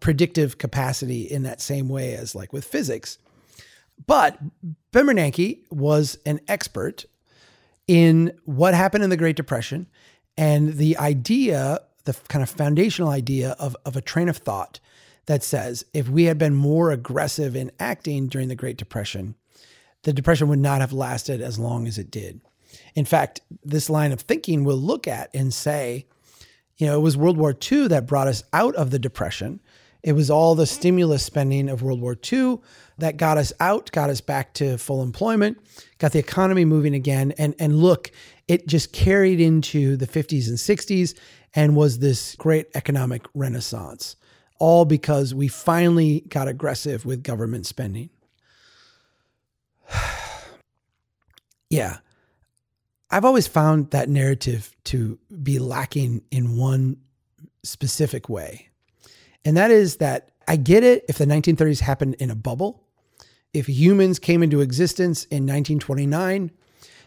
predictive 0.00 0.58
capacity 0.58 1.22
in 1.22 1.42
that 1.42 1.60
same 1.60 1.88
way 1.88 2.14
as 2.14 2.34
like 2.34 2.52
with 2.52 2.64
physics. 2.64 3.18
But 4.06 4.38
Ben 4.92 5.06
Bernanke 5.06 5.60
was 5.70 6.18
an 6.24 6.40
expert 6.48 7.04
in 7.86 8.32
what 8.44 8.74
happened 8.74 9.04
in 9.04 9.10
the 9.10 9.16
Great 9.16 9.36
Depression 9.36 9.86
and 10.36 10.74
the 10.74 10.96
idea, 10.96 11.80
the 12.04 12.16
kind 12.28 12.42
of 12.42 12.48
foundational 12.48 13.10
idea 13.10 13.56
of, 13.58 13.76
of 13.84 13.96
a 13.96 14.00
train 14.00 14.28
of 14.28 14.38
thought 14.38 14.80
that 15.26 15.42
says 15.42 15.84
if 15.92 16.08
we 16.08 16.24
had 16.24 16.38
been 16.38 16.54
more 16.54 16.90
aggressive 16.90 17.54
in 17.54 17.70
acting 17.78 18.26
during 18.26 18.48
the 18.48 18.54
Great 18.54 18.76
Depression, 18.76 19.34
the 20.02 20.12
Depression 20.12 20.48
would 20.48 20.58
not 20.58 20.80
have 20.80 20.92
lasted 20.92 21.40
as 21.40 21.58
long 21.58 21.86
as 21.86 21.98
it 21.98 22.10
did. 22.10 22.40
In 22.94 23.04
fact, 23.04 23.40
this 23.62 23.90
line 23.90 24.12
of 24.12 24.20
thinking 24.20 24.64
will 24.64 24.76
look 24.76 25.06
at 25.06 25.28
and 25.34 25.52
say, 25.52 26.06
you 26.78 26.86
know, 26.86 26.96
it 26.96 27.02
was 27.02 27.16
World 27.16 27.36
War 27.36 27.54
II 27.70 27.88
that 27.88 28.06
brought 28.06 28.28
us 28.28 28.42
out 28.52 28.74
of 28.76 28.90
the 28.90 28.98
Depression. 28.98 29.60
It 30.02 30.12
was 30.12 30.30
all 30.30 30.54
the 30.54 30.66
stimulus 30.66 31.22
spending 31.22 31.68
of 31.68 31.82
World 31.82 32.00
War 32.00 32.16
II 32.30 32.58
that 32.98 33.16
got 33.16 33.38
us 33.38 33.52
out, 33.60 33.90
got 33.92 34.10
us 34.10 34.20
back 34.20 34.54
to 34.54 34.78
full 34.78 35.02
employment, 35.02 35.58
got 35.98 36.12
the 36.12 36.18
economy 36.18 36.64
moving 36.64 36.94
again. 36.94 37.32
And, 37.38 37.54
and 37.58 37.80
look, 37.80 38.10
it 38.48 38.66
just 38.66 38.92
carried 38.92 39.40
into 39.40 39.96
the 39.96 40.06
50s 40.06 40.48
and 40.48 40.56
60s 40.56 41.14
and 41.54 41.76
was 41.76 41.98
this 41.98 42.36
great 42.36 42.68
economic 42.74 43.26
renaissance, 43.34 44.16
all 44.58 44.84
because 44.84 45.34
we 45.34 45.48
finally 45.48 46.20
got 46.28 46.48
aggressive 46.48 47.04
with 47.04 47.22
government 47.22 47.66
spending. 47.66 48.10
yeah. 51.70 51.98
I've 53.10 53.24
always 53.24 53.48
found 53.48 53.90
that 53.90 54.08
narrative 54.08 54.74
to 54.84 55.18
be 55.42 55.58
lacking 55.58 56.22
in 56.30 56.56
one 56.56 56.98
specific 57.64 58.28
way. 58.28 58.69
And 59.44 59.56
that 59.56 59.70
is 59.70 59.96
that 59.96 60.30
I 60.46 60.56
get 60.56 60.84
it 60.84 61.04
if 61.08 61.18
the 61.18 61.26
1930s 61.26 61.80
happened 61.80 62.14
in 62.14 62.30
a 62.30 62.34
bubble. 62.34 62.82
If 63.52 63.68
humans 63.68 64.18
came 64.18 64.42
into 64.42 64.60
existence 64.60 65.24
in 65.24 65.44
1929, 65.44 66.50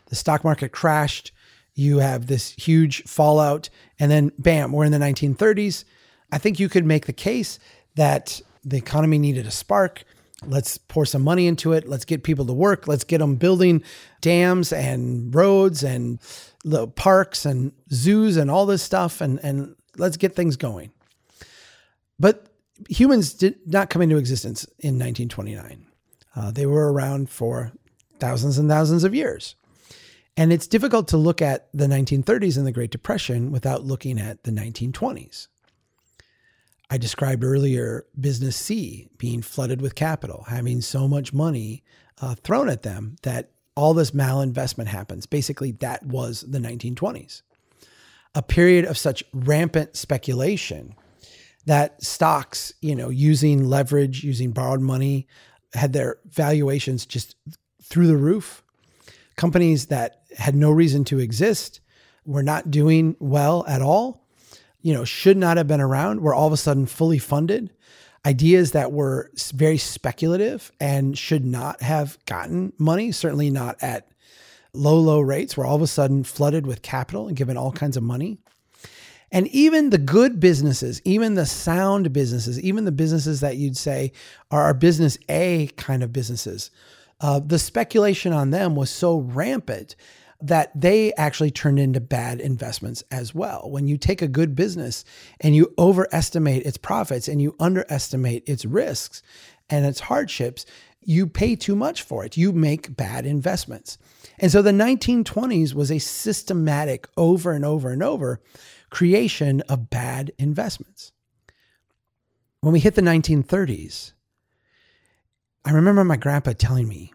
the 0.07 0.15
stock 0.15 0.43
market 0.43 0.69
crashed, 0.69 1.31
you 1.73 1.99
have 1.99 2.27
this 2.27 2.51
huge 2.51 3.03
fallout, 3.03 3.69
and 3.99 4.11
then 4.11 4.31
bam, 4.37 4.71
we're 4.71 4.85
in 4.85 4.91
the 4.91 4.97
1930s. 4.97 5.85
I 6.31 6.37
think 6.37 6.59
you 6.59 6.69
could 6.69 6.85
make 6.85 7.05
the 7.05 7.13
case 7.13 7.59
that 7.95 8.41
the 8.63 8.77
economy 8.77 9.17
needed 9.17 9.45
a 9.45 9.51
spark. 9.51 10.03
Let's 10.45 10.77
pour 10.77 11.05
some 11.05 11.21
money 11.21 11.47
into 11.47 11.73
it. 11.73 11.87
Let's 11.87 12.05
get 12.05 12.23
people 12.23 12.45
to 12.45 12.53
work. 12.53 12.87
Let's 12.87 13.03
get 13.03 13.19
them 13.19 13.35
building 13.35 13.83
dams 14.21 14.73
and 14.73 15.33
roads 15.33 15.83
and 15.83 16.19
parks 16.95 17.45
and 17.45 17.71
zoos 17.91 18.37
and 18.37 18.51
all 18.51 18.65
this 18.65 18.81
stuff 18.81 19.21
and, 19.21 19.39
and 19.43 19.75
let's 19.97 20.17
get 20.17 20.35
things 20.35 20.55
going. 20.55 20.91
But 22.23 22.47
humans 22.87 23.33
did 23.33 23.59
not 23.65 23.89
come 23.89 24.01
into 24.01 24.15
existence 24.15 24.63
in 24.79 24.97
1929. 24.97 25.85
Uh, 26.33 26.51
they 26.51 26.65
were 26.65 26.89
around 26.89 27.29
for 27.29 27.73
thousands 28.17 28.57
and 28.57 28.69
thousands 28.69 29.03
of 29.03 29.13
years. 29.13 29.55
And 30.37 30.53
it's 30.53 30.65
difficult 30.65 31.09
to 31.09 31.17
look 31.17 31.41
at 31.41 31.67
the 31.73 31.85
1930s 31.85 32.55
and 32.55 32.65
the 32.65 32.71
Great 32.71 32.91
Depression 32.91 33.51
without 33.51 33.83
looking 33.83 34.21
at 34.21 34.45
the 34.45 34.51
1920s. 34.51 35.49
I 36.89 36.97
described 36.97 37.43
earlier 37.43 38.05
business 38.17 38.55
C 38.55 39.09
being 39.17 39.41
flooded 39.41 39.81
with 39.81 39.93
capital, 39.93 40.45
having 40.47 40.79
so 40.79 41.09
much 41.09 41.33
money 41.33 41.83
uh, 42.21 42.35
thrown 42.35 42.69
at 42.69 42.83
them 42.83 43.17
that 43.23 43.51
all 43.75 43.93
this 43.93 44.11
malinvestment 44.11 44.87
happens. 44.87 45.25
Basically, 45.25 45.73
that 45.73 46.05
was 46.05 46.45
the 46.47 46.59
1920s. 46.59 47.41
A 48.33 48.41
period 48.41 48.85
of 48.85 48.97
such 48.97 49.25
rampant 49.33 49.97
speculation 49.97 50.95
that 51.65 52.01
stocks, 52.03 52.73
you 52.81 52.95
know, 52.95 53.09
using 53.09 53.65
leverage, 53.65 54.23
using 54.23 54.51
borrowed 54.51 54.81
money, 54.81 55.27
had 55.73 55.93
their 55.93 56.17
valuations 56.29 57.05
just 57.05 57.35
through 57.81 58.07
the 58.07 58.17
roof. 58.17 58.63
Companies 59.35 59.87
that 59.87 60.23
had 60.37 60.55
no 60.55 60.71
reason 60.71 61.03
to 61.05 61.19
exist 61.19 61.79
were 62.25 62.43
not 62.43 62.71
doing 62.71 63.15
well 63.19 63.65
at 63.67 63.81
all, 63.81 64.25
you 64.81 64.93
know, 64.93 65.05
should 65.05 65.37
not 65.37 65.57
have 65.57 65.67
been 65.67 65.81
around, 65.81 66.21
were 66.21 66.33
all 66.33 66.47
of 66.47 66.53
a 66.53 66.57
sudden 66.57 66.85
fully 66.85 67.17
funded. 67.17 67.73
Ideas 68.25 68.71
that 68.71 68.91
were 68.91 69.31
very 69.53 69.77
speculative 69.77 70.71
and 70.79 71.17
should 71.17 71.45
not 71.45 71.81
have 71.81 72.17
gotten 72.25 72.73
money, 72.77 73.11
certainly 73.11 73.49
not 73.49 73.75
at 73.81 74.07
low, 74.73 74.97
low 74.97 75.19
rates, 75.19 75.57
were 75.57 75.65
all 75.65 75.75
of 75.75 75.81
a 75.81 75.87
sudden 75.87 76.23
flooded 76.23 76.65
with 76.65 76.81
capital 76.81 77.27
and 77.27 77.35
given 77.35 77.57
all 77.57 77.71
kinds 77.71 77.97
of 77.97 78.03
money. 78.03 78.39
And 79.33 79.47
even 79.47 79.89
the 79.89 79.97
good 79.97 80.39
businesses, 80.39 81.01
even 81.03 81.33
the 81.33 81.47
sound 81.47 82.13
businesses, 82.13 82.61
even 82.61 82.85
the 82.85 82.91
businesses 82.91 83.39
that 83.39 83.57
you'd 83.57 83.75
say 83.75 84.11
are 84.51 84.61
our 84.61 84.75
business 84.75 85.17
A 85.27 85.71
kind 85.75 86.03
of 86.03 86.13
businesses, 86.13 86.69
uh, 87.19 87.39
the 87.39 87.57
speculation 87.57 88.31
on 88.31 88.51
them 88.51 88.75
was 88.75 88.91
so 88.91 89.17
rampant 89.17 89.95
that 90.39 90.69
they 90.79 91.13
actually 91.13 91.49
turned 91.49 91.79
into 91.79 91.99
bad 91.99 92.41
investments 92.41 93.03
as 93.09 93.33
well. 93.33 93.71
When 93.71 93.87
you 93.87 93.97
take 93.97 94.21
a 94.21 94.27
good 94.27 94.55
business 94.55 95.03
and 95.39 95.55
you 95.55 95.73
overestimate 95.79 96.65
its 96.65 96.77
profits 96.77 97.27
and 97.27 97.41
you 97.41 97.55
underestimate 97.59 98.47
its 98.47 98.65
risks 98.65 99.23
and 99.67 99.83
its 99.83 100.01
hardships, 100.01 100.65
you 101.01 101.25
pay 101.25 101.55
too 101.55 101.75
much 101.75 102.03
for 102.03 102.23
it. 102.23 102.37
You 102.37 102.51
make 102.51 102.95
bad 102.95 103.25
investments. 103.25 103.97
And 104.37 104.51
so 104.51 104.61
the 104.61 104.71
1920s 104.71 105.73
was 105.73 105.91
a 105.91 105.99
systematic 105.99 107.07
over 107.17 107.51
and 107.51 107.65
over 107.65 107.89
and 107.89 108.03
over 108.03 108.39
creation 108.93 109.61
of 109.61 109.89
bad 109.89 110.31
investments. 110.37 111.11
When 112.61 112.71
we 112.73 112.79
hit 112.79 112.93
the 112.93 113.01
1930s, 113.01 114.13
I 115.65 115.71
remember 115.71 116.03
my 116.03 116.15
grandpa 116.15 116.53
telling 116.55 116.87
me 116.87 117.11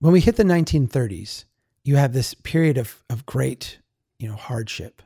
when 0.00 0.12
we 0.12 0.20
hit 0.20 0.36
the 0.36 0.44
1930s, 0.44 1.46
you 1.84 1.96
have 1.96 2.12
this 2.12 2.34
period 2.34 2.76
of, 2.76 3.02
of 3.08 3.24
great, 3.24 3.78
you 4.18 4.28
know, 4.28 4.34
hardship. 4.34 5.00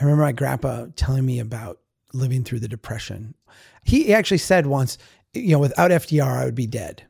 I 0.00 0.02
remember 0.02 0.24
my 0.24 0.32
grandpa 0.32 0.86
telling 0.96 1.24
me 1.24 1.38
about 1.38 1.78
living 2.12 2.42
through 2.42 2.58
the 2.58 2.66
depression. 2.66 3.36
He 3.84 4.12
actually 4.12 4.38
said 4.38 4.66
once, 4.66 4.98
you 5.32 5.52
know, 5.52 5.60
without 5.60 5.92
FDR, 5.92 6.36
I 6.36 6.44
would 6.44 6.56
be 6.56 6.66
dead. 6.66 7.04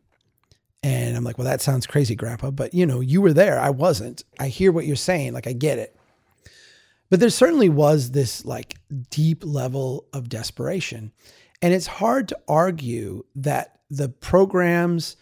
And 0.83 1.17
I'm 1.17 1.25
like, 1.25 1.39
well, 1.39 1.47
that 1.47 1.63
sounds 1.63 1.87
crazy, 1.87 2.15
grandpa, 2.15 2.51
but 2.51 2.75
you 2.75 2.85
know, 2.85 3.01
you 3.01 3.23
were 3.23 3.33
there. 3.33 3.59
I 3.59 3.71
wasn't. 3.71 4.23
I 4.39 4.49
hear 4.49 4.71
what 4.71 4.85
you're 4.85 4.97
saying. 4.97 5.33
Like, 5.33 5.47
I 5.47 5.55
get 5.55 5.79
it. 5.79 5.97
But 7.11 7.21
there 7.21 7.31
certainly 7.31 7.69
was 7.69 8.13
this 8.13 8.45
like 8.45 8.77
deep 9.11 9.45
level 9.45 10.07
of 10.13 10.29
desperation. 10.29 11.13
And 11.61 11.75
it's 11.75 11.87
hard 11.87 12.29
to 12.29 12.39
argue 12.49 13.25
that 13.35 13.81
the 13.91 14.09
programs 14.09 15.17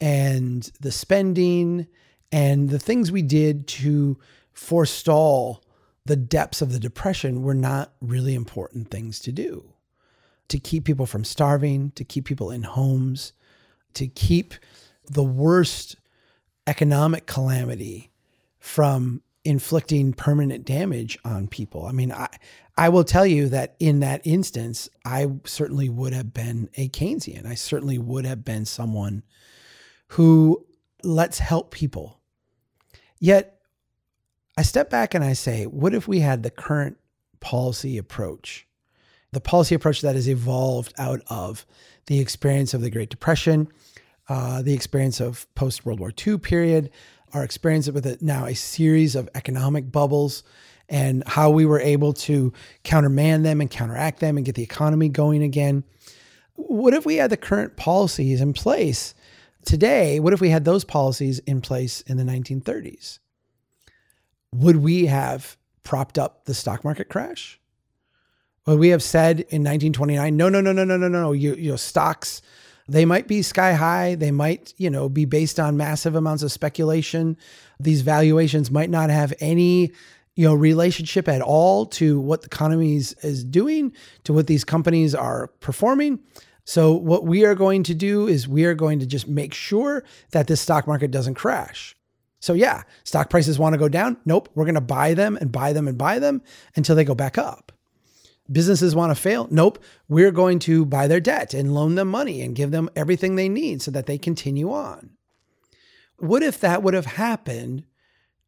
and 0.00 0.70
the 0.80 0.92
spending 0.92 1.88
and 2.30 2.70
the 2.70 2.78
things 2.78 3.12
we 3.12 3.22
did 3.22 3.66
to 3.66 4.18
forestall 4.52 5.62
the 6.04 6.16
depths 6.16 6.62
of 6.62 6.72
the 6.72 6.80
depression 6.80 7.42
were 7.42 7.54
not 7.54 7.92
really 8.00 8.34
important 8.34 8.90
things 8.90 9.20
to 9.20 9.32
do. 9.32 9.74
To 10.48 10.58
keep 10.58 10.84
people 10.84 11.06
from 11.06 11.24
starving, 11.24 11.92
to 11.92 12.04
keep 12.04 12.24
people 12.24 12.50
in 12.50 12.62
homes, 12.62 13.32
to 13.94 14.06
keep 14.06 14.54
the 15.08 15.22
worst 15.22 15.96
economic 16.66 17.26
calamity 17.26 18.10
from 18.58 19.22
inflicting 19.44 20.12
permanent 20.12 20.64
damage 20.64 21.18
on 21.24 21.48
people. 21.48 21.86
I 21.86 21.92
mean, 21.92 22.12
I 22.12 22.28
I 22.76 22.88
will 22.88 23.04
tell 23.04 23.26
you 23.26 23.48
that 23.50 23.76
in 23.78 24.00
that 24.00 24.22
instance, 24.24 24.88
I 25.04 25.28
certainly 25.44 25.88
would 25.88 26.12
have 26.12 26.32
been 26.32 26.70
a 26.76 26.88
Keynesian. 26.88 27.46
I 27.46 27.54
certainly 27.54 27.98
would 27.98 28.24
have 28.24 28.44
been 28.44 28.64
someone 28.64 29.22
who 30.08 30.66
lets 31.02 31.38
help 31.38 31.70
people. 31.70 32.20
Yet 33.18 33.60
I 34.56 34.62
step 34.62 34.90
back 34.90 35.14
and 35.14 35.24
I 35.24 35.32
say, 35.34 35.64
what 35.64 35.94
if 35.94 36.08
we 36.08 36.20
had 36.20 36.42
the 36.42 36.50
current 36.50 36.96
policy 37.40 37.98
approach 37.98 38.66
the 39.32 39.40
policy 39.40 39.74
approach 39.74 40.02
that 40.02 40.14
has 40.14 40.28
evolved 40.28 40.92
out 40.98 41.22
of 41.28 41.66
the 42.06 42.20
experience 42.20 42.74
of 42.74 42.82
the 42.82 42.90
Great 42.90 43.08
Depression, 43.08 43.68
uh, 44.28 44.62
the 44.62 44.74
experience 44.74 45.20
of 45.20 45.52
post 45.54 45.84
World 45.84 46.00
War 46.00 46.12
II 46.26 46.38
period, 46.38 46.90
our 47.32 47.44
experience 47.44 47.90
with 47.90 48.06
it 48.06 48.22
now 48.22 48.46
a 48.46 48.54
series 48.54 49.14
of 49.14 49.28
economic 49.34 49.90
bubbles, 49.90 50.42
and 50.88 51.22
how 51.26 51.50
we 51.50 51.64
were 51.64 51.80
able 51.80 52.12
to 52.12 52.52
countermand 52.84 53.44
them 53.44 53.60
and 53.60 53.70
counteract 53.70 54.20
them 54.20 54.36
and 54.36 54.44
get 54.44 54.54
the 54.54 54.62
economy 54.62 55.08
going 55.08 55.42
again. 55.42 55.84
What 56.54 56.92
if 56.92 57.06
we 57.06 57.16
had 57.16 57.30
the 57.30 57.36
current 57.36 57.76
policies 57.76 58.40
in 58.40 58.52
place 58.52 59.14
today? 59.64 60.20
What 60.20 60.32
if 60.32 60.40
we 60.40 60.50
had 60.50 60.64
those 60.64 60.84
policies 60.84 61.38
in 61.40 61.60
place 61.62 62.02
in 62.02 62.18
the 62.18 62.24
1930s? 62.24 63.20
Would 64.54 64.76
we 64.76 65.06
have 65.06 65.56
propped 65.82 66.18
up 66.18 66.44
the 66.44 66.54
stock 66.54 66.84
market 66.84 67.08
crash? 67.08 67.58
Would 68.66 68.78
we 68.78 68.88
have 68.88 69.02
said 69.02 69.40
in 69.40 69.62
1929, 69.64 70.36
no, 70.36 70.48
no, 70.48 70.60
no, 70.60 70.72
no, 70.72 70.84
no, 70.84 70.96
no, 70.96 71.08
no, 71.08 71.32
you, 71.32 71.54
you 71.54 71.70
know, 71.70 71.76
stocks, 71.76 72.42
they 72.88 73.04
might 73.04 73.28
be 73.28 73.42
sky 73.42 73.74
high. 73.74 74.14
They 74.14 74.30
might, 74.30 74.74
you 74.76 74.90
know, 74.90 75.08
be 75.08 75.24
based 75.24 75.60
on 75.60 75.76
massive 75.76 76.14
amounts 76.14 76.42
of 76.42 76.52
speculation. 76.52 77.36
These 77.78 78.02
valuations 78.02 78.70
might 78.70 78.90
not 78.90 79.10
have 79.10 79.32
any 79.40 79.92
you 80.34 80.46
know 80.46 80.54
relationship 80.54 81.28
at 81.28 81.42
all 81.42 81.86
to 81.86 82.20
what 82.20 82.42
the 82.42 82.46
economy 82.46 82.96
is, 82.96 83.44
doing 83.44 83.92
to 84.24 84.32
what 84.32 84.46
these 84.46 84.64
companies 84.64 85.14
are 85.14 85.48
performing 85.60 86.18
so 86.64 86.92
what 86.92 87.24
we 87.24 87.44
are 87.44 87.54
going 87.54 87.82
to 87.82 87.94
do 87.94 88.28
is 88.28 88.46
we 88.46 88.64
are 88.64 88.74
going 88.74 89.00
to 89.00 89.06
just 89.06 89.26
make 89.26 89.52
sure 89.52 90.04
that 90.30 90.46
this 90.46 90.60
stock 90.60 90.86
market 90.86 91.10
doesn't 91.10 91.34
crash 91.34 91.94
so 92.40 92.54
yeah 92.54 92.82
stock 93.04 93.30
prices 93.30 93.58
want 93.58 93.74
to 93.74 93.78
go 93.78 93.88
down 93.88 94.16
nope 94.24 94.48
we're 94.54 94.64
going 94.64 94.74
to 94.74 94.80
buy 94.80 95.14
them 95.14 95.36
and 95.40 95.52
buy 95.52 95.72
them 95.72 95.86
and 95.86 95.98
buy 95.98 96.18
them 96.18 96.40
until 96.76 96.96
they 96.96 97.04
go 97.04 97.14
back 97.14 97.36
up 97.36 97.72
businesses 98.52 98.94
want 98.94 99.10
to 99.10 99.20
fail 99.20 99.48
nope 99.50 99.82
we're 100.08 100.30
going 100.30 100.58
to 100.58 100.84
buy 100.84 101.06
their 101.06 101.20
debt 101.20 101.54
and 101.54 101.74
loan 101.74 101.94
them 101.94 102.08
money 102.08 102.42
and 102.42 102.54
give 102.54 102.70
them 102.70 102.90
everything 102.94 103.34
they 103.34 103.48
need 103.48 103.80
so 103.80 103.90
that 103.90 104.06
they 104.06 104.18
continue 104.18 104.70
on 104.70 105.10
what 106.22 106.44
if 106.44 106.60
that 106.60 106.84
would 106.84 106.94
have 106.94 107.06
happened 107.06 107.82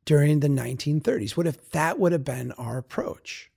during 0.04 0.40
the 0.40 0.48
1930s? 0.48 1.36
What 1.36 1.46
if 1.46 1.70
that 1.70 1.98
would 1.98 2.12
have 2.12 2.24
been 2.24 2.52
our 2.52 2.78
approach? 2.78 3.50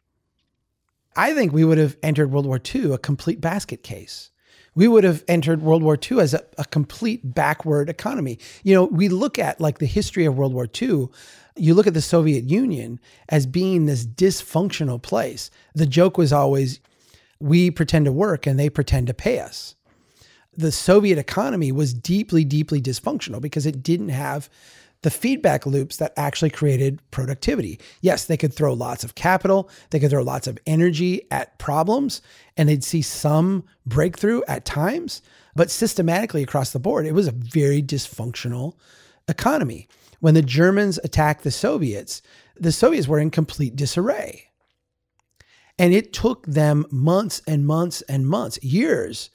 I 1.15 1.33
think 1.33 1.51
we 1.51 1.63
would 1.63 1.77
have 1.77 1.97
entered 2.01 2.31
World 2.31 2.45
War 2.45 2.59
II 2.63 2.93
a 2.93 2.97
complete 2.97 3.41
basket 3.41 3.83
case. 3.83 4.31
We 4.75 4.87
would 4.87 5.03
have 5.03 5.23
entered 5.27 5.61
World 5.61 5.81
War 5.81 5.97
II 5.99 6.19
as 6.19 6.33
a, 6.35 6.43
a 6.57 6.65
complete 6.65 7.33
backward 7.33 7.89
economy. 7.89 8.37
You 8.63 8.75
know, 8.75 8.85
we 8.85 9.09
look 9.09 9.39
at 9.39 9.59
like 9.59 9.79
the 9.79 9.87
history 9.87 10.25
of 10.25 10.37
World 10.37 10.53
War 10.53 10.67
II, 10.81 11.09
you 11.57 11.73
look 11.73 11.87
at 11.87 11.93
the 11.93 12.01
Soviet 12.01 12.45
Union 12.45 12.99
as 13.29 13.45
being 13.45 13.85
this 13.85 14.05
dysfunctional 14.05 15.01
place. 15.01 15.49
The 15.73 15.85
joke 15.85 16.17
was 16.17 16.33
always, 16.33 16.79
we 17.39 17.71
pretend 17.71 18.05
to 18.05 18.11
work 18.11 18.45
and 18.45 18.59
they 18.59 18.69
pretend 18.69 19.07
to 19.07 19.13
pay 19.13 19.39
us. 19.39 19.75
The 20.55 20.71
Soviet 20.71 21.17
economy 21.17 21.71
was 21.71 21.93
deeply, 21.93 22.43
deeply 22.43 22.81
dysfunctional 22.81 23.41
because 23.41 23.65
it 23.65 23.83
didn't 23.83 24.09
have 24.09 24.49
the 25.03 25.11
feedback 25.11 25.65
loops 25.65 25.97
that 25.97 26.13
actually 26.17 26.49
created 26.49 26.99
productivity. 27.11 27.79
Yes, 28.01 28.25
they 28.25 28.37
could 28.37 28.53
throw 28.53 28.73
lots 28.73 29.03
of 29.03 29.15
capital, 29.15 29.69
they 29.91 29.99
could 29.99 30.09
throw 30.09 30.23
lots 30.23 30.47
of 30.47 30.57
energy 30.65 31.27
at 31.29 31.59
problems, 31.59 32.21
and 32.55 32.67
they'd 32.67 32.83
see 32.83 33.03
some 33.03 33.63
breakthrough 33.85 34.41
at 34.47 34.65
times, 34.65 35.21
but 35.55 35.69
systematically 35.69 36.41
across 36.41 36.71
the 36.71 36.79
board, 36.79 37.05
it 37.05 37.13
was 37.13 37.27
a 37.27 37.31
very 37.31 37.81
dysfunctional 37.83 38.73
economy. 39.27 39.87
When 40.19 40.33
the 40.33 40.41
Germans 40.41 40.99
attacked 41.03 41.43
the 41.43 41.51
Soviets, 41.51 42.21
the 42.55 42.71
Soviets 42.71 43.07
were 43.07 43.19
in 43.19 43.29
complete 43.29 43.75
disarray. 43.75 44.45
And 45.79 45.93
it 45.93 46.11
took 46.11 46.45
them 46.47 46.85
months 46.89 47.41
and 47.47 47.65
months 47.65 48.01
and 48.03 48.27
months, 48.27 48.61
years, 48.63 49.29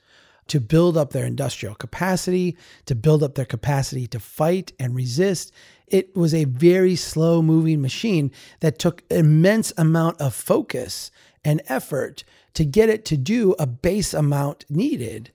to 0.48 0.60
build 0.60 0.96
up 0.96 1.12
their 1.12 1.24
industrial 1.24 1.76
capacity, 1.76 2.56
to 2.86 2.96
build 2.96 3.22
up 3.22 3.36
their 3.36 3.44
capacity 3.44 4.08
to 4.08 4.18
fight 4.18 4.72
and 4.78 4.94
resist. 4.94 5.52
It 5.86 6.16
was 6.16 6.34
a 6.34 6.44
very 6.44 6.96
slow 6.96 7.42
moving 7.42 7.80
machine 7.80 8.32
that 8.60 8.78
took 8.78 9.04
immense 9.08 9.72
amount 9.76 10.20
of 10.20 10.34
focus 10.34 11.12
and 11.44 11.62
effort 11.68 12.24
to 12.54 12.64
get 12.64 12.88
it 12.88 13.04
to 13.06 13.16
do 13.16 13.54
a 13.58 13.66
base 13.66 14.12
amount 14.12 14.64
needed 14.68 15.32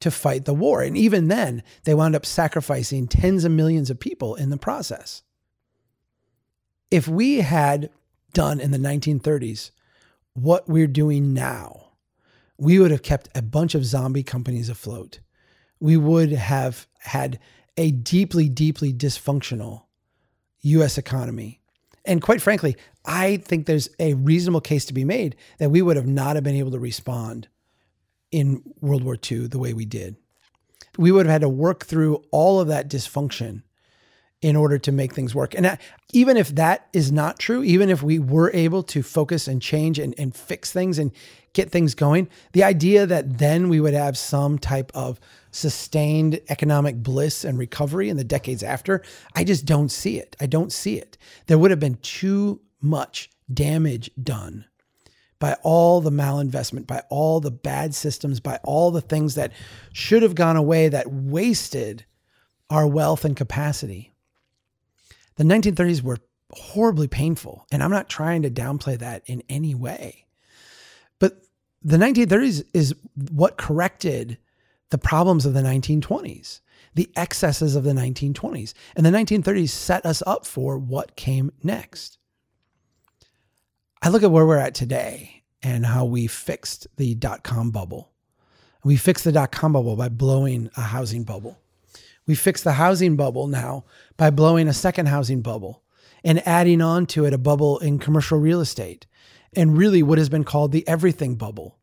to 0.00 0.10
fight 0.10 0.44
the 0.44 0.54
war. 0.54 0.82
And 0.82 0.96
even 0.96 1.28
then, 1.28 1.62
they 1.84 1.94
wound 1.94 2.14
up 2.14 2.26
sacrificing 2.26 3.08
tens 3.08 3.44
of 3.44 3.52
millions 3.52 3.90
of 3.90 3.98
people 3.98 4.34
in 4.34 4.50
the 4.50 4.56
process. 4.56 5.22
If 6.90 7.08
we 7.08 7.40
had 7.40 7.90
done 8.32 8.60
in 8.60 8.70
the 8.70 8.78
1930s 8.78 9.70
what 10.34 10.68
we're 10.68 10.86
doing 10.86 11.32
now, 11.32 11.92
we 12.58 12.78
would 12.78 12.90
have 12.90 13.02
kept 13.02 13.28
a 13.34 13.42
bunch 13.42 13.74
of 13.74 13.84
zombie 13.84 14.22
companies 14.22 14.68
afloat. 14.68 15.20
We 15.80 15.96
would 15.96 16.32
have 16.32 16.86
had 17.00 17.38
a 17.76 17.90
deeply, 17.90 18.48
deeply 18.48 18.92
dysfunctional 18.92 19.84
US 20.60 20.98
economy. 20.98 21.60
And 22.04 22.22
quite 22.22 22.40
frankly, 22.40 22.76
I 23.04 23.38
think 23.38 23.66
there's 23.66 23.88
a 23.98 24.14
reasonable 24.14 24.60
case 24.60 24.84
to 24.86 24.94
be 24.94 25.04
made 25.04 25.36
that 25.58 25.70
we 25.70 25.82
would 25.82 25.96
have 25.96 26.06
not 26.06 26.36
have 26.36 26.44
been 26.44 26.54
able 26.54 26.70
to 26.72 26.78
respond 26.78 27.48
in 28.30 28.62
World 28.80 29.04
War 29.04 29.16
II 29.30 29.48
the 29.48 29.58
way 29.58 29.72
we 29.72 29.84
did. 29.84 30.16
We 30.98 31.12
would 31.12 31.26
have 31.26 31.32
had 31.32 31.40
to 31.42 31.48
work 31.48 31.84
through 31.84 32.22
all 32.30 32.60
of 32.60 32.68
that 32.68 32.88
dysfunction 32.88 33.62
in 34.42 34.54
order 34.54 34.78
to 34.78 34.92
make 34.92 35.14
things 35.14 35.34
work. 35.34 35.54
And 35.54 35.78
even 36.12 36.36
if 36.36 36.54
that 36.54 36.88
is 36.92 37.10
not 37.10 37.38
true, 37.38 37.62
even 37.62 37.88
if 37.88 38.02
we 38.02 38.18
were 38.18 38.50
able 38.52 38.82
to 38.84 39.02
focus 39.02 39.48
and 39.48 39.62
change 39.62 39.98
and, 39.98 40.14
and 40.18 40.34
fix 40.34 40.72
things 40.72 40.98
and 40.98 41.10
get 41.54 41.70
things 41.70 41.94
going, 41.94 42.28
the 42.52 42.62
idea 42.62 43.06
that 43.06 43.38
then 43.38 43.68
we 43.68 43.80
would 43.80 43.94
have 43.94 44.18
some 44.18 44.58
type 44.58 44.92
of 44.94 45.18
sustained 45.50 46.38
economic 46.50 47.02
bliss 47.02 47.44
and 47.44 47.58
recovery 47.58 48.10
in 48.10 48.18
the 48.18 48.24
decades 48.24 48.62
after, 48.62 49.02
I 49.34 49.42
just 49.42 49.64
don't 49.64 49.90
see 49.90 50.18
it. 50.18 50.36
I 50.38 50.46
don't 50.46 50.72
see 50.72 50.98
it. 50.98 51.16
There 51.46 51.58
would 51.58 51.70
have 51.70 51.80
been 51.80 51.98
too 52.02 52.60
much 52.82 53.30
damage 53.52 54.10
done 54.22 54.66
by 55.38 55.54
all 55.62 56.00
the 56.00 56.10
malinvestment, 56.10 56.86
by 56.86 57.02
all 57.10 57.40
the 57.40 57.50
bad 57.50 57.94
systems, 57.94 58.40
by 58.40 58.58
all 58.64 58.90
the 58.90 59.00
things 59.00 59.34
that 59.34 59.52
should 59.92 60.22
have 60.22 60.34
gone 60.34 60.56
away 60.56 60.88
that 60.88 61.10
wasted 61.10 62.04
our 62.70 62.86
wealth 62.86 63.24
and 63.24 63.36
capacity. 63.36 64.12
The 65.36 65.44
1930s 65.44 66.02
were 66.02 66.18
horribly 66.52 67.08
painful, 67.08 67.66
and 67.70 67.82
I'm 67.82 67.90
not 67.90 68.08
trying 68.08 68.42
to 68.42 68.50
downplay 68.50 68.98
that 68.98 69.22
in 69.26 69.42
any 69.48 69.74
way. 69.74 70.26
But 71.18 71.42
the 71.82 71.98
1930s 71.98 72.64
is 72.72 72.94
what 73.30 73.58
corrected 73.58 74.38
the 74.90 74.98
problems 74.98 75.44
of 75.44 75.54
the 75.54 75.62
1920s, 75.62 76.60
the 76.94 77.10
excesses 77.16 77.76
of 77.76 77.84
the 77.84 77.92
1920s. 77.92 78.72
And 78.94 79.04
the 79.04 79.10
1930s 79.10 79.68
set 79.68 80.06
us 80.06 80.22
up 80.26 80.46
for 80.46 80.78
what 80.78 81.16
came 81.16 81.52
next. 81.62 82.15
I 84.02 84.10
look 84.10 84.22
at 84.22 84.30
where 84.30 84.46
we're 84.46 84.58
at 84.58 84.74
today 84.74 85.42
and 85.62 85.86
how 85.86 86.04
we 86.04 86.26
fixed 86.26 86.86
the 86.96 87.14
dot 87.14 87.42
com 87.42 87.70
bubble. 87.70 88.12
We 88.84 88.96
fixed 88.96 89.24
the 89.24 89.32
dot 89.32 89.52
com 89.52 89.72
bubble 89.72 89.96
by 89.96 90.10
blowing 90.10 90.70
a 90.76 90.82
housing 90.82 91.24
bubble. 91.24 91.58
We 92.26 92.34
fixed 92.34 92.64
the 92.64 92.74
housing 92.74 93.16
bubble 93.16 93.46
now 93.46 93.84
by 94.16 94.30
blowing 94.30 94.68
a 94.68 94.74
second 94.74 95.06
housing 95.06 95.40
bubble 95.40 95.82
and 96.22 96.46
adding 96.46 96.82
on 96.82 97.06
to 97.06 97.24
it 97.24 97.32
a 97.32 97.38
bubble 97.38 97.78
in 97.78 97.98
commercial 97.98 98.38
real 98.38 98.60
estate 98.60 99.06
and 99.54 99.78
really 99.78 100.02
what 100.02 100.18
has 100.18 100.28
been 100.28 100.44
called 100.44 100.72
the 100.72 100.86
everything 100.86 101.36
bubble. 101.36 101.78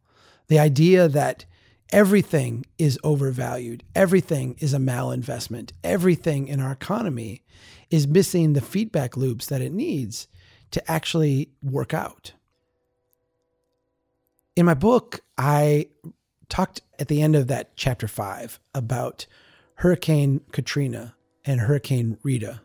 The 0.47 0.59
idea 0.59 1.07
that 1.07 1.45
everything 1.91 2.65
is 2.77 2.99
overvalued, 3.03 3.83
everything 3.95 4.55
is 4.59 4.73
a 4.73 4.79
malinvestment, 4.79 5.71
everything 5.83 6.47
in 6.47 6.59
our 6.59 6.73
economy 6.73 7.43
is 7.89 8.07
missing 8.07 8.53
the 8.53 8.61
feedback 8.61 9.17
loops 9.17 9.47
that 9.47 9.61
it 9.61 9.71
needs 9.71 10.27
to 10.73 10.91
actually 10.91 11.49
work 11.61 11.93
out. 11.93 12.33
In 14.55 14.65
my 14.65 14.73
book, 14.73 15.21
I 15.37 15.87
talked 16.49 16.81
at 16.99 17.07
the 17.07 17.21
end 17.21 17.35
of 17.35 17.47
that 17.47 17.75
chapter 17.75 18.07
five 18.07 18.59
about 18.75 19.25
Hurricane 19.75 20.41
Katrina 20.51 21.15
and 21.45 21.61
Hurricane 21.61 22.17
Rita. 22.21 22.61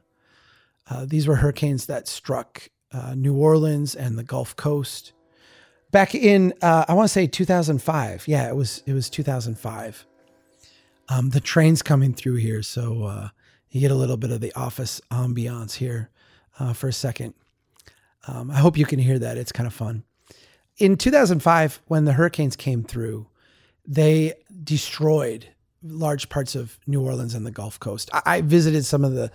Uh, 0.90 1.06
these 1.06 1.26
were 1.26 1.36
hurricanes 1.36 1.86
that 1.86 2.08
struck 2.08 2.68
uh, 2.92 3.14
New 3.14 3.34
Orleans 3.34 3.94
and 3.94 4.18
the 4.18 4.22
Gulf 4.24 4.56
Coast 4.56 5.12
back 5.90 6.14
in 6.14 6.54
uh, 6.62 6.84
I 6.88 6.94
want 6.94 7.08
to 7.08 7.12
say 7.12 7.26
2005. 7.26 8.28
Yeah, 8.28 8.48
it 8.48 8.56
was 8.56 8.82
it 8.86 8.92
was 8.92 9.10
2005. 9.10 10.06
Um, 11.10 11.30
the 11.30 11.40
train's 11.40 11.82
coming 11.82 12.12
through 12.12 12.36
here, 12.36 12.62
so 12.62 13.04
uh, 13.04 13.28
you 13.70 13.80
get 13.80 13.90
a 13.90 13.94
little 13.94 14.18
bit 14.18 14.30
of 14.30 14.40
the 14.40 14.52
office 14.54 15.00
ambiance 15.10 15.74
here 15.74 16.10
uh, 16.58 16.72
for 16.72 16.88
a 16.88 16.92
second. 16.92 17.34
Um, 18.28 18.50
I 18.50 18.58
hope 18.58 18.76
you 18.76 18.84
can 18.84 18.98
hear 18.98 19.18
that. 19.18 19.38
It's 19.38 19.52
kind 19.52 19.66
of 19.66 19.72
fun. 19.72 20.04
In 20.76 20.96
2005, 20.96 21.80
when 21.86 22.04
the 22.04 22.12
hurricanes 22.12 22.54
came 22.54 22.84
through, 22.84 23.26
they 23.86 24.34
destroyed 24.62 25.48
large 25.82 26.28
parts 26.28 26.54
of 26.54 26.78
New 26.86 27.02
Orleans 27.02 27.34
and 27.34 27.46
the 27.46 27.50
Gulf 27.50 27.80
Coast. 27.80 28.10
I, 28.12 28.22
I 28.26 28.40
visited 28.42 28.84
some 28.84 29.04
of 29.04 29.14
the 29.14 29.30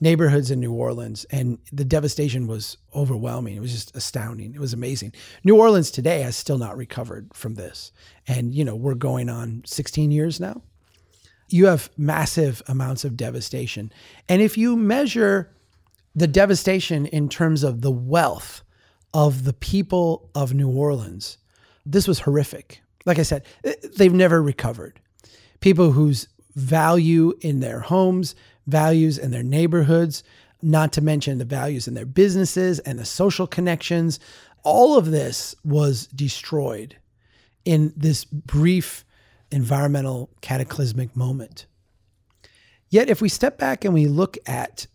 neighborhoods 0.00 0.50
in 0.50 0.60
New 0.60 0.72
Orleans, 0.72 1.26
and 1.30 1.58
the 1.72 1.84
devastation 1.84 2.46
was 2.46 2.78
overwhelming. 2.94 3.56
It 3.56 3.60
was 3.60 3.72
just 3.72 3.94
astounding. 3.94 4.54
It 4.54 4.60
was 4.60 4.72
amazing. 4.72 5.12
New 5.44 5.56
Orleans 5.56 5.90
today 5.90 6.22
has 6.22 6.36
still 6.36 6.58
not 6.58 6.76
recovered 6.76 7.28
from 7.34 7.54
this. 7.54 7.92
And, 8.26 8.54
you 8.54 8.64
know, 8.64 8.76
we're 8.76 8.94
going 8.94 9.28
on 9.28 9.62
16 9.66 10.10
years 10.10 10.40
now. 10.40 10.62
You 11.48 11.66
have 11.66 11.90
massive 11.96 12.62
amounts 12.68 13.04
of 13.04 13.16
devastation. 13.16 13.92
And 14.28 14.40
if 14.40 14.56
you 14.56 14.76
measure 14.76 15.50
the 16.14 16.26
devastation 16.26 17.06
in 17.06 17.28
terms 17.28 17.62
of 17.62 17.80
the 17.80 17.90
wealth 17.90 18.62
of 19.14 19.44
the 19.44 19.52
people 19.52 20.30
of 20.34 20.54
New 20.54 20.70
Orleans, 20.70 21.38
this 21.86 22.08
was 22.08 22.20
horrific. 22.20 22.82
Like 23.04 23.18
I 23.18 23.22
said, 23.22 23.44
eh, 23.64 23.74
they've 23.96 24.12
never 24.12 24.42
recovered. 24.42 25.00
People 25.60 25.92
whose 25.92 26.28
value 26.54 27.32
in 27.40 27.60
their 27.60 27.80
homes, 27.80 28.34
values 28.66 29.16
in 29.18 29.30
their 29.30 29.42
neighborhoods, 29.42 30.22
not 30.60 30.92
to 30.92 31.00
mention 31.00 31.38
the 31.38 31.44
values 31.44 31.86
in 31.86 31.94
their 31.94 32.06
businesses 32.06 32.78
and 32.80 32.98
the 32.98 33.04
social 33.04 33.46
connections. 33.46 34.18
All 34.64 34.98
of 34.98 35.10
this 35.10 35.54
was 35.64 36.08
destroyed 36.08 36.96
in 37.64 37.92
this 37.96 38.24
brief 38.24 39.04
environmental 39.50 40.30
cataclysmic 40.40 41.16
moment. 41.16 41.66
Yet, 42.90 43.08
if 43.08 43.20
we 43.20 43.28
step 43.28 43.58
back 43.58 43.84
and 43.84 43.94
we 43.94 44.06
look 44.06 44.36
at 44.46 44.86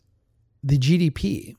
the 0.64 0.78
GDP, 0.78 1.56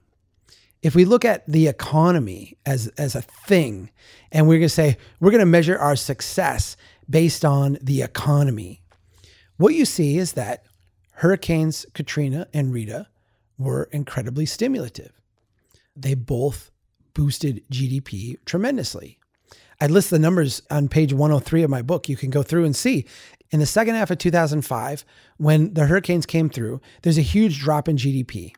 if 0.83 0.95
we 0.95 1.05
look 1.05 1.25
at 1.25 1.47
the 1.47 1.67
economy 1.69 2.57
as, 2.67 2.89
as 2.99 3.15
a 3.15 3.23
thing, 3.23 3.91
and 4.33 4.47
we're 4.47 4.59
going 4.59 4.63
to 4.63 4.69
say 4.69 4.97
we're 5.21 5.31
going 5.31 5.41
to 5.41 5.47
measure 5.47 5.79
our 5.79 5.97
success 5.97 6.77
based 7.09 7.45
on 7.45 7.79
the 7.81 8.03
economy, 8.03 8.83
what 9.57 9.75
you 9.75 9.85
see 9.85 10.19
is 10.19 10.33
that 10.33 10.65
Hurricanes 11.15 11.87
Katrina 11.95 12.49
and 12.53 12.73
Rita 12.73 13.09
were 13.57 13.89
incredibly 13.93 14.47
stimulative. 14.47 15.13
They 15.97 16.15
both 16.15 16.71
boosted 17.15 17.63
GDP 17.71 18.37
tremendously. 18.45 19.19
I 19.81 19.87
list 19.87 20.11
the 20.11 20.19
numbers 20.19 20.63
on 20.71 20.89
page 20.89 21.13
103 21.13 21.63
of 21.63 21.71
my 21.71 21.83
book. 21.83 22.09
You 22.09 22.17
can 22.17 22.31
go 22.31 22.43
through 22.43 22.65
and 22.65 22.75
see. 22.75 23.07
In 23.51 23.61
the 23.61 23.67
second 23.67 23.95
half 23.95 24.11
of 24.11 24.19
2005, 24.19 25.05
when 25.37 25.75
the 25.75 25.87
hurricanes 25.87 26.27
came 26.27 26.49
through, 26.49 26.81
there's 27.03 27.19
a 27.19 27.23
huge 27.23 27.61
drop 27.61 27.89
in 27.89 27.97
GDP. 27.97 28.55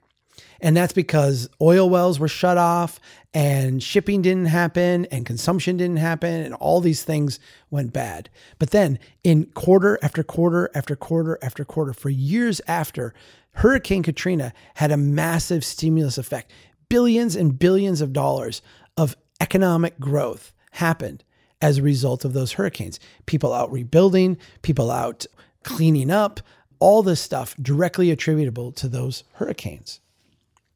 And 0.60 0.76
that's 0.76 0.92
because 0.92 1.48
oil 1.60 1.88
wells 1.88 2.18
were 2.18 2.28
shut 2.28 2.58
off 2.58 3.00
and 3.34 3.82
shipping 3.82 4.22
didn't 4.22 4.46
happen 4.46 5.04
and 5.06 5.26
consumption 5.26 5.76
didn't 5.76 5.98
happen 5.98 6.42
and 6.42 6.54
all 6.54 6.80
these 6.80 7.04
things 7.04 7.38
went 7.70 7.92
bad. 7.92 8.30
But 8.58 8.70
then 8.70 8.98
in 9.22 9.46
quarter 9.46 9.98
after 10.02 10.22
quarter 10.22 10.70
after 10.74 10.96
quarter 10.96 11.38
after 11.42 11.64
quarter, 11.64 11.92
for 11.92 12.08
years 12.08 12.60
after, 12.66 13.12
Hurricane 13.52 14.02
Katrina 14.02 14.52
had 14.74 14.90
a 14.90 14.96
massive 14.96 15.64
stimulus 15.64 16.18
effect. 16.18 16.50
Billions 16.88 17.36
and 17.36 17.58
billions 17.58 18.00
of 18.00 18.12
dollars 18.12 18.62
of 18.96 19.16
economic 19.40 19.98
growth 19.98 20.52
happened 20.72 21.24
as 21.60 21.78
a 21.78 21.82
result 21.82 22.24
of 22.24 22.32
those 22.32 22.52
hurricanes. 22.52 23.00
People 23.24 23.52
out 23.52 23.72
rebuilding, 23.72 24.36
people 24.62 24.90
out 24.90 25.26
cleaning 25.62 26.10
up, 26.10 26.40
all 26.78 27.02
this 27.02 27.20
stuff 27.20 27.56
directly 27.56 28.10
attributable 28.10 28.72
to 28.72 28.88
those 28.88 29.24
hurricanes. 29.34 30.00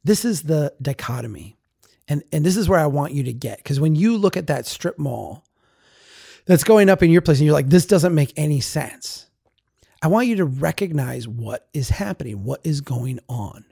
This 0.03 0.25
is 0.25 0.43
the 0.43 0.73
dichotomy. 0.81 1.57
And, 2.07 2.23
and 2.31 2.45
this 2.45 2.57
is 2.57 2.67
where 2.67 2.79
I 2.79 2.87
want 2.87 3.13
you 3.13 3.23
to 3.23 3.33
get. 3.33 3.57
Because 3.57 3.79
when 3.79 3.95
you 3.95 4.17
look 4.17 4.35
at 4.35 4.47
that 4.47 4.65
strip 4.65 4.99
mall 4.99 5.45
that's 6.45 6.63
going 6.63 6.89
up 6.89 7.03
in 7.03 7.11
your 7.11 7.21
place 7.21 7.37
and 7.37 7.45
you're 7.45 7.53
like, 7.53 7.69
this 7.69 7.85
doesn't 7.85 8.13
make 8.13 8.33
any 8.35 8.59
sense, 8.59 9.27
I 10.01 10.07
want 10.07 10.27
you 10.27 10.35
to 10.37 10.45
recognize 10.45 11.27
what 11.27 11.67
is 11.73 11.89
happening, 11.89 12.43
what 12.43 12.59
is 12.63 12.81
going 12.81 13.19
on. 13.29 13.63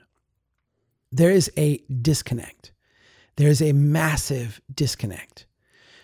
There 1.10 1.30
is 1.30 1.50
a 1.56 1.78
disconnect. 2.00 2.72
There 3.36 3.48
is 3.48 3.60
a 3.60 3.72
massive 3.72 4.60
disconnect 4.72 5.46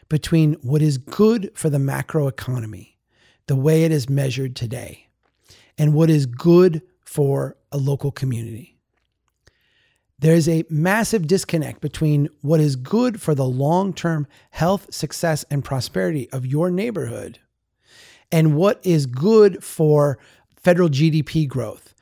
between 0.09 0.55
what 0.55 0.83
is 0.83 0.99
good 0.99 1.51
for 1.55 1.71
the 1.71 1.79
macro 1.79 2.27
economy, 2.27 2.99
the 3.47 3.57
way 3.57 3.85
it 3.85 3.93
is 3.93 4.09
measured 4.09 4.57
today, 4.57 5.07
and 5.79 5.95
what 5.95 6.11
is 6.11 6.27
good 6.27 6.83
for 7.05 7.57
a 7.71 7.77
local 7.79 8.11
community. 8.11 8.76
There's 10.19 10.49
a 10.49 10.65
massive 10.71 11.27
disconnect 11.27 11.81
between 11.81 12.29
what 12.41 12.61
is 12.61 12.77
good 12.77 13.21
for 13.21 13.35
the 13.35 13.45
long 13.45 13.93
term 13.93 14.27
health, 14.51 14.93
success, 14.93 15.45
and 15.51 15.65
prosperity 15.65 16.31
of 16.31 16.47
your 16.47 16.71
neighborhood 16.71 17.39
and 18.33 18.57
what 18.57 18.81
is 18.85 19.07
good 19.07 19.63
for 19.63 20.19
federal 20.57 20.89
GDP 20.89 21.47
growth, 21.47 21.95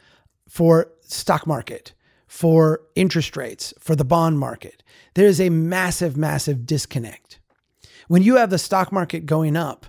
for 0.49 0.93
stock 1.03 1.47
market, 1.47 1.93
for 2.27 2.81
interest 2.95 3.37
rates, 3.37 3.75
for 3.79 3.97
the 3.97 4.05
bond 4.05 4.39
market. 4.39 4.83
There 5.15 5.27
is 5.27 5.41
a 5.41 5.51
massive, 5.51 6.17
massive 6.17 6.67
disconnect. 6.67 7.41
When 8.09 8.23
you 8.23 8.37
have 8.37 8.51
the 8.51 8.59
stock 8.59 8.93
market 8.93 9.27
going 9.27 9.57
up 9.57 9.87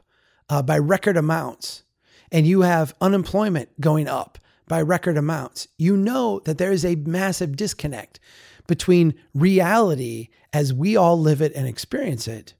uh, 0.49 0.61
by 0.61 0.77
record 0.77 1.17
amounts 1.17 1.83
and 2.31 2.47
you 2.47 2.61
have 2.61 2.95
unemployment 2.99 3.79
going 3.79 4.07
up 4.07 4.39
by 4.67 4.81
record 4.81 5.17
amounts, 5.17 5.67
you 5.77 5.95
know 5.95 6.39
that 6.45 6.57
there 6.57 6.71
is 6.71 6.85
a 6.85 6.95
massive 6.95 7.55
disconnect 7.55 8.19
between 8.67 9.13
reality 9.33 10.29
as 10.53 10.73
we 10.73 10.95
all 10.95 11.19
live 11.19 11.41
it 11.41 11.53
and 11.53 11.67
experience 11.67 12.27
it 12.27 12.55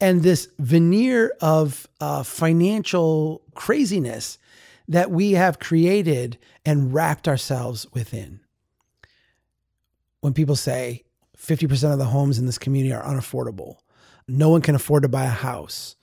and 0.00 0.22
this 0.22 0.48
veneer 0.58 1.34
of 1.40 1.86
uh, 2.00 2.22
financial 2.22 3.42
craziness 3.54 4.38
that 4.88 5.10
we 5.10 5.32
have 5.32 5.58
created 5.58 6.38
and 6.64 6.92
wrapped 6.92 7.28
ourselves 7.28 7.86
within. 7.92 8.40
When 10.20 10.34
people 10.34 10.56
say 10.56 11.04
50% 11.38 11.92
of 11.92 11.98
the 11.98 12.06
homes 12.06 12.38
in 12.38 12.46
this 12.46 12.58
community 12.58 12.92
are 12.92 13.04
unaffordable, 13.04 13.76
no 14.26 14.48
one 14.48 14.62
can 14.62 14.74
afford 14.74 15.02
to 15.02 15.08
buy 15.08 15.24
a 15.24 15.28
house, 15.28 15.96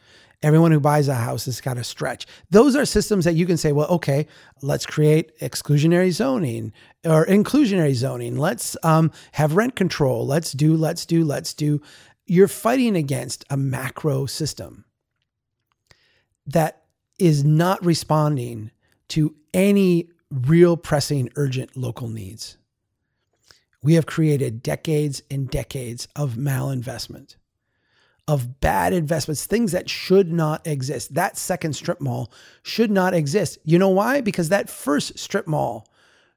Everyone 0.44 0.72
who 0.72 0.80
buys 0.80 1.08
a 1.08 1.14
house 1.14 1.46
has 1.46 1.62
got 1.62 1.76
to 1.76 1.84
stretch. 1.84 2.26
Those 2.50 2.76
are 2.76 2.86
systems 2.86 3.26
that 3.26 3.36
you 3.36 3.46
can 3.46 3.58
say, 3.58 3.72
well, 3.72 3.88
okay, 3.90 4.26
let's 4.64 4.88
create 4.88 5.38
exclusionary 5.40 6.12
zoning 6.12 6.74
or 7.06 7.26
inclusionary 7.28 7.94
zoning. 7.94 8.38
Let's 8.38 8.76
um, 8.82 9.12
have 9.34 9.56
rent 9.56 9.76
control. 9.76 10.26
Let's 10.26 10.52
do, 10.52 10.76
let's 10.76 11.06
do, 11.06 11.24
let's 11.24 11.54
do. 11.54 11.80
You're 12.26 12.48
fighting 12.48 12.96
against 12.96 13.46
a 13.52 13.58
macro 13.58 14.26
system 14.26 14.86
that 16.48 16.84
is 17.20 17.44
not 17.44 17.84
responding 17.86 18.72
to 19.10 19.36
any 19.54 20.10
real 20.32 20.76
pressing, 20.76 21.30
urgent 21.36 21.78
local 21.78 22.08
needs. 22.08 22.58
We 23.84 23.94
have 23.94 24.06
created 24.08 24.64
decades 24.64 25.22
and 25.30 25.50
decades 25.50 26.08
of 26.16 26.34
malinvestment 26.34 27.36
of 28.32 28.62
bad 28.62 28.94
investments, 28.94 29.46
things 29.46 29.74
that 29.74 29.90
should 29.90 30.32
not 30.32 30.66
exist. 30.66 31.14
That 31.16 31.38
second 31.38 31.74
strip 31.74 32.00
mall 32.00 32.32
should 32.64 32.90
not 32.90 33.14
exist. 33.14 33.58
You 33.66 33.78
know 33.78 33.90
why? 33.90 34.22
Because 34.22 34.48
that 34.48 34.70
first 34.70 35.20
strip 35.20 35.48
mall 35.48 35.86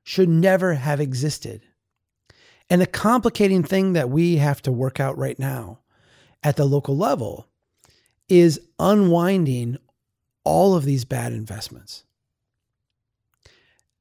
should 0.03 0.29
never 0.29 0.75
have 0.75 0.99
existed. 0.99 1.63
And 2.69 2.81
the 2.81 2.89
complicating 2.89 3.63
thing 3.63 3.93
that 3.93 4.11
we 4.11 4.39
have 4.39 4.61
to 4.63 4.73
work 4.73 4.99
out 4.99 5.17
right 5.17 5.39
now 5.39 5.79
at 6.43 6.57
the 6.57 6.65
local 6.65 6.97
level 6.97 7.47
is 8.29 8.59
unwinding 8.81 9.77
all 10.43 10.75
of 10.75 10.85
these 10.85 11.05
bad 11.05 11.33
investments. 11.33 12.03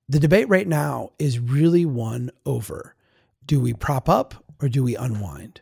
The 0.09 0.19
debate 0.19 0.49
right 0.49 0.67
now 0.67 1.11
is 1.19 1.37
really 1.37 1.85
one 1.85 2.31
over 2.43 2.95
do 3.45 3.59
we 3.59 3.73
prop 3.75 4.09
up 4.09 4.43
or 4.59 4.67
do 4.67 4.83
we 4.83 4.95
unwind? 4.95 5.61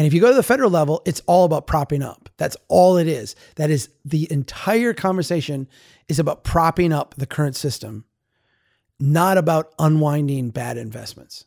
And 0.00 0.06
if 0.06 0.14
you 0.14 0.20
go 0.22 0.30
to 0.30 0.34
the 0.34 0.42
federal 0.42 0.70
level, 0.70 1.02
it's 1.04 1.20
all 1.26 1.44
about 1.44 1.66
propping 1.66 2.02
up. 2.02 2.30
That's 2.38 2.56
all 2.68 2.96
it 2.96 3.06
is. 3.06 3.36
That 3.56 3.68
is 3.68 3.90
the 4.02 4.26
entire 4.32 4.94
conversation 4.94 5.68
is 6.08 6.18
about 6.18 6.42
propping 6.42 6.90
up 6.90 7.14
the 7.18 7.26
current 7.26 7.54
system, 7.54 8.06
not 8.98 9.36
about 9.36 9.74
unwinding 9.78 10.52
bad 10.52 10.78
investments. 10.78 11.44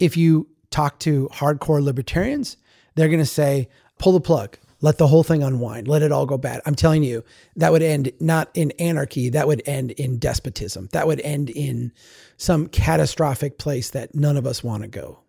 If 0.00 0.16
you 0.16 0.48
talk 0.70 0.98
to 1.00 1.28
hardcore 1.32 1.80
libertarians, 1.80 2.56
they're 2.96 3.06
going 3.06 3.20
to 3.20 3.26
say, 3.26 3.68
pull 4.00 4.14
the 4.14 4.20
plug, 4.20 4.58
let 4.80 4.98
the 4.98 5.06
whole 5.06 5.22
thing 5.22 5.44
unwind, 5.44 5.86
let 5.86 6.02
it 6.02 6.10
all 6.10 6.26
go 6.26 6.36
bad. 6.36 6.62
I'm 6.66 6.74
telling 6.74 7.04
you, 7.04 7.22
that 7.54 7.70
would 7.70 7.80
end 7.80 8.10
not 8.18 8.50
in 8.54 8.72
anarchy, 8.80 9.28
that 9.28 9.46
would 9.46 9.62
end 9.66 9.92
in 9.92 10.18
despotism. 10.18 10.88
That 10.90 11.06
would 11.06 11.20
end 11.20 11.48
in 11.48 11.92
some 12.38 12.66
catastrophic 12.66 13.56
place 13.56 13.90
that 13.90 14.16
none 14.16 14.36
of 14.36 14.48
us 14.48 14.64
want 14.64 14.82
to 14.82 14.88
go 14.88 15.20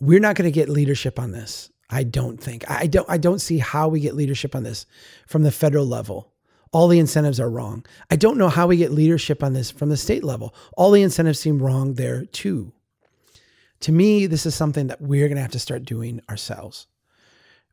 we're 0.00 0.20
not 0.20 0.36
going 0.36 0.50
to 0.50 0.54
get 0.54 0.68
leadership 0.68 1.18
on 1.18 1.32
this. 1.32 1.70
I 1.90 2.02
don't 2.02 2.38
think. 2.38 2.70
I 2.70 2.86
don't 2.86 3.08
I 3.08 3.16
don't 3.16 3.40
see 3.40 3.58
how 3.58 3.88
we 3.88 4.00
get 4.00 4.14
leadership 4.14 4.54
on 4.54 4.62
this 4.62 4.86
from 5.26 5.42
the 5.42 5.50
federal 5.50 5.86
level. 5.86 6.32
All 6.70 6.88
the 6.88 6.98
incentives 6.98 7.40
are 7.40 7.48
wrong. 7.48 7.86
I 8.10 8.16
don't 8.16 8.36
know 8.36 8.50
how 8.50 8.66
we 8.66 8.76
get 8.76 8.92
leadership 8.92 9.42
on 9.42 9.54
this 9.54 9.70
from 9.70 9.88
the 9.88 9.96
state 9.96 10.22
level. 10.22 10.54
All 10.76 10.90
the 10.90 11.02
incentives 11.02 11.40
seem 11.40 11.62
wrong 11.62 11.94
there 11.94 12.26
too. 12.26 12.72
To 13.80 13.92
me, 13.92 14.26
this 14.26 14.44
is 14.44 14.54
something 14.54 14.88
that 14.88 15.00
we're 15.00 15.28
going 15.28 15.36
to 15.36 15.42
have 15.42 15.52
to 15.52 15.58
start 15.58 15.84
doing 15.84 16.20
ourselves. 16.28 16.86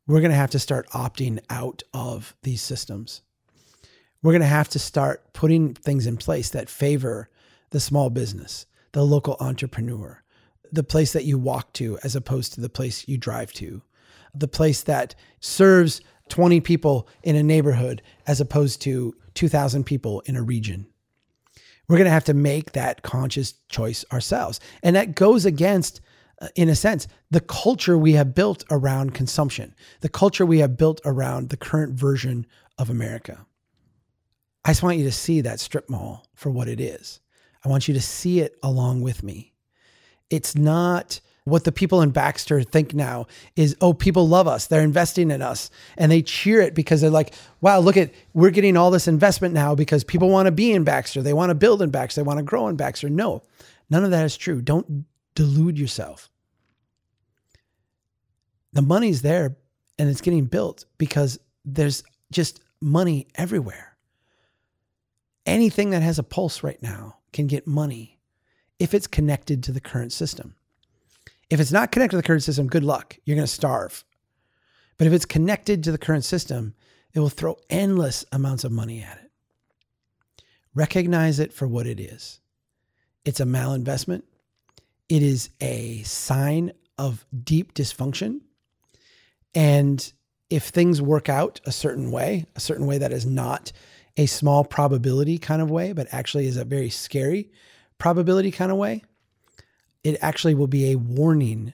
We're 0.07 0.21
going 0.21 0.32
to 0.32 0.38
have 0.38 0.51
to 0.51 0.59
start 0.59 0.88
opting 0.91 1.39
out 1.49 1.84
of 1.93 2.36
these 2.43 2.61
systems. 2.61 3.21
We're 4.21 4.32
going 4.32 4.41
to 4.41 4.47
have 4.47 4.69
to 4.69 4.80
start 4.80 5.34
putting 5.34 5.73
things 5.73 6.07
in 6.07 6.15
place 6.17 6.49
that 6.51 6.69
favor 6.69 7.30
the 7.71 7.80
small 7.80 8.09
business, 8.09 8.65
the 8.91 9.03
local 9.03 9.36
entrepreneur, 9.39 10.23
the 10.72 10.84
place 10.84 11.13
that 11.13 11.26
you 11.26 11.38
walk 11.38 11.74
to 11.74 11.97
as 12.03 12.16
opposed 12.16 12.53
to 12.53 12.61
the 12.61 12.70
place 12.70 13.07
you 13.07 13.18
drive 13.18 13.51
to, 13.53 13.82
the 14.34 14.47
place 14.47 14.84
that 14.84 15.16
serves 15.39 16.01
20 16.30 16.59
people 16.61 17.07
in 17.24 17.36
a 17.36 17.43
neighborhood 17.43 18.01
as 18.28 18.41
opposed 18.41 18.82
to 18.82 19.16
2,000 19.36 19.86
people 19.86 20.22
in 20.22 20.36
a 20.36 20.41
region. 20.41 20.88
We're 21.88 21.97
going 21.97 22.05
to 22.05 22.11
have 22.11 22.24
to 22.26 22.34
make 22.34 22.72
that 22.72 23.03
conscious 23.03 23.53
choice 23.70 24.03
ourselves. 24.11 24.59
And 24.82 24.95
that 24.95 25.16
goes 25.16 25.45
against, 25.45 26.01
uh, 26.41 26.47
in 26.55 26.68
a 26.68 26.76
sense, 26.76 27.07
the 27.30 27.41
culture 27.41 27.97
we 27.97 28.13
have 28.13 28.34
built 28.34 28.63
around 28.72 29.13
consumption, 29.13 29.76
the 30.01 30.09
culture 30.09 30.45
we 30.45 30.59
have 30.59 30.78
built 30.78 30.99
around 31.05 31.49
the 31.49 31.57
current 31.57 31.93
version 31.93 32.47
of 32.78 32.89
America. 32.89 33.45
I 34.63 34.70
just 34.70 34.82
want 34.82 34.97
you 34.97 35.03
to 35.03 35.11
see 35.11 35.41
that 35.41 35.59
strip 35.59 35.89
mall 35.89 36.26
for 36.34 36.49
what 36.49 36.68
it 36.68 36.80
is. 36.80 37.20
I 37.63 37.70
want 37.70 37.88
you 37.88 37.93
to 37.93 38.01
see 38.01 38.39
it 38.39 38.57
along 38.63 39.01
with 39.01 39.22
me. 39.22 39.55
It's 40.30 40.55
not 40.55 41.19
what 41.45 41.63
the 41.63 41.71
people 41.71 42.01
in 42.01 42.09
Baxter 42.09 42.63
think 42.63 42.95
now 42.95 43.28
is, 43.55 43.78
oh, 43.80 43.93
people 43.93 44.28
love 44.28 44.47
us. 44.47 44.65
They're 44.65 44.82
investing 44.82 45.30
in 45.30 45.43
us 45.43 45.69
and 45.95 46.11
they 46.11 46.23
cheer 46.23 46.59
it 46.59 46.73
because 46.73 47.01
they're 47.01 47.11
like, 47.11 47.34
wow, 47.61 47.80
look 47.80 47.97
at, 47.97 48.11
we're 48.34 48.49
getting 48.49 48.76
all 48.76 48.89
this 48.89 49.07
investment 49.07 49.53
now 49.53 49.76
because 49.76 50.03
people 50.03 50.30
want 50.30 50.47
to 50.47 50.51
be 50.51 50.71
in 50.71 50.84
Baxter. 50.84 51.21
They 51.21 51.34
want 51.34 51.51
to 51.51 51.55
build 51.55 51.84
in 51.84 51.91
Baxter. 51.91 52.21
They 52.21 52.26
want 52.26 52.39
to 52.39 52.43
grow 52.43 52.67
in 52.67 52.76
Baxter. 52.76 53.09
No, 53.09 53.43
none 53.91 54.03
of 54.03 54.09
that 54.09 54.26
is 54.26 54.36
true. 54.36 54.59
Don't 54.59 55.05
delude 55.36 55.78
yourself. 55.78 56.32
The 58.73 58.82
money's 58.82 59.21
there 59.21 59.55
and 59.99 60.09
it's 60.09 60.21
getting 60.21 60.45
built 60.45 60.86
because 60.97 61.39
there's 61.63 62.03
just 62.32 62.59
money 62.82 63.28
everywhere. 63.36 63.95
Anything 65.45 65.91
that 65.91 66.01
has 66.01 66.17
a 66.17 66.23
pulse 66.23 66.63
right 66.63 66.82
now 66.82 67.17
can 67.32 67.45
get 67.45 67.67
money 67.67 68.14
if 68.80 68.93
it's 68.93 69.07
connected 69.07 69.63
to 69.63 69.71
the 69.71 69.82
current 69.82 70.11
system. 70.11 70.55
If 71.49 71.59
it's 71.59 71.71
not 71.71 71.91
connected 71.91 72.17
to 72.17 72.21
the 72.21 72.28
current 72.28 72.43
system, 72.43 72.67
good 72.67 72.84
luck. 72.84 73.17
You're 73.23 73.36
going 73.36 73.47
to 73.47 73.53
starve. 73.53 74.03
But 74.97 75.07
if 75.07 75.13
it's 75.13 75.26
connected 75.26 75.84
to 75.84 75.91
the 75.91 75.97
current 75.97 76.26
system, 76.26 76.73
it 77.13 77.19
will 77.19 77.30
throw 77.30 77.57
endless 77.69 78.26
amounts 78.32 78.63
of 78.63 78.71
money 78.71 79.01
at 79.01 79.17
it. 79.17 79.32
Recognize 80.73 81.39
it 81.39 81.53
for 81.53 81.67
what 81.67 81.88
it 81.88 81.99
is 81.99 82.39
it's 83.23 83.39
a 83.39 83.45
malinvestment, 83.45 84.21
it 85.09 85.23
is 85.23 85.49
a 85.59 86.03
sign 86.03 86.71
of 86.97 87.26
deep 87.43 87.73
dysfunction. 87.73 88.41
And 89.55 90.11
if 90.49 90.65
things 90.65 91.01
work 91.01 91.28
out 91.28 91.59
a 91.65 91.71
certain 91.71 92.11
way, 92.11 92.45
a 92.55 92.59
certain 92.59 92.86
way 92.86 92.99
that 92.99 93.11
is 93.11 93.26
not 93.26 93.71
a 94.17 94.28
small 94.28 94.63
probability 94.63 95.38
kind 95.38 95.61
of 95.61 95.71
way, 95.71 95.91
but 95.91 96.07
actually 96.11 96.45
is 96.47 96.57
a 96.57 96.65
very 96.65 96.89
scary 96.89 97.51
probability 97.98 98.52
kind 98.52 98.72
of 98.72 98.78
way, 98.78 99.04
it 100.04 100.18
actually 100.22 100.54
will 100.54 100.68
be 100.68 100.91
a 100.91 100.98
warning 100.98 101.74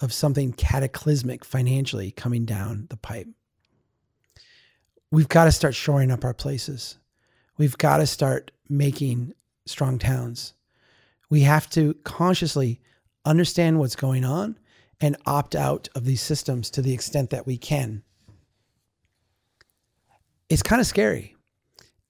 of 0.00 0.12
something 0.12 0.52
cataclysmic 0.52 1.44
financially 1.44 2.10
coming 2.10 2.44
down 2.44 2.86
the 2.90 2.96
pipe. 2.96 3.28
We've 5.10 5.28
got 5.28 5.44
to 5.44 5.52
start 5.52 5.74
shoring 5.74 6.10
up 6.10 6.24
our 6.24 6.34
places. 6.34 6.98
We've 7.56 7.78
got 7.78 7.98
to 7.98 8.06
start 8.06 8.50
making 8.68 9.34
strong 9.66 9.98
towns. 9.98 10.54
We 11.30 11.40
have 11.42 11.68
to 11.70 11.94
consciously 12.04 12.80
understand 13.24 13.78
what's 13.78 13.96
going 13.96 14.24
on 14.24 14.58
and 15.00 15.16
opt 15.26 15.54
out 15.54 15.88
of 15.94 16.04
these 16.04 16.20
systems 16.20 16.70
to 16.70 16.82
the 16.82 16.92
extent 16.92 17.30
that 17.30 17.46
we 17.46 17.56
can. 17.56 18.02
It's 20.48 20.62
kind 20.62 20.80
of 20.80 20.86
scary. 20.86 21.36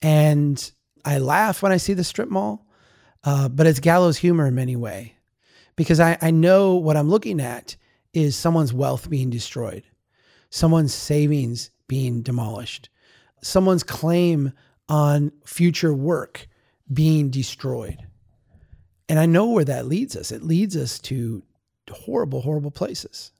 And 0.01 0.71
I 1.03 1.19
laugh 1.19 1.61
when 1.61 1.71
I 1.71 1.77
see 1.77 1.93
the 1.93 2.03
strip 2.03 2.29
mall, 2.29 2.65
uh, 3.23 3.49
but 3.49 3.67
it's 3.67 3.79
gallows 3.79 4.17
humor 4.17 4.47
in 4.47 4.55
many 4.55 4.75
ways 4.75 5.11
because 5.75 5.99
I, 5.99 6.17
I 6.21 6.31
know 6.31 6.75
what 6.75 6.97
I'm 6.97 7.09
looking 7.09 7.39
at 7.39 7.75
is 8.13 8.35
someone's 8.35 8.73
wealth 8.73 9.09
being 9.09 9.29
destroyed, 9.29 9.83
someone's 10.49 10.93
savings 10.93 11.71
being 11.87 12.21
demolished, 12.21 12.89
someone's 13.41 13.83
claim 13.83 14.53
on 14.87 15.31
future 15.45 15.93
work 15.93 16.47
being 16.91 17.29
destroyed. 17.29 18.05
And 19.07 19.19
I 19.19 19.25
know 19.25 19.47
where 19.47 19.65
that 19.65 19.87
leads 19.87 20.15
us. 20.15 20.31
It 20.31 20.43
leads 20.43 20.75
us 20.75 20.99
to 20.99 21.43
horrible, 21.89 22.41
horrible 22.41 22.71
places. 22.71 23.31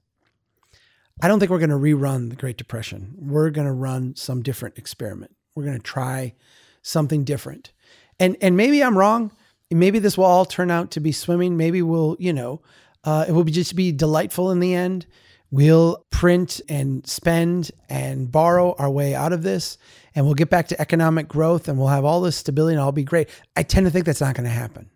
I 1.22 1.28
don't 1.28 1.38
think 1.38 1.50
we're 1.50 1.58
going 1.58 1.70
to 1.70 1.76
rerun 1.76 2.30
the 2.30 2.36
Great 2.36 2.56
Depression. 2.56 3.14
We're 3.18 3.50
going 3.50 3.66
to 3.66 3.72
run 3.72 4.16
some 4.16 4.42
different 4.42 4.78
experiment. 4.78 5.36
We're 5.54 5.64
going 5.64 5.76
to 5.76 5.82
try 5.82 6.34
something 6.82 7.24
different. 7.24 7.72
And 8.18 8.36
and 8.40 8.56
maybe 8.56 8.82
I'm 8.82 8.96
wrong 8.96 9.32
maybe 9.78 9.98
this 9.98 10.18
will 10.18 10.24
all 10.24 10.44
turn 10.44 10.70
out 10.70 10.90
to 10.92 11.00
be 11.00 11.12
swimming. 11.12 11.56
Maybe 11.56 11.82
we'll, 11.82 12.16
you 12.18 12.32
know, 12.32 12.60
uh, 13.04 13.24
it 13.28 13.32
will 13.32 13.44
be 13.44 13.52
just 13.52 13.76
be 13.76 13.92
delightful 13.92 14.50
in 14.50 14.60
the 14.60 14.74
end. 14.74 15.06
We'll 15.50 16.04
print 16.10 16.60
and 16.68 17.06
spend 17.06 17.70
and 17.88 18.30
borrow 18.30 18.74
our 18.78 18.90
way 18.90 19.14
out 19.14 19.32
of 19.32 19.42
this, 19.42 19.78
and 20.14 20.24
we'll 20.24 20.34
get 20.34 20.50
back 20.50 20.68
to 20.68 20.80
economic 20.80 21.26
growth 21.28 21.66
and 21.66 21.76
we'll 21.78 21.88
have 21.88 22.04
all 22.04 22.20
this 22.20 22.36
stability 22.36 22.74
and 22.74 22.80
all 22.80 22.92
be 22.92 23.04
great. 23.04 23.28
I 23.56 23.62
tend 23.62 23.86
to 23.86 23.90
think 23.90 24.06
that's 24.06 24.20
not 24.20 24.34
going 24.34 24.44
to 24.44 24.50
happen. 24.50 24.90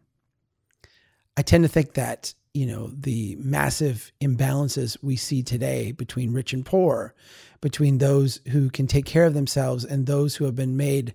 I 1.37 1.43
tend 1.43 1.65
to 1.65 1.69
think 1.69 1.95
that, 1.95 2.35
you 2.53 2.67
know, 2.67 2.89
the 2.95 3.37
massive 3.41 4.13
imbalances 4.21 4.97
we 5.03 5.17
see 5.17 5.43
today 5.43 5.91
between 5.91 6.33
rich 6.33 6.53
and 6.53 6.65
poor, 6.65 7.15
between 7.61 7.99
those 7.99 8.41
who 8.53 8.71
can 8.71 8.87
take 8.87 9.07
care 9.07 9.25
of 9.25 9.35
themselves 9.35 9.85
and 9.85 10.07
those 10.07 10.37
who 10.37 10.45
have 10.45 10.55
been 10.55 10.77
made 10.77 11.15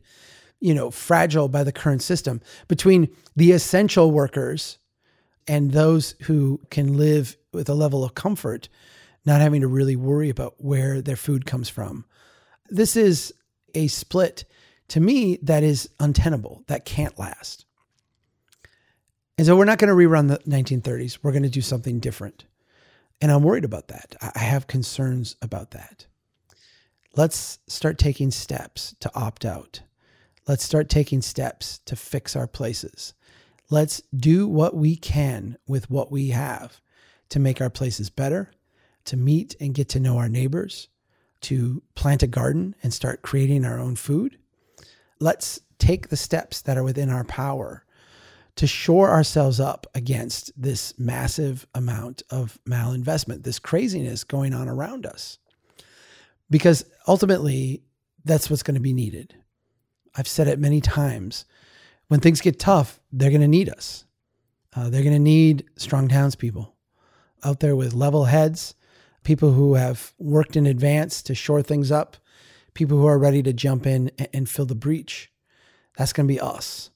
you 0.60 0.74
know, 0.74 0.92
fragile 0.92 1.48
by 1.48 1.64
the 1.64 1.72
current 1.72 2.02
system 2.02 2.42
between 2.68 3.10
the 3.36 3.52
essential 3.52 4.12
workers 4.12 4.78
and 5.48 5.72
those 5.72 6.16
who 6.24 6.60
can 6.70 6.98
live 6.98 7.38
with 7.54 7.70
a 7.70 7.74
level 7.74 8.04
of 8.04 8.14
comfort, 8.14 8.70
not 9.26 9.42
having 9.42 9.62
to 9.62 9.68
really 9.68 9.96
worry 9.96 10.30
about 10.30 10.56
where 10.58 11.02
their 11.02 11.16
food 11.16 11.46
comes 11.46 11.70
from. 11.70 12.06
This 12.70 12.96
is 12.96 13.34
a 13.74 13.88
split 13.88 14.46
to 14.90 15.00
me 15.00 15.40
that 15.42 15.64
is 15.64 15.90
untenable, 16.00 16.64
that 16.68 16.86
can't 16.86 17.18
last. 17.18 17.66
And 19.38 19.46
so 19.48 19.56
we're 19.56 19.66
not 19.66 19.78
going 19.78 19.88
to 19.90 19.96
rerun 19.96 20.28
the 20.28 20.40
1930s. 20.40 21.20
We're 21.22 21.32
going 21.32 21.44
to 21.44 21.50
do 21.50 21.62
something 21.62 22.00
different. 22.00 22.46
And 23.22 23.32
I'm 23.32 23.44
worried 23.44 23.66
about 23.66 23.88
that. 23.88 24.16
I 24.22 24.40
have 24.40 24.68
concerns 24.68 25.36
about 25.42 25.72
that. 25.72 26.08
Let's 27.16 27.60
start 27.68 27.98
taking 27.98 28.32
steps 28.32 28.96
to 29.00 29.12
opt 29.16 29.46
out. 29.46 29.82
Let's 30.50 30.64
start 30.64 30.90
taking 30.90 31.22
steps 31.22 31.78
to 31.86 31.96
fix 31.96 32.36
our 32.36 32.48
places. 32.48 33.14
Let's 33.70 34.02
do 34.18 34.48
what 34.48 34.76
we 34.76 34.96
can 34.96 35.60
with 35.68 35.92
what 35.92 36.12
we 36.12 36.30
have 36.30 36.82
to 37.30 37.40
make 37.40 37.62
our 37.62 37.70
places 37.70 38.10
better, 38.10 38.50
to 39.06 39.16
meet 39.16 39.56
and 39.60 39.76
get 39.76 39.90
to 39.90 40.00
know 40.00 40.18
our 40.18 40.28
neighbors, 40.28 40.88
to 41.42 41.84
plant 41.94 42.24
a 42.24 42.28
garden 42.28 42.74
and 42.82 42.92
start 42.92 43.22
creating 43.22 43.64
our 43.64 43.78
own 43.78 43.96
food. 43.96 44.40
Let's 45.20 45.60
take 45.78 46.10
the 46.10 46.18
steps 46.18 46.62
that 46.64 46.78
are 46.78 46.84
within 46.84 47.12
our 47.12 47.26
power 47.26 47.86
to 48.56 48.66
shore 48.66 49.12
ourselves 49.12 49.60
up 49.60 49.86
against 49.94 50.52
this 50.60 50.98
massive 50.98 51.68
amount 51.76 52.24
of 52.32 52.58
malinvestment, 52.68 53.44
this 53.44 53.60
craziness 53.60 54.24
going 54.24 54.56
on 54.56 54.68
around 54.68 55.06
us. 55.06 55.38
Because 56.50 56.86
ultimately, 57.08 57.84
that's 58.26 58.50
what's 58.50 58.64
going 58.64 58.74
to 58.74 58.82
be 58.82 58.94
needed. 58.94 59.36
I've 60.16 60.28
said 60.28 60.48
it 60.48 60.60
many 60.60 60.82
times. 60.82 61.46
When 62.08 62.20
things 62.20 62.42
get 62.42 62.60
tough, 62.60 63.00
they're 63.12 63.30
going 63.30 63.42
to 63.42 63.48
need 63.48 63.70
us. 63.70 64.06
Uh, 64.76 64.90
they're 64.90 65.04
going 65.04 65.14
to 65.14 65.20
need 65.20 65.66
strong 65.78 66.08
townspeople 66.08 66.76
out 67.44 67.60
there 67.60 67.76
with 67.76 67.94
level 67.94 68.26
heads, 68.26 68.76
people 69.24 69.54
who 69.54 69.76
have 69.76 70.14
worked 70.18 70.56
in 70.56 70.66
advance 70.66 71.22
to 71.24 71.36
shore 71.36 71.62
things 71.62 71.92
up, 71.92 72.18
people 72.74 72.98
who 72.98 73.06
are 73.06 73.18
ready 73.18 73.42
to 73.44 73.54
jump 73.54 73.86
in 73.86 74.12
and, 74.18 74.30
and 74.34 74.50
fill 74.50 74.66
the 74.66 74.76
breach. 74.76 75.32
That's 75.98 76.14
going 76.14 76.28
to 76.28 76.34
be 76.34 76.40
us. 76.40 76.90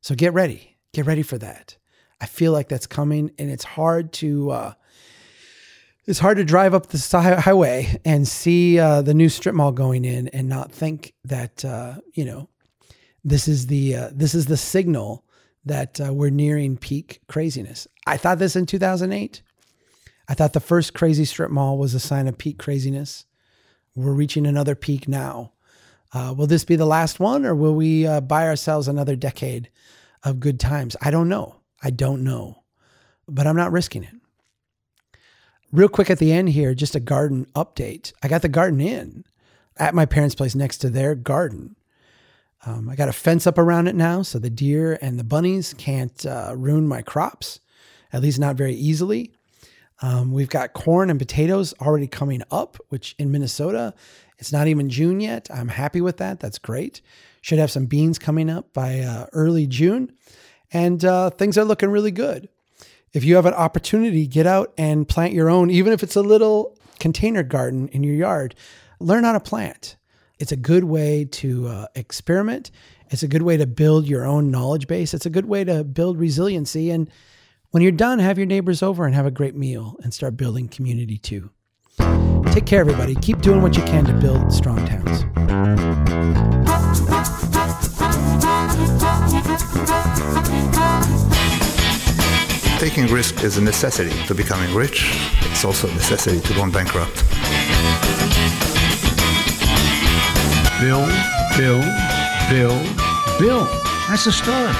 So 0.00 0.14
get 0.14 0.32
ready. 0.32 0.76
Get 0.92 1.06
ready 1.06 1.22
for 1.22 1.38
that. 1.38 1.76
I 2.20 2.26
feel 2.26 2.52
like 2.52 2.68
that's 2.68 2.86
coming, 2.86 3.32
and 3.38 3.50
it's 3.50 3.64
hard 3.64 4.12
to 4.14 4.50
uh, 4.50 4.74
it's 6.06 6.18
hard 6.18 6.36
to 6.36 6.44
drive 6.44 6.74
up 6.74 6.88
the 6.88 7.20
highway 7.40 8.00
and 8.04 8.26
see 8.26 8.78
uh, 8.78 9.02
the 9.02 9.14
new 9.14 9.28
strip 9.28 9.54
mall 9.54 9.72
going 9.72 10.04
in 10.04 10.28
and 10.28 10.48
not 10.48 10.72
think 10.72 11.14
that 11.24 11.64
uh, 11.64 11.94
you 12.14 12.24
know 12.24 12.48
this 13.24 13.46
is 13.46 13.68
the 13.68 13.96
uh, 13.96 14.10
this 14.12 14.34
is 14.34 14.46
the 14.46 14.56
signal 14.56 15.24
that 15.64 16.00
uh, 16.00 16.12
we're 16.12 16.30
nearing 16.30 16.76
peak 16.76 17.20
craziness. 17.28 17.86
I 18.06 18.16
thought 18.16 18.38
this 18.38 18.56
in 18.56 18.66
2008. 18.66 19.42
I 20.28 20.34
thought 20.34 20.54
the 20.54 20.60
first 20.60 20.94
crazy 20.94 21.24
strip 21.24 21.50
mall 21.50 21.78
was 21.78 21.94
a 21.94 22.00
sign 22.00 22.26
of 22.26 22.38
peak 22.38 22.58
craziness. 22.58 23.26
We're 23.94 24.12
reaching 24.12 24.46
another 24.46 24.74
peak 24.74 25.06
now. 25.06 25.52
Uh, 26.12 26.34
will 26.36 26.46
this 26.46 26.64
be 26.64 26.76
the 26.76 26.86
last 26.86 27.20
one, 27.20 27.46
or 27.46 27.54
will 27.54 27.74
we 27.74 28.06
uh, 28.06 28.20
buy 28.20 28.46
ourselves 28.46 28.88
another 28.88 29.16
decade 29.16 29.70
of 30.24 30.40
good 30.40 30.58
times? 30.58 30.96
I 31.00 31.10
don't 31.10 31.28
know. 31.28 31.56
I 31.82 31.90
don't 31.90 32.24
know, 32.24 32.62
but 33.28 33.46
I'm 33.46 33.56
not 33.56 33.72
risking 33.72 34.04
it. 34.04 34.14
Real 35.72 35.88
quick 35.88 36.10
at 36.10 36.18
the 36.18 36.32
end 36.32 36.50
here, 36.50 36.74
just 36.74 36.94
a 36.94 37.00
garden 37.00 37.46
update. 37.54 38.12
I 38.22 38.28
got 38.28 38.42
the 38.42 38.48
garden 38.48 38.78
in 38.78 39.24
at 39.78 39.94
my 39.94 40.04
parents' 40.04 40.34
place 40.34 40.54
next 40.54 40.78
to 40.78 40.90
their 40.90 41.14
garden. 41.14 41.76
Um, 42.66 42.90
I 42.90 42.94
got 42.94 43.08
a 43.08 43.12
fence 43.12 43.46
up 43.46 43.56
around 43.56 43.88
it 43.88 43.94
now, 43.94 44.20
so 44.20 44.38
the 44.38 44.50
deer 44.50 44.98
and 45.00 45.18
the 45.18 45.24
bunnies 45.24 45.72
can't 45.78 46.26
uh, 46.26 46.52
ruin 46.54 46.86
my 46.86 47.00
crops, 47.00 47.58
at 48.12 48.20
least 48.20 48.38
not 48.38 48.56
very 48.56 48.74
easily. 48.74 49.32
Um, 50.02 50.32
we've 50.32 50.50
got 50.50 50.74
corn 50.74 51.08
and 51.08 51.18
potatoes 51.18 51.72
already 51.80 52.06
coming 52.06 52.42
up, 52.50 52.76
which 52.90 53.14
in 53.18 53.32
Minnesota, 53.32 53.94
it's 54.38 54.52
not 54.52 54.66
even 54.66 54.90
June 54.90 55.20
yet. 55.20 55.48
I'm 55.52 55.68
happy 55.68 56.02
with 56.02 56.18
that. 56.18 56.38
That's 56.38 56.58
great. 56.58 57.00
Should 57.40 57.58
have 57.58 57.70
some 57.70 57.86
beans 57.86 58.18
coming 58.18 58.50
up 58.50 58.74
by 58.74 59.00
uh, 59.00 59.26
early 59.32 59.66
June, 59.66 60.12
and 60.70 61.02
uh, 61.02 61.30
things 61.30 61.56
are 61.56 61.64
looking 61.64 61.88
really 61.88 62.10
good. 62.10 62.50
If 63.12 63.24
you 63.24 63.36
have 63.36 63.44
an 63.44 63.54
opportunity, 63.54 64.26
get 64.26 64.46
out 64.46 64.72
and 64.78 65.06
plant 65.06 65.34
your 65.34 65.50
own, 65.50 65.70
even 65.70 65.92
if 65.92 66.02
it's 66.02 66.16
a 66.16 66.22
little 66.22 66.78
container 66.98 67.42
garden 67.42 67.88
in 67.88 68.02
your 68.02 68.14
yard. 68.14 68.54
Learn 69.00 69.24
how 69.24 69.32
to 69.32 69.40
plant. 69.40 69.96
It's 70.38 70.52
a 70.52 70.56
good 70.56 70.84
way 70.84 71.26
to 71.26 71.68
uh, 71.68 71.86
experiment. 71.94 72.70
It's 73.10 73.22
a 73.22 73.28
good 73.28 73.42
way 73.42 73.58
to 73.58 73.66
build 73.66 74.06
your 74.06 74.24
own 74.24 74.50
knowledge 74.50 74.86
base. 74.86 75.12
It's 75.12 75.26
a 75.26 75.30
good 75.30 75.44
way 75.44 75.62
to 75.64 75.84
build 75.84 76.18
resiliency. 76.18 76.90
And 76.90 77.10
when 77.70 77.82
you're 77.82 77.92
done, 77.92 78.18
have 78.18 78.38
your 78.38 78.46
neighbors 78.46 78.82
over 78.82 79.04
and 79.04 79.14
have 79.14 79.26
a 79.26 79.30
great 79.30 79.54
meal 79.54 79.96
and 80.02 80.14
start 80.14 80.38
building 80.38 80.68
community 80.68 81.18
too. 81.18 81.50
Take 82.46 82.64
care, 82.64 82.80
everybody. 82.80 83.14
Keep 83.16 83.42
doing 83.42 83.60
what 83.60 83.76
you 83.76 83.82
can 83.82 84.06
to 84.06 84.14
build 84.14 84.52
strong 84.52 84.86
towns. 84.86 85.22
Taking 92.82 93.06
risk 93.06 93.44
is 93.44 93.58
a 93.58 93.60
necessity 93.60 94.10
to 94.26 94.34
becoming 94.34 94.74
rich. 94.74 95.12
It's 95.42 95.64
also 95.64 95.88
a 95.88 95.94
necessity 95.94 96.40
to 96.40 96.54
going 96.54 96.72
bankrupt. 96.72 97.14
Bill, 100.80 101.06
Bill, 101.56 101.80
Bill, 102.50 102.76
Bill. 103.38 103.64
That's 104.08 104.24
the 104.24 104.32
start. 104.32 104.74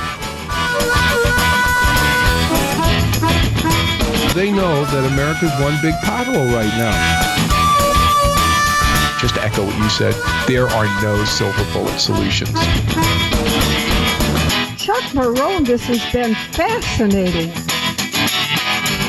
They 4.34 4.50
know 4.50 4.84
that 4.84 5.04
America's 5.12 5.52
one 5.60 5.78
big 5.80 5.94
pothole 6.02 6.52
right 6.52 6.74
now. 6.76 6.98
Just 9.20 9.36
to 9.36 9.44
echo 9.44 9.64
what 9.64 9.78
you 9.78 9.88
said, 9.88 10.14
there 10.48 10.66
are 10.66 10.86
no 11.02 11.24
silver 11.24 11.64
bullet 11.72 12.00
solutions. 12.00 12.50
Chuck 14.76 15.04
Marohn, 15.14 15.64
this 15.64 15.84
has 15.84 16.04
been 16.12 16.34
fascinating. 16.50 17.52